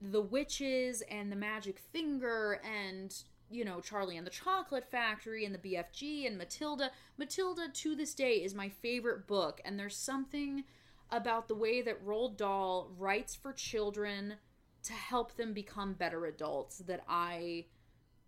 The 0.00 0.20
Witches 0.20 1.02
and 1.10 1.30
The 1.30 1.36
Magic 1.36 1.78
Finger 1.78 2.60
and 2.64 3.14
you 3.50 3.64
know, 3.64 3.80
Charlie 3.80 4.16
and 4.16 4.26
the 4.26 4.30
Chocolate 4.30 4.90
Factory 4.90 5.44
and 5.44 5.54
the 5.54 5.58
BFG 5.58 6.26
and 6.26 6.36
Matilda. 6.36 6.90
Matilda 7.16 7.68
to 7.72 7.94
this 7.94 8.14
day 8.14 8.36
is 8.42 8.54
my 8.54 8.68
favorite 8.68 9.26
book, 9.26 9.60
and 9.64 9.78
there's 9.78 9.96
something 9.96 10.64
about 11.10 11.46
the 11.46 11.54
way 11.54 11.82
that 11.82 12.04
Roald 12.04 12.36
Dahl 12.36 12.90
writes 12.98 13.34
for 13.34 13.52
children 13.52 14.34
to 14.82 14.92
help 14.92 15.36
them 15.36 15.52
become 15.52 15.94
better 15.94 16.26
adults 16.26 16.78
that 16.78 17.04
I 17.08 17.66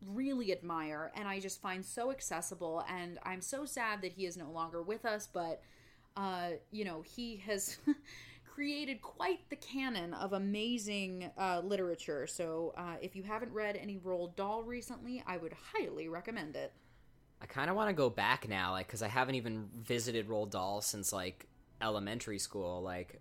really 0.05 0.53
admire 0.53 1.11
and 1.17 1.27
I 1.27 1.41
just 1.41 1.61
find 1.61 1.85
so 1.85 2.11
accessible. 2.11 2.85
And 2.89 3.19
I'm 3.23 3.41
so 3.41 3.64
sad 3.64 4.03
that 4.03 4.12
he 4.12 4.27
is 4.27 4.37
no 4.37 4.51
longer 4.51 4.83
with 4.83 5.05
us, 5.05 5.29
but, 5.31 5.62
uh, 6.17 6.51
you 6.71 6.85
know, 6.85 7.03
he 7.03 7.37
has. 7.47 7.79
created 8.57 9.03
quite 9.03 9.39
the 9.51 9.57
canon 9.57 10.15
of 10.15 10.33
amazing 10.33 11.31
uh, 11.37 11.61
literature. 11.63 12.27
So, 12.27 12.73
uh, 12.75 12.95
if 13.03 13.15
you 13.15 13.23
haven't 13.23 13.53
read 13.53 13.77
any 13.77 13.99
Roald 13.99 14.35
Dahl 14.35 14.63
recently, 14.63 15.23
I 15.27 15.37
would 15.37 15.53
highly 15.75 16.09
recommend 16.09 16.57
it. 16.57 16.73
I 17.43 17.45
kind 17.45 17.69
of 17.69 17.77
want 17.77 17.91
to 17.91 17.93
go 17.93 18.09
back 18.09 18.49
now, 18.49 18.73
like, 18.73 18.87
because 18.87 19.03
I 19.03 19.09
haven't 19.09 19.35
even 19.35 19.69
visited 19.79 20.27
Roald 20.27 20.53
Dahl 20.53 20.81
since 20.81 21.13
like 21.13 21.47
elementary 21.83 22.39
school. 22.39 22.81
Like, 22.81 23.21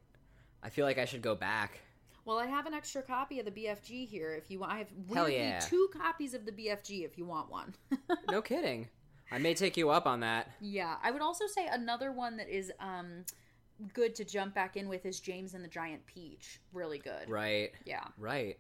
I 0.64 0.70
feel 0.70 0.86
like 0.86 0.98
I 0.98 1.04
should 1.04 1.22
go 1.22 1.36
back. 1.36 1.82
Well, 2.24 2.40
I 2.40 2.46
have 2.46 2.66
an 2.66 2.74
extra 2.74 3.02
copy 3.02 3.42
of 3.42 3.46
the 3.46 3.52
BFG 3.52 4.08
here. 4.08 4.34
If 4.36 4.50
you 4.50 4.60
want, 4.60 4.72
I 4.72 4.78
have 4.78 4.88
weirdly 5.06 5.36
yeah. 5.36 5.60
two 5.60 5.90
copies 5.92 6.34
of 6.34 6.46
the 6.46 6.54
BFG. 6.54 7.04
If 7.04 7.18
you 7.18 7.26
want 7.26 7.52
one. 7.52 7.76
No 8.32 8.42
kidding. 8.42 8.88
I 9.32 9.38
may 9.38 9.54
take 9.54 9.76
you 9.76 9.90
up 9.90 10.08
on 10.08 10.22
that. 10.22 10.48
yeah, 10.62 10.96
I 11.04 11.12
would 11.12 11.22
also 11.22 11.46
say 11.46 11.68
another 11.70 12.14
one 12.14 12.38
that 12.38 12.48
is 12.48 12.72
um 12.80 13.26
good 13.94 14.16
to 14.16 14.26
jump 14.26 14.54
back 14.54 14.78
in 14.78 14.88
with 14.88 15.06
is 15.06 15.20
James 15.20 15.54
and 15.54 15.64
the 15.64 15.70
Giant 15.70 16.06
Peach. 16.06 16.60
Really 16.74 17.00
good. 17.00 17.30
Right. 17.30 17.72
Yeah. 17.86 18.06
Right. 18.18 18.58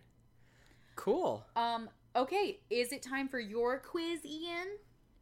Cool. 0.95 1.45
Um. 1.55 1.89
Okay. 2.15 2.59
Is 2.69 2.91
it 2.91 3.01
time 3.01 3.27
for 3.27 3.39
your 3.39 3.79
quiz, 3.79 4.25
Ian? 4.25 4.77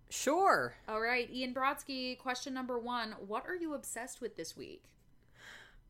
Sure. 0.09 0.75
All 0.87 1.01
right, 1.01 1.27
Ian 1.31 1.53
Brodsky. 1.53 2.17
Question 2.19 2.53
number 2.53 2.77
one: 2.77 3.15
What 3.25 3.45
are 3.47 3.55
you 3.55 3.73
obsessed 3.73 4.21
with 4.21 4.35
this 4.35 4.55
week? 4.55 4.83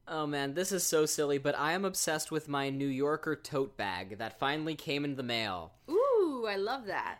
Oh 0.07 0.27
man, 0.27 0.53
this 0.53 0.71
is 0.71 0.83
so 0.83 1.05
silly, 1.05 1.37
but 1.37 1.57
I 1.57 1.73
am 1.73 1.85
obsessed 1.85 2.31
with 2.31 2.49
my 2.49 2.69
New 2.69 2.87
Yorker 2.87 3.35
tote 3.35 3.77
bag 3.77 4.17
that 4.17 4.39
finally 4.39 4.75
came 4.75 5.05
in 5.05 5.15
the 5.15 5.23
mail. 5.23 5.73
Ooh, 5.89 6.45
I 6.47 6.57
love 6.57 6.85
that. 6.87 7.19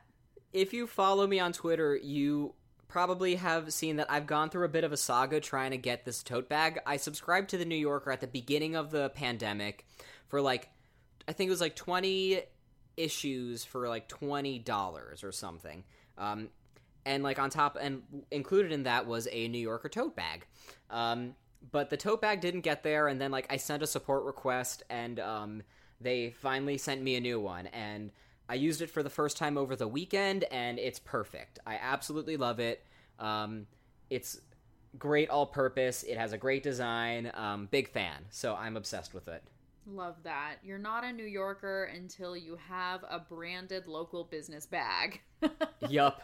If 0.52 0.74
you 0.74 0.86
follow 0.86 1.26
me 1.26 1.40
on 1.40 1.54
Twitter, 1.54 1.96
you 1.96 2.54
probably 2.94 3.38
have 3.38 3.74
seen 3.74 3.96
that 3.96 4.06
I've 4.12 4.28
gone 4.28 4.52
through 4.52 4.66
a 4.66 4.70
bit 4.70 4.84
of 4.84 4.92
a 4.92 4.98
saga 4.98 5.40
trying 5.40 5.72
to 5.72 5.78
get 5.78 6.06
this 6.06 6.22
tote 6.22 6.48
bag. 6.48 6.80
I 6.86 6.98
subscribed 6.98 7.50
to 7.50 7.58
the 7.58 7.66
New 7.66 7.76
Yorker 7.76 8.12
at 8.12 8.22
the 8.22 8.28
beginning 8.28 8.76
of 8.76 8.92
the 8.92 9.10
pandemic 9.10 9.88
for 10.28 10.40
like 10.42 10.70
I 11.28 11.32
think 11.32 11.48
it 11.48 11.50
was 11.50 11.60
like 11.60 11.76
20 11.76 12.42
issues 12.96 13.66
for 13.66 13.90
like 13.90 14.08
$20 14.10 15.24
or 15.24 15.32
something. 15.32 15.84
Um 16.20 16.50
and 17.04 17.24
like 17.24 17.40
on 17.40 17.50
top 17.50 17.80
and 17.82 18.04
included 18.30 18.72
in 18.72 18.84
that 18.84 19.08
was 19.08 19.28
a 19.32 19.48
New 19.48 19.58
Yorker 19.58 19.90
tote 19.90 20.16
bag. 20.16 20.46
Um 20.92 21.34
but 21.72 21.90
the 21.90 21.98
tote 21.98 22.22
bag 22.22 22.42
didn't 22.42 22.62
get 22.62 22.84
there 22.84 23.08
and 23.08 23.20
then 23.20 23.32
like 23.32 23.52
I 23.52 23.58
sent 23.58 23.82
a 23.82 23.88
support 23.88 24.24
request 24.24 24.84
and 24.92 25.20
um 25.20 25.64
they 26.00 26.30
finally 26.30 26.78
sent 26.78 27.02
me 27.02 27.16
a 27.16 27.22
new 27.22 27.40
one 27.40 27.66
and 27.68 28.12
I 28.54 28.56
used 28.56 28.84
it 28.84 28.92
for 28.92 29.02
the 29.02 29.10
first 29.10 29.36
time 29.36 29.58
over 29.58 29.76
the 29.76 29.88
weekend 29.88 30.44
and 30.52 30.78
it's 30.78 31.00
perfect. 31.00 31.58
I 31.66 31.80
absolutely 31.82 32.38
love 32.38 32.60
it. 32.60 32.86
Um 33.18 33.66
it's 34.12 34.40
great 35.00 35.32
all 35.32 35.48
purpose. 35.48 36.04
It 36.04 36.20
has 36.20 36.34
a 36.34 36.38
great 36.38 36.62
design. 36.62 37.32
Um 37.34 37.68
big 37.72 37.90
fan. 37.90 38.26
So 38.30 38.54
I'm 38.54 38.78
obsessed 38.78 39.12
with 39.12 39.28
it. 39.28 39.42
Love 39.88 40.18
that. 40.22 40.58
You're 40.64 40.78
not 40.78 41.04
a 41.04 41.12
New 41.12 41.26
Yorker 41.26 41.86
until 41.86 42.38
you 42.38 42.56
have 42.70 43.04
a 43.10 43.18
branded 43.18 43.88
local 43.88 44.24
business 44.26 44.68
bag. 44.68 45.20
yup. 45.90 46.22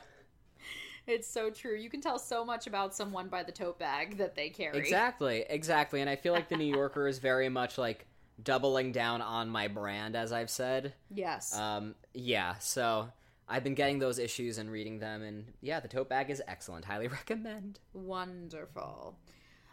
It's 1.08 1.28
so 1.28 1.50
true. 1.50 1.76
You 1.76 1.90
can 1.90 2.00
tell 2.00 2.20
so 2.20 2.46
much 2.46 2.68
about 2.68 2.94
someone 2.94 3.28
by 3.28 3.42
the 3.42 3.52
tote 3.52 3.80
bag 3.80 4.20
that 4.20 4.36
they 4.36 4.50
carry. 4.50 4.78
Exactly, 4.78 5.46
exactly. 5.50 6.02
And 6.02 6.10
I 6.10 6.16
feel 6.16 6.34
like 6.34 6.48
the 6.48 6.58
New 6.58 6.72
Yorker 6.72 7.08
is 7.08 7.18
very 7.18 7.50
much 7.50 7.80
like 7.80 8.06
doubling 8.44 8.92
down 8.92 9.22
on 9.22 9.50
my 9.50 9.68
brand, 9.68 10.16
as 10.16 10.32
I've 10.32 10.50
said. 10.50 10.94
Yes. 11.10 11.56
Um, 11.56 11.96
yeah, 12.14 12.58
so 12.60 13.10
I've 13.48 13.64
been 13.64 13.76
getting 13.76 14.00
those 14.00 14.20
issues 14.20 14.58
and 14.58 14.72
reading 14.72 15.00
them, 15.00 15.22
and 15.22 15.46
yeah, 15.62 15.80
the 15.80 15.88
tote 15.88 16.10
bag 16.10 16.30
is 16.30 16.42
excellent. 16.48 16.86
Highly 16.86 17.08
recommend. 17.10 17.80
Wonderful. 17.94 19.18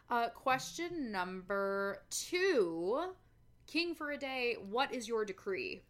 Uh, 0.09 0.29
question 0.29 1.11
number 1.11 2.03
two 2.11 3.13
King 3.67 3.95
for 3.95 4.13
a 4.13 4.17
day, 4.17 4.57
what 4.71 4.95
is 4.95 5.09
your 5.09 5.25
decree? 5.25 5.83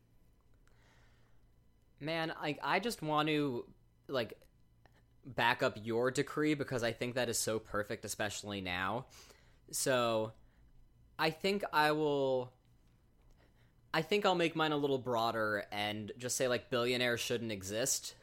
Man, 2.01 2.33
I 2.41 2.57
I 2.63 2.81
just 2.81 3.03
want 3.03 3.29
to 3.29 3.65
like 4.09 4.39
back 5.25 5.63
up 5.63 5.77
your 5.83 6.11
decree 6.11 6.55
because 6.55 6.83
I 6.83 6.93
think 6.93 7.15
that 7.15 7.29
is 7.29 7.39
so 7.39 7.59
perfect, 7.59 8.05
especially 8.05 8.61
now. 8.61 9.07
So 9.73 10.33
I 11.19 11.31
think 11.31 11.65
I 11.73 11.93
will 11.93 12.53
I 13.97 14.03
think 14.03 14.27
I'll 14.27 14.35
make 14.35 14.55
mine 14.55 14.73
a 14.73 14.77
little 14.77 14.99
broader 14.99 15.65
and 15.73 16.13
just 16.19 16.37
say 16.37 16.49
like 16.49 16.69
billionaires 16.69 17.19
shouldn't 17.19 17.51
exist. 17.51 18.15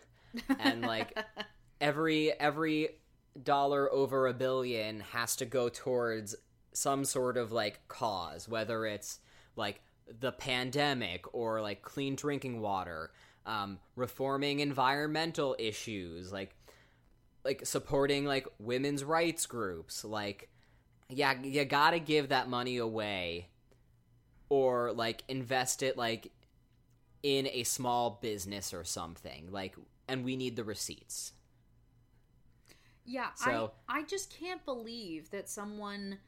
And 0.60 0.82
like 0.82 1.18
every 1.82 2.32
every 2.40 2.90
dollar 3.42 3.92
over 3.92 4.28
a 4.28 4.36
billion 4.36 5.00
has 5.00 5.36
to 5.38 5.46
go 5.46 5.70
towards 5.70 6.36
some 6.74 7.04
sort 7.06 7.38
of 7.38 7.52
like 7.52 7.88
cause, 7.88 8.48
whether 8.48 8.86
it's 8.86 9.18
like 9.56 9.82
the 10.20 10.32
pandemic 10.32 11.34
or 11.34 11.60
like 11.60 11.82
clean 11.82 12.16
drinking 12.16 12.62
water, 12.62 13.10
um, 13.48 13.80
reforming 13.96 14.60
environmental 14.60 15.56
issues, 15.58 16.32
like 16.32 16.56
like 17.44 17.66
supporting 17.66 18.26
like 18.26 18.48
women's 18.60 19.04
rights 19.04 19.48
groups, 19.48 20.06
like 20.06 20.50
yeah, 21.10 21.34
you 21.42 21.66
gotta 21.66 21.98
give 21.98 22.30
that 22.30 22.48
money 22.48 22.78
away 22.78 23.48
or 24.54 24.94
like 24.94 25.24
invest 25.28 25.82
it 25.82 25.98
like 25.98 26.32
in 27.24 27.48
a 27.48 27.64
small 27.64 28.20
business 28.22 28.72
or 28.72 28.84
something 28.84 29.48
like 29.52 29.76
and 30.08 30.24
we 30.24 30.36
need 30.36 30.56
the 30.56 30.64
receipts 30.64 31.34
Yeah, 33.04 33.34
So- 33.34 33.72
I 33.90 34.00
I 34.00 34.04
just 34.04 34.30
can't 34.30 34.64
believe 34.64 35.32
that 35.32 35.50
someone 35.50 36.20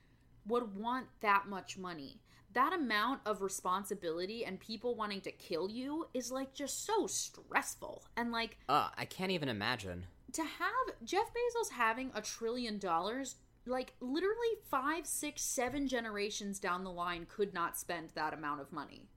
would 0.47 0.75
want 0.75 1.07
that 1.21 1.47
much 1.47 1.77
money. 1.77 2.19
That 2.53 2.73
amount 2.73 3.21
of 3.25 3.41
responsibility 3.43 4.43
and 4.43 4.59
people 4.59 4.95
wanting 4.95 5.21
to 5.21 5.31
kill 5.31 5.69
you 5.69 6.07
is 6.15 6.31
like 6.31 6.53
just 6.55 6.83
so 6.83 7.05
stressful. 7.05 8.03
And 8.17 8.31
like 8.31 8.57
uh 8.67 8.89
i 8.97 9.05
can't 9.05 9.31
even 9.31 9.49
imagine 9.49 10.05
to 10.33 10.41
have 10.43 10.85
Jeff 11.03 11.27
Bezos 11.35 11.71
having 11.71 12.11
a 12.15 12.21
trillion 12.21 12.77
dollars, 12.79 13.35
like 13.65 13.93
literally 13.99 14.55
five, 14.69 15.05
six, 15.07 15.41
seven 15.41 15.87
generations 15.87 16.59
down 16.59 16.83
the 16.83 16.91
line 16.91 17.25
could 17.29 17.53
not 17.53 17.77
spend 17.77 18.09
that 18.15 18.33
amount 18.33 18.61
of 18.61 18.71
money. 18.71 19.07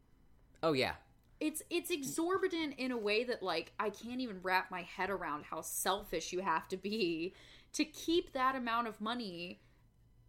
oh 0.63 0.73
yeah 0.73 0.95
It's 1.41 1.63
it's 1.71 1.91
exorbitant 1.91 2.75
in 2.79 2.91
a 2.91 2.97
way 2.97 3.25
that 3.25 3.43
like 3.43 3.73
I 3.79 3.91
can't 3.91 4.21
even 4.21 4.41
wrap 4.43 4.71
my 4.71 4.83
head 4.83 5.11
around 5.11 5.45
how 5.45 5.61
selfish 5.61 6.33
you 6.33 6.41
have 6.41 6.67
to 6.69 6.77
be 6.77 7.35
to 7.75 7.85
keep 7.85 8.33
that 8.33 8.57
amount 8.57 8.89
of 8.89 9.01
money 9.01 9.61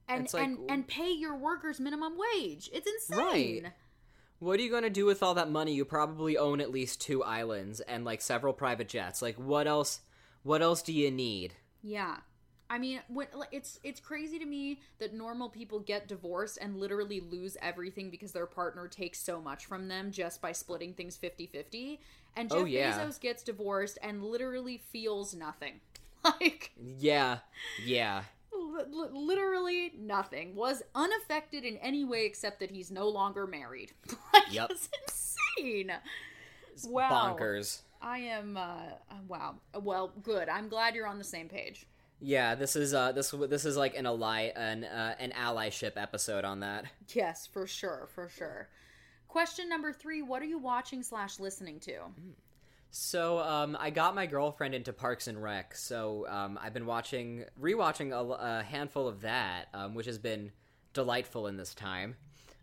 and 0.07 0.32
like- 0.34 0.43
and 0.43 0.70
and 0.70 0.88
pay 0.88 1.11
your 1.11 1.36
workers 1.36 1.80
minimum 1.80 2.15
wage. 2.17 2.70
It's 2.74 2.88
insane. 2.88 3.63
Right. 3.63 3.74
what 4.39 4.59
are 4.59 4.63
you 4.63 4.70
gonna 4.72 4.89
do 4.89 5.05
with 5.05 5.22
all 5.24 5.34
that 5.36 5.49
money 5.49 5.74
you 5.74 5.86
probably 5.86 6.38
own 6.38 6.61
at 6.61 6.72
least 6.72 6.99
two 7.01 7.24
islands 7.24 7.80
and 7.82 8.05
like 8.05 8.22
several 8.22 8.53
private 8.53 8.88
jets 8.89 9.22
like 9.22 9.36
what 9.38 9.67
else 9.67 10.01
what 10.43 10.61
else 10.61 10.82
do 10.82 10.93
you 10.93 11.09
need 11.11 11.53
Yeah. 11.84 12.17
I 12.70 12.78
mean, 12.78 13.01
when, 13.07 13.28
it's 13.51 13.80
it's 13.84 13.99
crazy 13.99 14.38
to 14.39 14.45
me 14.45 14.80
that 14.99 15.13
normal 15.13 15.49
people 15.49 15.80
get 15.80 16.07
divorced 16.07 16.59
and 16.61 16.78
literally 16.78 17.20
lose 17.20 17.57
everything 17.61 18.09
because 18.09 18.32
their 18.32 18.45
partner 18.45 18.88
takes 18.88 19.20
so 19.20 19.41
much 19.41 19.65
from 19.65 19.88
them 19.88 20.11
just 20.11 20.41
by 20.41 20.51
splitting 20.51 20.93
things 20.93 21.17
50-50. 21.17 21.99
And 22.36 22.49
Jeff 22.49 22.59
Oh, 22.59 22.65
yeah. 22.65 22.99
Bezos 22.99 23.20
gets 23.20 23.43
divorced 23.43 23.97
and 24.03 24.24
literally 24.24 24.78
feels 24.91 25.34
nothing. 25.34 25.80
Like 26.24 26.72
yeah 26.99 27.39
yeah 27.86 28.24
li- 28.53 29.09
literally 29.11 29.93
nothing. 29.97 30.55
Was 30.55 30.84
unaffected 30.95 31.63
in 31.63 31.78
any 31.78 32.03
way 32.03 32.26
except 32.26 32.59
that 32.59 32.72
he's 32.72 32.91
no 32.91 33.07
longer 33.07 33.47
married. 33.47 33.91
like, 34.34 34.53
Yep. 34.53 34.72
It's 34.72 34.89
insane. 35.57 35.91
It's 36.74 36.88
Wow. 36.88 37.36
bonkers 37.38 37.82
I 38.01 38.20
am 38.20 38.55
uh 38.57 38.93
wow. 39.28 39.55
Well, 39.82 40.11
good. 40.24 40.47
I'm 40.49 40.70
glad 40.70 40.95
you're 40.95 41.07
on 41.07 41.17
the 41.17 41.24
same 41.24 41.49
page. 41.49 41.86
Yeah 42.22 42.55
this 42.55 42.76
is 42.76 42.93
uh 42.93 43.11
this 43.11 43.32
this 43.32 43.65
is 43.65 43.78
like 43.78 43.95
an 43.95 44.05
ally 44.05 44.51
an 44.55 44.84
uh, 44.84 45.15
an 45.20 45.32
allyship 45.32 45.93
episode 45.95 46.43
on 46.43 46.59
that 46.59 46.86
Yes, 47.15 47.47
for 47.47 47.65
sure, 47.67 48.07
for 48.13 48.30
sure. 48.30 48.70
Question 49.28 49.70
number 49.70 49.93
three: 49.93 50.22
What 50.22 50.41
are 50.41 50.45
you 50.45 50.57
watching 50.57 51.03
slash 51.03 51.39
listening 51.39 51.80
to? 51.82 51.99
So 52.91 53.39
um, 53.39 53.78
I 53.80 53.91
got 53.91 54.15
my 54.15 54.26
girlfriend 54.26 54.74
into 54.74 54.93
Parks 54.93 55.28
and 55.28 55.41
Rec, 55.41 55.76
so 55.76 56.28
um, 56.28 56.57
I've 56.59 56.74
been 56.74 56.88
watching, 56.88 57.45
rewatching 57.61 58.11
a, 58.11 58.59
a 58.59 58.63
handful 58.63 59.07
of 59.07 59.22
that, 59.22 59.65
um, 59.76 59.93
which 59.93 60.07
has 60.07 60.17
been 60.17 60.51
delightful 60.93 61.45
in 61.45 61.55
this 61.55 61.76
time. 61.76 62.15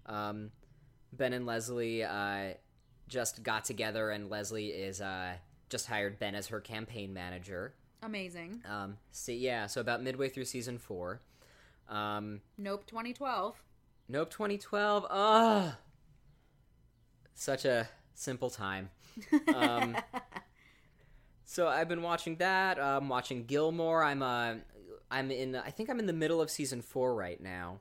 Um, 0.06 0.50
ben 1.12 1.32
and 1.32 1.46
Leslie 1.46 2.02
uh, 2.02 2.54
just 3.06 3.44
got 3.44 3.64
together, 3.64 4.10
and 4.10 4.28
Leslie 4.28 4.70
is 4.70 5.00
uh, 5.00 5.34
just 5.68 5.86
hired 5.86 6.18
Ben 6.18 6.34
as 6.34 6.48
her 6.48 6.60
campaign 6.60 7.14
manager. 7.14 7.74
Amazing. 8.02 8.62
Um, 8.68 8.98
so 9.10 9.32
yeah, 9.32 9.66
so 9.66 9.80
about 9.80 10.02
midway 10.02 10.28
through 10.28 10.44
season 10.44 10.78
four. 10.78 11.20
Um, 11.88 12.40
Nope, 12.58 12.86
2012. 12.86 13.62
Nope, 14.08 14.30
2012. 14.30 15.06
Ugh. 15.10 15.72
Such 17.34 17.64
a 17.64 17.88
simple 18.14 18.50
time. 18.50 18.90
Um, 19.54 19.96
So 21.48 21.68
I've 21.68 21.88
been 21.88 22.02
watching 22.02 22.36
that. 22.36 22.78
I'm 22.78 23.08
watching 23.08 23.44
Gilmore. 23.44 24.02
I'm 24.02 24.20
uh, 24.20 24.54
I'm 25.10 25.30
in. 25.30 25.54
I 25.54 25.70
think 25.70 25.88
I'm 25.88 26.00
in 26.00 26.06
the 26.06 26.12
middle 26.12 26.40
of 26.40 26.50
season 26.50 26.82
four 26.82 27.14
right 27.14 27.40
now. 27.40 27.78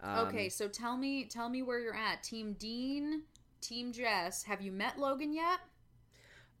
Um, 0.00 0.26
okay, 0.26 0.48
so 0.48 0.66
tell 0.66 0.96
me 0.96 1.24
tell 1.26 1.48
me 1.48 1.62
where 1.62 1.78
you're 1.78 1.94
at. 1.94 2.22
Team 2.22 2.54
Dean, 2.58 3.22
Team 3.60 3.92
Jess. 3.92 4.42
Have 4.44 4.62
you 4.62 4.72
met 4.72 4.98
Logan 4.98 5.34
yet? 5.34 5.60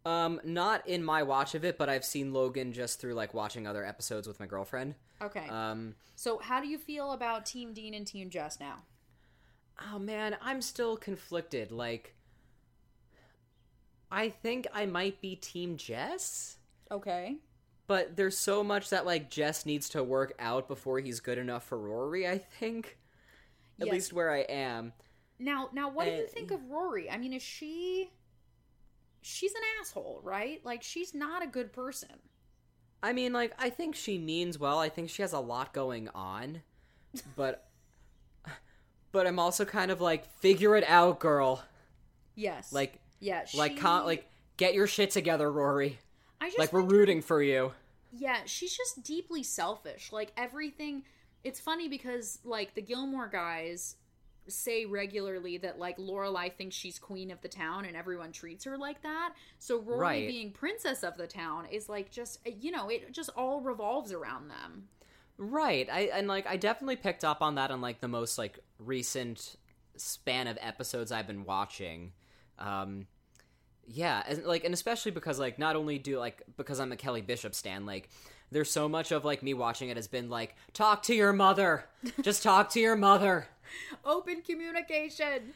Um, 0.04 0.40
not 0.44 0.86
in 0.88 1.04
my 1.04 1.22
watch 1.22 1.54
of 1.54 1.64
it, 1.64 1.78
but 1.78 1.88
I've 1.88 2.04
seen 2.04 2.32
Logan 2.32 2.72
just 2.72 3.00
through 3.00 3.14
like 3.14 3.34
watching 3.34 3.66
other 3.66 3.84
episodes 3.84 4.26
with 4.26 4.40
my 4.40 4.46
girlfriend. 4.46 4.94
Okay. 5.22 5.46
Um, 5.48 5.94
so 6.16 6.38
how 6.38 6.60
do 6.60 6.66
you 6.66 6.76
feel 6.78 7.12
about 7.12 7.46
Team 7.46 7.72
Dean 7.72 7.94
and 7.94 8.06
Team 8.06 8.30
Jess 8.30 8.58
now? 8.58 8.82
oh 9.94 9.98
man, 9.98 10.36
I'm 10.42 10.60
still 10.62 10.96
conflicted. 10.96 11.72
Like, 11.72 12.14
I 14.10 14.28
think 14.28 14.66
I 14.72 14.86
might 14.86 15.20
be 15.20 15.34
Team 15.36 15.76
Jess, 15.76 16.58
Okay. 16.90 17.36
but 17.86 18.14
there's 18.16 18.36
so 18.36 18.62
much 18.62 18.90
that 18.90 19.06
like 19.06 19.30
Jess 19.30 19.64
needs 19.64 19.88
to 19.90 20.04
work 20.04 20.34
out 20.38 20.68
before 20.68 21.00
he's 21.00 21.20
good 21.20 21.38
enough 21.38 21.64
for 21.64 21.78
Rory. 21.78 22.28
I 22.28 22.38
think, 22.38 22.98
at 23.80 23.86
Yes. 23.86 23.92
least 23.92 24.12
where 24.12 24.30
I 24.30 24.40
am. 24.40 24.92
Now, 25.38 25.70
now, 25.72 25.88
what 25.90 26.04
do 26.04 26.10
you 26.12 26.26
think 26.28 26.50
of 26.50 26.60
Rory? 26.70 27.10
I 27.10 27.16
mean, 27.18 27.32
is 27.32 27.42
she? 27.42 28.10
She's 29.22 29.52
an 29.54 29.62
asshole, 29.80 30.20
right? 30.22 30.60
Like, 30.64 30.82
she's 30.82 31.14
not 31.14 31.42
a 31.42 31.46
good 31.46 31.72
person. 31.72 32.10
I 33.02 33.12
mean, 33.12 33.32
like, 33.32 33.52
I 33.58 33.70
think 33.70 33.94
she 33.94 34.18
means 34.18 34.58
well. 34.58 34.78
I 34.78 34.88
think 34.88 35.10
she 35.10 35.22
has 35.22 35.32
a 35.32 35.40
lot 35.40 35.72
going 35.72 36.08
on, 36.14 36.62
but, 37.36 37.68
but 39.12 39.26
I'm 39.26 39.38
also 39.38 39.64
kind 39.64 39.90
of 39.90 40.00
like, 40.00 40.24
figure 40.38 40.76
it 40.76 40.84
out, 40.88 41.18
girl. 41.18 41.64
Yes. 42.34 42.72
Like, 42.72 43.00
yeah, 43.20 43.44
she, 43.44 43.58
like, 43.58 43.78
con- 43.78 44.04
like, 44.04 44.28
get 44.56 44.74
your 44.74 44.86
shit 44.86 45.10
together, 45.10 45.50
Rory. 45.50 45.98
I 46.40 46.48
just 46.48 46.58
Like, 46.58 46.72
we're 46.72 46.82
rooting 46.82 47.22
for 47.22 47.42
you. 47.42 47.72
Yeah, 48.12 48.40
she's 48.44 48.76
just 48.76 49.02
deeply 49.02 49.42
selfish. 49.42 50.12
Like 50.12 50.32
everything. 50.36 51.04
It's 51.44 51.58
funny 51.58 51.88
because 51.88 52.38
like 52.44 52.74
the 52.74 52.82
Gilmore 52.82 53.26
guys 53.26 53.96
say 54.48 54.84
regularly 54.84 55.56
that 55.58 55.78
like 55.78 55.98
Lorelai 55.98 56.52
thinks 56.52 56.74
she's 56.74 56.98
queen 56.98 57.30
of 57.30 57.40
the 57.42 57.48
town 57.48 57.84
and 57.84 57.96
everyone 57.96 58.32
treats 58.32 58.64
her 58.64 58.76
like 58.76 59.02
that. 59.02 59.32
So 59.58 59.78
Rory 59.80 60.00
Right. 60.00 60.28
being 60.28 60.50
princess 60.50 61.02
of 61.02 61.16
the 61.16 61.26
town 61.26 61.66
is 61.70 61.88
like 61.88 62.10
just 62.10 62.38
you 62.44 62.70
know 62.70 62.88
it 62.88 63.12
just 63.12 63.30
all 63.36 63.60
revolves 63.60 64.12
around 64.12 64.48
them. 64.48 64.88
Right. 65.38 65.88
I 65.90 66.10
and 66.12 66.28
like 66.28 66.46
I 66.46 66.56
definitely 66.56 66.96
picked 66.96 67.24
up 67.24 67.40
on 67.42 67.54
that 67.54 67.70
on 67.70 67.80
like 67.80 68.00
the 68.00 68.08
most 68.08 68.38
like 68.38 68.58
recent 68.78 69.56
span 69.96 70.46
of 70.46 70.58
episodes 70.60 71.12
I've 71.12 71.26
been 71.26 71.44
watching. 71.44 72.12
Um 72.58 73.06
yeah, 73.86 74.22
and 74.28 74.44
like 74.44 74.64
and 74.64 74.72
especially 74.74 75.10
because 75.10 75.38
like 75.40 75.58
not 75.58 75.74
only 75.76 75.98
do 75.98 76.18
like 76.18 76.42
because 76.56 76.78
I'm 76.80 76.92
a 76.92 76.96
Kelly 76.96 77.20
Bishop 77.20 77.54
stan, 77.54 77.84
like 77.84 78.08
there's 78.52 78.70
so 78.70 78.88
much 78.88 79.10
of 79.12 79.24
like 79.24 79.42
me 79.42 79.54
watching 79.54 79.88
it 79.88 79.96
has 79.96 80.06
been 80.06 80.30
like 80.30 80.54
talk 80.72 81.02
to 81.04 81.14
your 81.14 81.32
mother. 81.32 81.84
Just 82.22 82.42
talk 82.42 82.70
to 82.70 82.80
your 82.80 82.96
mother. 82.96 83.46
Open 84.04 84.42
communication. 84.42 85.54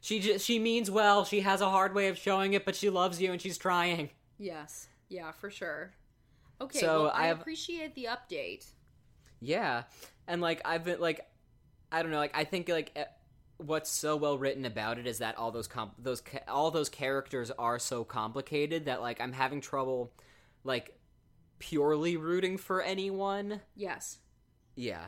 She 0.00 0.20
just 0.20 0.44
she 0.44 0.58
means 0.58 0.90
well. 0.90 1.24
She 1.24 1.40
has 1.40 1.60
a 1.60 1.70
hard 1.70 1.94
way 1.94 2.08
of 2.08 2.16
showing 2.18 2.52
it, 2.52 2.64
but 2.64 2.76
she 2.76 2.88
loves 2.90 3.20
you 3.20 3.32
and 3.32 3.40
she's 3.40 3.58
trying. 3.58 4.10
Yes. 4.38 4.88
Yeah, 5.08 5.32
for 5.32 5.50
sure. 5.50 5.92
Okay, 6.60 6.78
So, 6.80 7.04
well, 7.04 7.12
I, 7.14 7.24
I 7.24 7.26
have- 7.28 7.40
appreciate 7.40 7.94
the 7.94 8.08
update. 8.10 8.66
Yeah, 9.40 9.84
and 10.26 10.40
like 10.40 10.60
I've 10.64 10.84
been 10.84 11.00
like, 11.00 11.26
I 11.92 12.02
don't 12.02 12.10
know, 12.10 12.18
like 12.18 12.36
I 12.36 12.44
think 12.44 12.68
like 12.68 12.96
what's 13.58 13.90
so 13.90 14.16
well 14.16 14.36
written 14.38 14.64
about 14.64 14.98
it 14.98 15.06
is 15.06 15.18
that 15.18 15.36
all 15.38 15.50
those 15.50 15.66
comp- 15.68 15.94
those 15.98 16.20
ca- 16.20 16.44
all 16.48 16.70
those 16.70 16.88
characters 16.88 17.50
are 17.58 17.78
so 17.78 18.04
complicated 18.04 18.84
that 18.86 19.00
like 19.00 19.20
I'm 19.20 19.32
having 19.32 19.60
trouble 19.60 20.12
like 20.64 20.96
purely 21.58 22.16
rooting 22.16 22.56
for 22.58 22.82
anyone. 22.82 23.60
Yes. 23.76 24.18
Yeah, 24.76 25.06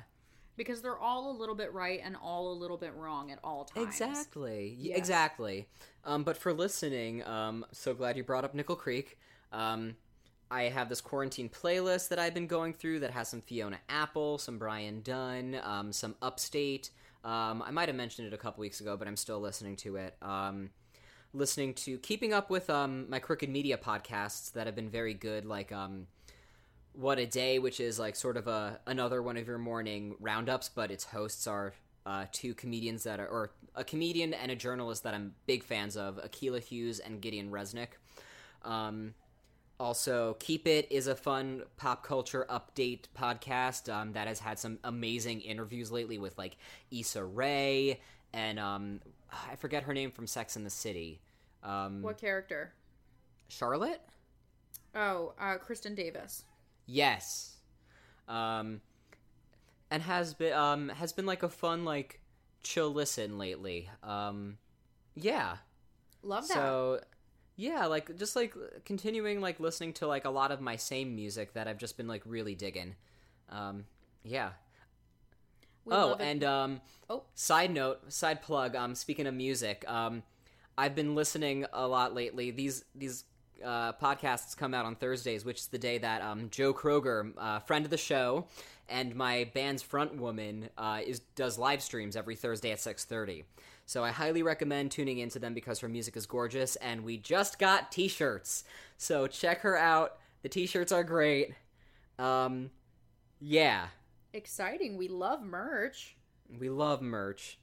Because 0.57 0.83
they're 0.83 0.99
all 0.99 1.31
a 1.31 1.37
little 1.37 1.55
bit 1.55 1.73
right 1.73 2.01
and 2.05 2.17
all 2.23 2.53
a 2.53 2.55
little 2.55 2.77
bit 2.77 2.95
wrong 2.95 3.31
at 3.31 3.39
all 3.43 3.65
times. 3.65 3.87
exactly, 3.87 4.93
exactly. 4.93 5.67
Um, 6.05 6.23
but 6.23 6.37
for 6.37 6.53
listening, 6.53 7.25
um, 7.25 7.65
so 7.73 7.95
glad 7.95 8.17
you 8.17 8.25
brought 8.25 8.45
up 8.45 8.55
Nickel 8.55 8.77
Creek. 8.77 9.19
Um, 9.53 9.97
I 10.51 10.65
have 10.65 10.89
this 10.89 11.01
quarantine 11.01 11.49
playlist 11.49 12.09
that 12.09 12.19
I've 12.19 12.35
been 12.35 12.49
going 12.49 12.75
through 12.75 13.01
that 13.01 13.13
has 13.13 13.29
some 13.29 13.41
Fiona 13.41 13.79
Apple, 13.89 14.39
some 14.39 14.59
Brian 14.59 15.01
Dunn, 15.03 15.61
um, 15.63 15.93
some 15.93 16.17
Upstate. 16.21 16.91
Um, 17.25 17.63
I 17.65 17.71
might 17.71 17.89
have 17.89 17.97
mentioned 17.97 18.27
it 18.27 18.35
a 18.35 18.39
couple 18.39 18.61
weeks 18.61 18.81
ago, 18.81 18.97
but 18.97 19.07
I'm 19.07 19.17
still 19.17 19.41
listening 19.41 19.77
to 19.77 19.97
it. 19.97 20.17
Um, 20.21 20.71
listening 21.33 21.75
to 21.75 21.99
keeping 21.99 22.33
up 22.33 22.51
with 22.51 22.69
um, 22.69 23.09
my 23.09 23.21
Crooked 23.21 23.49
Media 23.49 23.77
podcasts 23.79 24.53
that 24.53 24.67
have 24.67 24.75
been 24.75 24.91
very 24.91 25.15
good, 25.15 25.45
like 25.45 25.71
um, 25.71 26.07
What 26.93 27.19
a 27.19 27.27
Day, 27.27 27.59
which 27.59 27.81
is 27.81 27.99
like 27.99 28.17
sort 28.17 28.37
of 28.37 28.47
a 28.47 28.81
another 28.87 29.23
one 29.23 29.37
of 29.37 29.47
your 29.47 29.59
morning 29.59 30.17
roundups, 30.21 30.69
but 30.69 30.91
its 30.91 31.05
hosts 31.05 31.47
are 31.47 31.73
uh, 32.05 32.27
two 32.33 32.55
comedians 32.55 33.05
that 33.05 33.21
are, 33.21 33.29
or 33.29 33.53
a 33.75 33.85
comedian 33.85 34.35
and 34.35 34.51
a 34.51 34.57
journalist 34.57 35.05
that 35.05 35.15
I'm 35.15 35.35
big 35.47 35.63
fans 35.63 35.97
of, 35.97 36.17
Akilah 36.17 36.63
Hughes 36.63 36.99
and 36.99 37.21
Gideon 37.21 37.51
Resnick. 37.51 37.89
Um, 38.65 39.15
also, 39.79 40.37
Keep 40.41 40.67
It 40.67 40.91
is 40.91 41.07
a 41.07 41.15
fun 41.15 41.63
pop 41.77 42.05
culture 42.05 42.47
update 42.51 43.05
podcast 43.17 43.93
um, 43.93 44.13
that 44.13 44.29
has 44.29 44.41
had 44.41 44.59
some 44.59 44.79
amazing 44.85 45.41
interviews 45.41 45.91
lately 45.91 46.19
with 46.19 46.37
like 46.37 46.57
Issa 46.91 47.25
Rae 47.25 48.01
and 48.33 48.59
um, 48.59 49.01
I 49.51 49.57
forget 49.57 49.85
her 49.85 49.95
name 49.95 50.11
from 50.11 50.27
Sex 50.27 50.57
in 50.57 50.65
the 50.65 50.71
City. 50.71 51.21
Um, 51.63 52.03
What 52.03 52.19
character? 52.19 52.73
Charlotte? 53.49 54.01
Oh, 54.95 55.35
uh, 55.39 55.57
Kristin 55.59 55.95
Davis. 55.95 56.45
Yes. 56.91 57.57
Um, 58.29 58.81
and 59.91 60.03
has 60.03 60.35
been 60.35 60.53
um 60.53 60.89
has 60.89 61.13
been 61.13 61.27
like 61.27 61.43
a 61.43 61.49
fun 61.49 61.85
like 61.85 62.21
chill 62.63 62.91
listen 62.93 63.39
lately. 63.39 63.89
Um, 64.03 64.59
yeah. 65.15 65.57
Love 66.23 66.49
that. 66.49 66.55
So 66.55 67.01
yeah, 67.57 67.87
like 67.87 68.17
just 68.17 68.37
like 68.37 68.55
continuing 68.85 69.41
like 69.41 69.61
listening 69.61 69.93
to 69.95 70.07
like 70.07 70.25
a 70.25 70.31
lot 70.31 70.51
of 70.51 70.61
my 70.61 70.77
same 70.77 71.15
music 71.15 71.53
that 71.55 71.69
I've 71.69 71.79
just 71.79 71.97
been 71.97 72.09
like 72.09 72.23
really 72.25 72.55
digging. 72.55 72.97
Um, 73.49 73.85
yeah. 74.23 74.51
We 75.85 75.95
oh, 75.95 76.15
and 76.21 76.45
um, 76.45 76.81
Oh. 77.09 77.25
side 77.35 77.71
note, 77.71 78.13
side 78.13 78.43
plug. 78.43 78.77
Um, 78.77 78.95
speaking 78.95 79.27
of 79.27 79.35
music, 79.35 79.85
um, 79.89 80.23
I've 80.77 80.95
been 80.95 81.15
listening 81.15 81.67
a 81.73 81.87
lot 81.87 82.15
lately. 82.15 82.51
These 82.51 82.85
these 82.95 83.25
uh, 83.65 83.93
podcasts 83.95 84.57
come 84.57 84.75
out 84.75 84.85
on 84.85 84.95
Thursdays, 84.97 85.45
which 85.45 85.59
is 85.59 85.67
the 85.69 85.79
day 85.79 85.99
that 85.99 86.23
um, 86.23 86.49
Joe 86.51 86.73
Kroger, 86.75 87.33
uh, 87.39 87.59
friend 87.61 87.85
of 87.85 87.91
the 87.91 87.97
show, 87.97 88.47
and 88.89 89.15
my 89.15 89.51
band's 89.55 89.83
front 89.83 90.17
woman 90.17 90.69
uh, 90.79 91.01
is 91.05 91.21
does 91.37 91.59
live 91.59 91.83
streams 91.83 92.17
every 92.17 92.37
Thursday 92.37 92.73
at 92.73 92.81
six 92.81 93.05
thirty. 93.05 93.45
So 93.87 94.05
I 94.05 94.11
highly 94.13 94.43
recommend 94.43 94.93
tuning 94.93 95.19
into 95.19 95.39
them 95.41 95.53
because 95.53 95.81
her 95.81 95.89
music 95.89 96.17
is 96.17 96.27
gorgeous, 96.27 96.77
and 96.77 97.03
we 97.03 97.17
just 97.17 97.59
got 97.59 97.91
T-shirts. 97.91 98.63
So 98.99 99.27
check 99.27 99.61
her 99.63 99.77
out. 99.77 100.19
The 100.43 100.49
T-shirts 100.49 100.93
are 100.93 101.03
great. 101.03 101.55
Um, 102.19 102.71
yeah, 103.41 103.87
Exciting. 104.33 104.97
We 104.97 105.09
love 105.09 105.43
merch. 105.43 106.17
we 106.59 106.69
love 106.69 107.03
merch. 107.03 107.59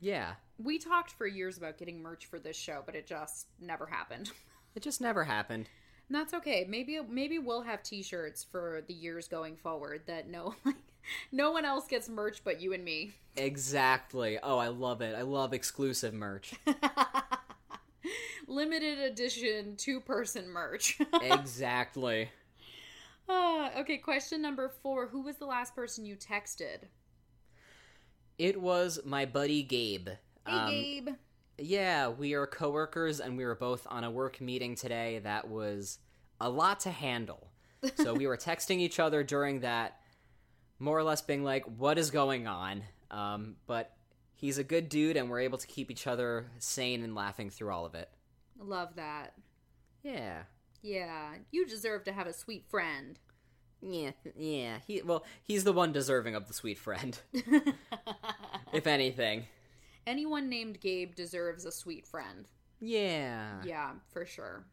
Yeah. 0.00 0.32
We 0.58 0.78
talked 0.78 1.10
for 1.12 1.26
years 1.26 1.58
about 1.58 1.76
getting 1.78 2.02
merch 2.02 2.26
for 2.26 2.38
this 2.38 2.56
show, 2.56 2.82
but 2.84 2.94
it 2.94 3.06
just 3.06 3.46
never 3.60 3.86
happened. 3.86 4.30
It 4.74 4.82
just 4.82 5.00
never 5.00 5.24
happened. 5.24 5.68
And 6.08 6.16
that's 6.18 6.34
okay. 6.34 6.66
Maybe 6.68 6.98
maybe 7.08 7.38
we'll 7.38 7.62
have 7.62 7.82
t-shirts 7.82 8.44
for 8.44 8.82
the 8.86 8.94
years 8.94 9.28
going 9.28 9.56
forward 9.56 10.02
that 10.06 10.28
no 10.28 10.54
like 10.64 10.76
no 11.32 11.50
one 11.52 11.64
else 11.64 11.86
gets 11.86 12.08
merch 12.08 12.42
but 12.44 12.60
you 12.60 12.72
and 12.72 12.84
me. 12.84 13.12
Exactly. 13.36 14.38
Oh, 14.42 14.58
I 14.58 14.68
love 14.68 15.02
it. 15.02 15.14
I 15.16 15.22
love 15.22 15.52
exclusive 15.52 16.12
merch. 16.12 16.52
Limited 18.48 18.98
edition 18.98 19.76
two-person 19.76 20.48
merch. 20.48 20.98
exactly. 21.22 22.30
Ah, 23.28 23.70
okay, 23.78 23.98
question 23.98 24.42
number 24.42 24.68
4. 24.82 25.06
Who 25.06 25.22
was 25.22 25.36
the 25.36 25.46
last 25.46 25.76
person 25.76 26.04
you 26.04 26.16
texted? 26.16 26.88
It 28.38 28.60
was 28.60 28.98
my 29.04 29.24
buddy 29.24 29.62
Gabe. 29.62 30.08
Hey 30.44 30.52
Um, 30.52 30.70
Gabe. 30.70 31.08
Yeah, 31.60 32.08
we 32.08 32.32
are 32.34 32.46
coworkers 32.46 33.20
and 33.20 33.36
we 33.36 33.44
were 33.44 33.54
both 33.54 33.86
on 33.90 34.02
a 34.02 34.10
work 34.10 34.40
meeting 34.40 34.74
today 34.74 35.20
that 35.20 35.48
was 35.48 35.98
a 36.40 36.48
lot 36.48 36.80
to 36.80 36.90
handle. 36.90 37.48
So 37.96 38.14
we 38.14 38.26
were 38.26 38.36
texting 38.38 38.78
each 38.78 38.98
other 38.98 39.22
during 39.22 39.60
that, 39.60 40.00
more 40.78 40.98
or 40.98 41.02
less 41.02 41.20
being 41.20 41.44
like, 41.44 41.64
what 41.64 41.98
is 41.98 42.10
going 42.10 42.46
on? 42.46 42.82
Um, 43.10 43.56
but 43.66 43.94
he's 44.34 44.56
a 44.56 44.64
good 44.64 44.88
dude 44.88 45.16
and 45.18 45.28
we're 45.28 45.40
able 45.40 45.58
to 45.58 45.66
keep 45.66 45.90
each 45.90 46.06
other 46.06 46.46
sane 46.58 47.04
and 47.04 47.14
laughing 47.14 47.50
through 47.50 47.72
all 47.72 47.84
of 47.84 47.94
it. 47.94 48.08
Love 48.58 48.96
that. 48.96 49.34
Yeah. 50.02 50.42
Yeah, 50.82 51.34
you 51.50 51.66
deserve 51.66 52.04
to 52.04 52.12
have 52.12 52.26
a 52.26 52.32
sweet 52.32 52.64
friend. 52.70 53.18
Yeah, 53.82 54.12
yeah. 54.34 54.78
He 54.86 55.02
well, 55.02 55.24
he's 55.42 55.64
the 55.64 55.72
one 55.72 55.92
deserving 55.92 56.34
of 56.34 56.48
the 56.48 56.54
sweet 56.54 56.78
friend, 56.78 57.18
if 58.72 58.86
anything. 58.86 59.46
Anyone 60.06 60.48
named 60.48 60.80
Gabe 60.80 61.14
deserves 61.14 61.64
a 61.64 61.72
sweet 61.72 62.06
friend. 62.06 62.46
Yeah. 62.80 63.62
Yeah, 63.64 63.92
for 64.12 64.24
sure. 64.24 64.64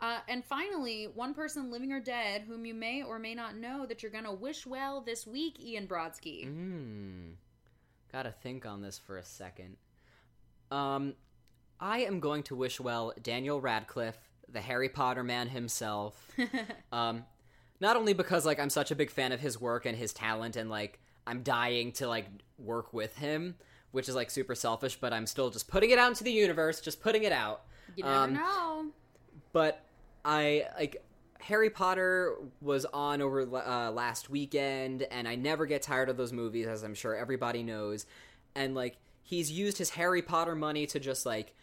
Uh, 0.00 0.18
and 0.28 0.44
finally, 0.44 1.04
one 1.14 1.34
person 1.34 1.70
living 1.70 1.92
or 1.92 2.00
dead 2.00 2.44
whom 2.48 2.64
you 2.64 2.74
may 2.74 3.02
or 3.02 3.18
may 3.18 3.34
not 3.34 3.56
know 3.56 3.84
that 3.86 4.02
you're 4.02 4.12
going 4.12 4.24
to 4.24 4.32
wish 4.32 4.66
well 4.66 5.02
this 5.02 5.26
week, 5.26 5.60
Ian 5.62 5.86
Brodsky. 5.86 6.44
Hmm. 6.44 7.32
Gotta 8.10 8.32
think 8.32 8.66
on 8.66 8.80
this 8.80 8.98
for 8.98 9.18
a 9.18 9.24
second. 9.24 9.76
Um, 10.70 11.14
I 11.78 12.00
am 12.00 12.20
going 12.20 12.42
to 12.44 12.56
wish 12.56 12.80
well 12.80 13.12
Daniel 13.22 13.60
Radcliffe, 13.60 14.18
the 14.48 14.60
Harry 14.60 14.88
Potter 14.88 15.22
man 15.22 15.48
himself. 15.48 16.30
um, 16.92 17.24
not 17.80 17.96
only 17.96 18.12
because 18.12 18.44
like 18.44 18.58
I'm 18.58 18.70
such 18.70 18.90
a 18.90 18.96
big 18.96 19.10
fan 19.10 19.32
of 19.32 19.40
his 19.40 19.60
work 19.60 19.86
and 19.86 19.96
his 19.96 20.12
talent, 20.12 20.56
and 20.56 20.70
like 20.70 20.98
I'm 21.26 21.42
dying 21.42 21.92
to 21.92 22.08
like 22.08 22.26
work 22.58 22.92
with 22.92 23.16
him, 23.16 23.56
which 23.92 24.08
is 24.08 24.14
like 24.14 24.30
super 24.30 24.54
selfish, 24.54 24.96
but 25.00 25.12
I'm 25.12 25.26
still 25.26 25.50
just 25.50 25.68
putting 25.68 25.90
it 25.90 25.98
out 25.98 26.08
into 26.08 26.24
the 26.24 26.32
universe, 26.32 26.80
just 26.80 27.00
putting 27.00 27.24
it 27.24 27.32
out. 27.32 27.62
You 27.96 28.04
never 28.04 28.14
Um, 28.16 28.34
know. 28.34 28.86
but 29.52 29.84
I 30.24 30.66
like 30.78 31.02
Harry 31.40 31.70
Potter 31.70 32.36
was 32.60 32.84
on 32.86 33.22
over 33.22 33.40
uh, 33.42 33.90
last 33.90 34.28
weekend, 34.30 35.02
and 35.10 35.26
I 35.26 35.34
never 35.36 35.66
get 35.66 35.82
tired 35.82 36.08
of 36.08 36.16
those 36.16 36.32
movies, 36.32 36.66
as 36.66 36.82
I'm 36.82 36.94
sure 36.94 37.16
everybody 37.16 37.62
knows. 37.62 38.06
And 38.54 38.74
like 38.74 38.98
he's 39.22 39.50
used 39.50 39.78
his 39.78 39.90
Harry 39.90 40.22
Potter 40.22 40.54
money 40.54 40.86
to 40.86 41.00
just 41.00 41.24
like 41.26 41.54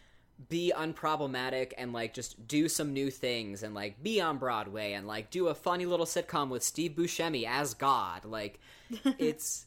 be 0.48 0.72
unproblematic 0.76 1.72
and 1.76 1.92
like 1.92 2.14
just 2.14 2.46
do 2.46 2.68
some 2.68 2.92
new 2.92 3.10
things 3.10 3.62
and 3.62 3.74
like 3.74 4.02
be 4.02 4.20
on 4.20 4.38
Broadway 4.38 4.92
and 4.92 5.06
like 5.06 5.30
do 5.30 5.48
a 5.48 5.54
funny 5.54 5.84
little 5.84 6.06
sitcom 6.06 6.48
with 6.48 6.62
Steve 6.62 6.92
Buscemi 6.92 7.44
as 7.46 7.74
God. 7.74 8.24
Like 8.24 8.60
it's 9.18 9.66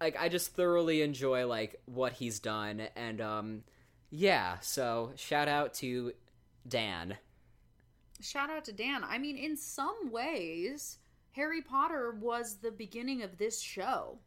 like 0.00 0.16
I 0.18 0.28
just 0.28 0.54
thoroughly 0.54 1.02
enjoy 1.02 1.46
like 1.46 1.80
what 1.86 2.14
he's 2.14 2.40
done 2.40 2.82
and 2.96 3.20
um 3.20 3.62
yeah, 4.10 4.58
so 4.60 5.12
shout 5.14 5.46
out 5.48 5.74
to 5.74 6.12
Dan. 6.66 7.16
Shout 8.20 8.50
out 8.50 8.64
to 8.64 8.72
Dan. 8.72 9.04
I 9.04 9.18
mean, 9.18 9.36
in 9.36 9.56
some 9.56 10.10
ways, 10.10 10.98
Harry 11.32 11.62
Potter 11.62 12.16
was 12.20 12.56
the 12.56 12.72
beginning 12.72 13.22
of 13.22 13.38
this 13.38 13.60
show. 13.60 14.18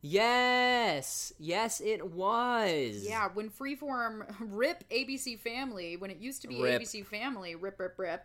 Yes, 0.00 1.32
yes, 1.38 1.80
it 1.80 2.12
was. 2.12 3.04
Yeah, 3.08 3.28
when 3.34 3.50
Freeform 3.50 4.32
rip 4.40 4.84
ABC 4.90 5.38
Family, 5.38 5.96
when 5.96 6.10
it 6.10 6.18
used 6.18 6.42
to 6.42 6.48
be 6.48 6.60
Rip. 6.60 6.82
ABC 6.82 7.06
Family, 7.06 7.54
rip, 7.54 7.80
rip, 7.80 7.98
rip. 7.98 8.24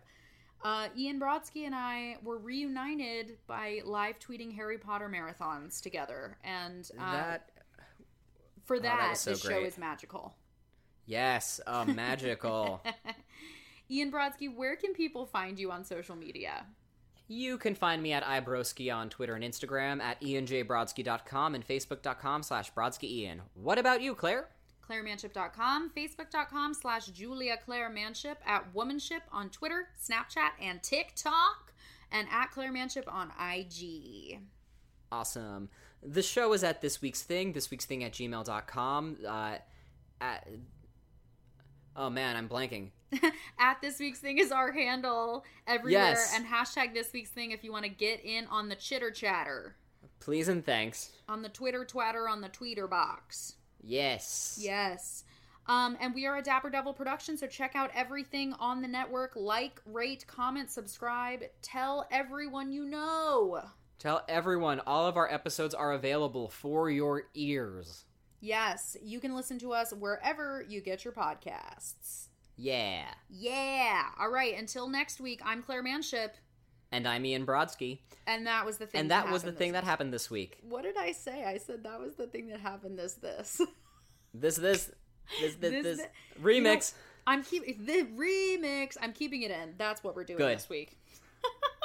Uh, 0.64 0.88
Ian 0.98 1.20
Brodsky 1.20 1.66
and 1.66 1.76
I 1.76 2.18
were 2.24 2.38
reunited 2.38 3.38
by 3.48 3.82
live 3.84 4.20
tweeting 4.20 4.56
Harry 4.56 4.78
Potter 4.78 5.10
marathons 5.10 5.82
together, 5.82 6.38
and 6.44 6.90
uh, 7.00 7.12
that. 7.12 7.50
for 8.64 8.80
that 8.80 9.10
that, 9.10 9.18
so 9.18 9.32
the 9.32 9.38
show 9.38 9.64
is 9.64 9.78
magical. 9.78 10.36
Yes, 11.06 11.60
uh, 11.68 11.84
magical. 11.96 12.82
Ian 13.92 14.12
Brodsky, 14.12 14.56
where 14.56 14.78
can 14.78 14.94
people 14.94 15.26
find 15.26 15.60
you 15.60 15.70
on 15.72 15.84
social 15.84 16.16
media? 16.16 16.66
you 17.28 17.58
can 17.58 17.76
find 17.76 18.02
me 18.02 18.14
at 18.14 18.24
iBroski 18.24 18.94
on 18.94 19.10
Twitter 19.10 19.36
and 19.36 19.44
Instagram, 19.44 20.02
at 20.02 20.22
ianjbrodsky.com, 20.22 21.56
and 21.56 21.68
facebook.com 21.68 22.44
slash 22.44 22.74
brodskyian. 22.74 23.40
What 23.56 23.80
about 23.80 24.02
you, 24.02 24.16
Claire? 24.16 24.50
ClaireManship.com, 24.90 25.92
Facebook.com 25.96 26.74
slash 26.74 27.08
Julia 27.08 27.58
Claire 27.64 27.90
Manship, 27.90 28.38
at 28.46 28.74
Womanship 28.74 29.22
on 29.32 29.50
Twitter, 29.50 29.88
Snapchat, 30.02 30.52
and 30.62 30.82
TikTok, 30.84 31.74
and 32.12 32.28
at 32.32 32.52
Claire 32.52 32.72
Manship 32.72 33.06
on 33.12 33.32
IG. 33.40 34.40
Awesome. 35.12 35.70
The 36.02 36.22
show 36.22 36.54
is 36.54 36.64
at 36.64 36.82
this 36.82 37.02
week's 37.02 37.22
thing, 37.24 37.54
this 37.54 37.72
week's 37.72 37.86
thing 37.86 38.04
at 38.04 38.12
gmail.com. 38.14 39.18
Uh, 39.28 39.56
at, 40.20 40.48
oh 41.96 42.10
man, 42.10 42.36
I'm 42.36 42.50
blanking. 42.50 42.90
at 43.60 43.80
this 43.82 44.00
week's 44.00 44.20
thing 44.20 44.40
is 44.40 44.52
our 44.52 44.72
handle 44.72 45.46
everywhere, 45.68 46.02
Yes. 46.02 46.34
and 46.36 46.46
hashtag 46.46 46.94
this 46.94 47.14
week's 47.14 47.30
thing 47.30 47.52
if 47.52 47.64
you 47.64 47.72
want 47.72 47.86
to 47.86 47.92
get 47.92 48.24
in 48.26 48.48
on 48.48 48.70
the 48.70 48.76
chitter 48.76 49.12
chatter, 49.12 49.76
Please 50.20 50.48
and 50.48 50.66
thanks. 50.66 51.12
on 51.30 51.42
the 51.42 51.50
Twitter 51.50 51.86
twatter, 51.86 52.28
on 52.30 52.42
the 52.42 52.50
tweeter 52.50 52.90
box. 52.90 53.54
Yes. 53.84 54.58
Yes. 54.60 55.24
Um, 55.68 55.98
and 56.02 56.14
we 56.14 56.26
are 56.26 56.38
a 56.38 56.42
Dapper 56.42 56.70
Devil 56.70 56.94
production, 56.94 57.38
so 57.38 57.48
check 57.48 57.76
out 57.76 57.92
everything 57.94 58.54
on 58.60 58.82
the 58.82 58.88
network. 58.88 59.34
Like, 59.36 59.82
rate, 59.86 60.26
comment, 60.28 60.70
subscribe. 60.72 61.44
Tell 61.62 62.08
everyone 62.12 62.72
you 62.72 62.86
know. 62.86 63.62
Tell 64.00 64.24
everyone 64.28 64.82
all 64.82 65.08
of 65.08 65.16
our 65.16 65.32
episodes 65.32 65.74
are 65.74 65.94
available 65.94 66.50
for 66.50 66.90
your 66.90 67.24
ears. 67.36 68.04
Yes, 68.42 68.98
you 69.02 69.22
can 69.22 69.34
listen 69.36 69.58
to 69.60 69.72
us 69.72 69.94
wherever 69.94 70.66
you 70.68 70.82
get 70.82 71.06
your 71.06 71.14
podcasts. 71.14 72.28
Yeah. 72.58 73.06
Yeah. 73.30 74.04
All 74.20 74.30
right. 74.30 74.58
Until 74.58 74.90
next 74.90 75.22
week, 75.22 75.42
I'm 75.46 75.64
Claire 75.64 75.82
Manship, 75.82 76.36
And 76.94 77.08
I'm 77.08 77.26
Ian 77.26 77.44
Brodsky. 77.44 77.98
and 78.28 78.46
that 78.46 78.68
was 78.68 78.78
the 78.78 78.86
thing. 78.86 79.02
And 79.02 79.12
that 79.12 79.32
was 79.32 79.42
the 79.42 79.52
thing 79.52 79.72
this 79.72 79.82
that 79.82 79.88
happened 79.88 80.14
this 80.14 80.30
week. 80.30 80.60
What 80.62 80.84
did 80.84 80.96
I 80.96 81.12
say? 81.12 81.44
I 81.44 81.58
said 81.58 81.84
that 81.84 82.00
was 82.00 82.14
the 82.14 82.28
thing 82.28 82.48
that 82.50 82.60
happened. 82.60 83.00
This, 83.00 83.16
this. 83.16 83.60
This, 84.36 84.58
this, 84.58 84.92
this, 85.42 85.56
this, 85.56 85.56
This- 85.56 85.84
this, 85.84 85.98
th- 85.98 86.10
remix. 86.42 86.94
I'm 87.26 87.44
keeping 87.44 87.84
the 87.84 88.04
remix. 88.16 88.96
I'm 89.02 89.12
keeping 89.14 89.42
it 89.42 89.50
in. 89.50 89.74
That's 89.78 90.04
what 90.04 90.16
we're 90.16 90.24
doing 90.24 90.38
Good. 90.38 90.58
this 90.58 90.70
week. 90.70 90.96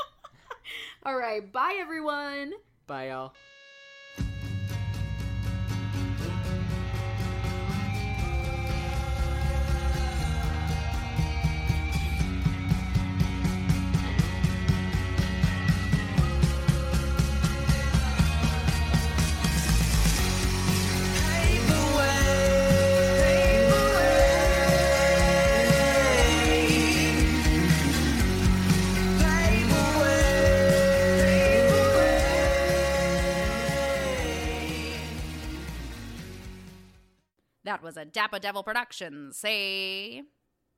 All 1.06 1.16
right. 1.16 1.50
Bye, 1.50 1.76
everyone. 1.78 2.52
Bye, 2.86 3.08
y'all. 3.08 3.32
Was 37.88 37.96
a 37.96 38.04
Dapper 38.04 38.38
Devil 38.38 38.62
production. 38.62 39.32
Say. 39.32 40.22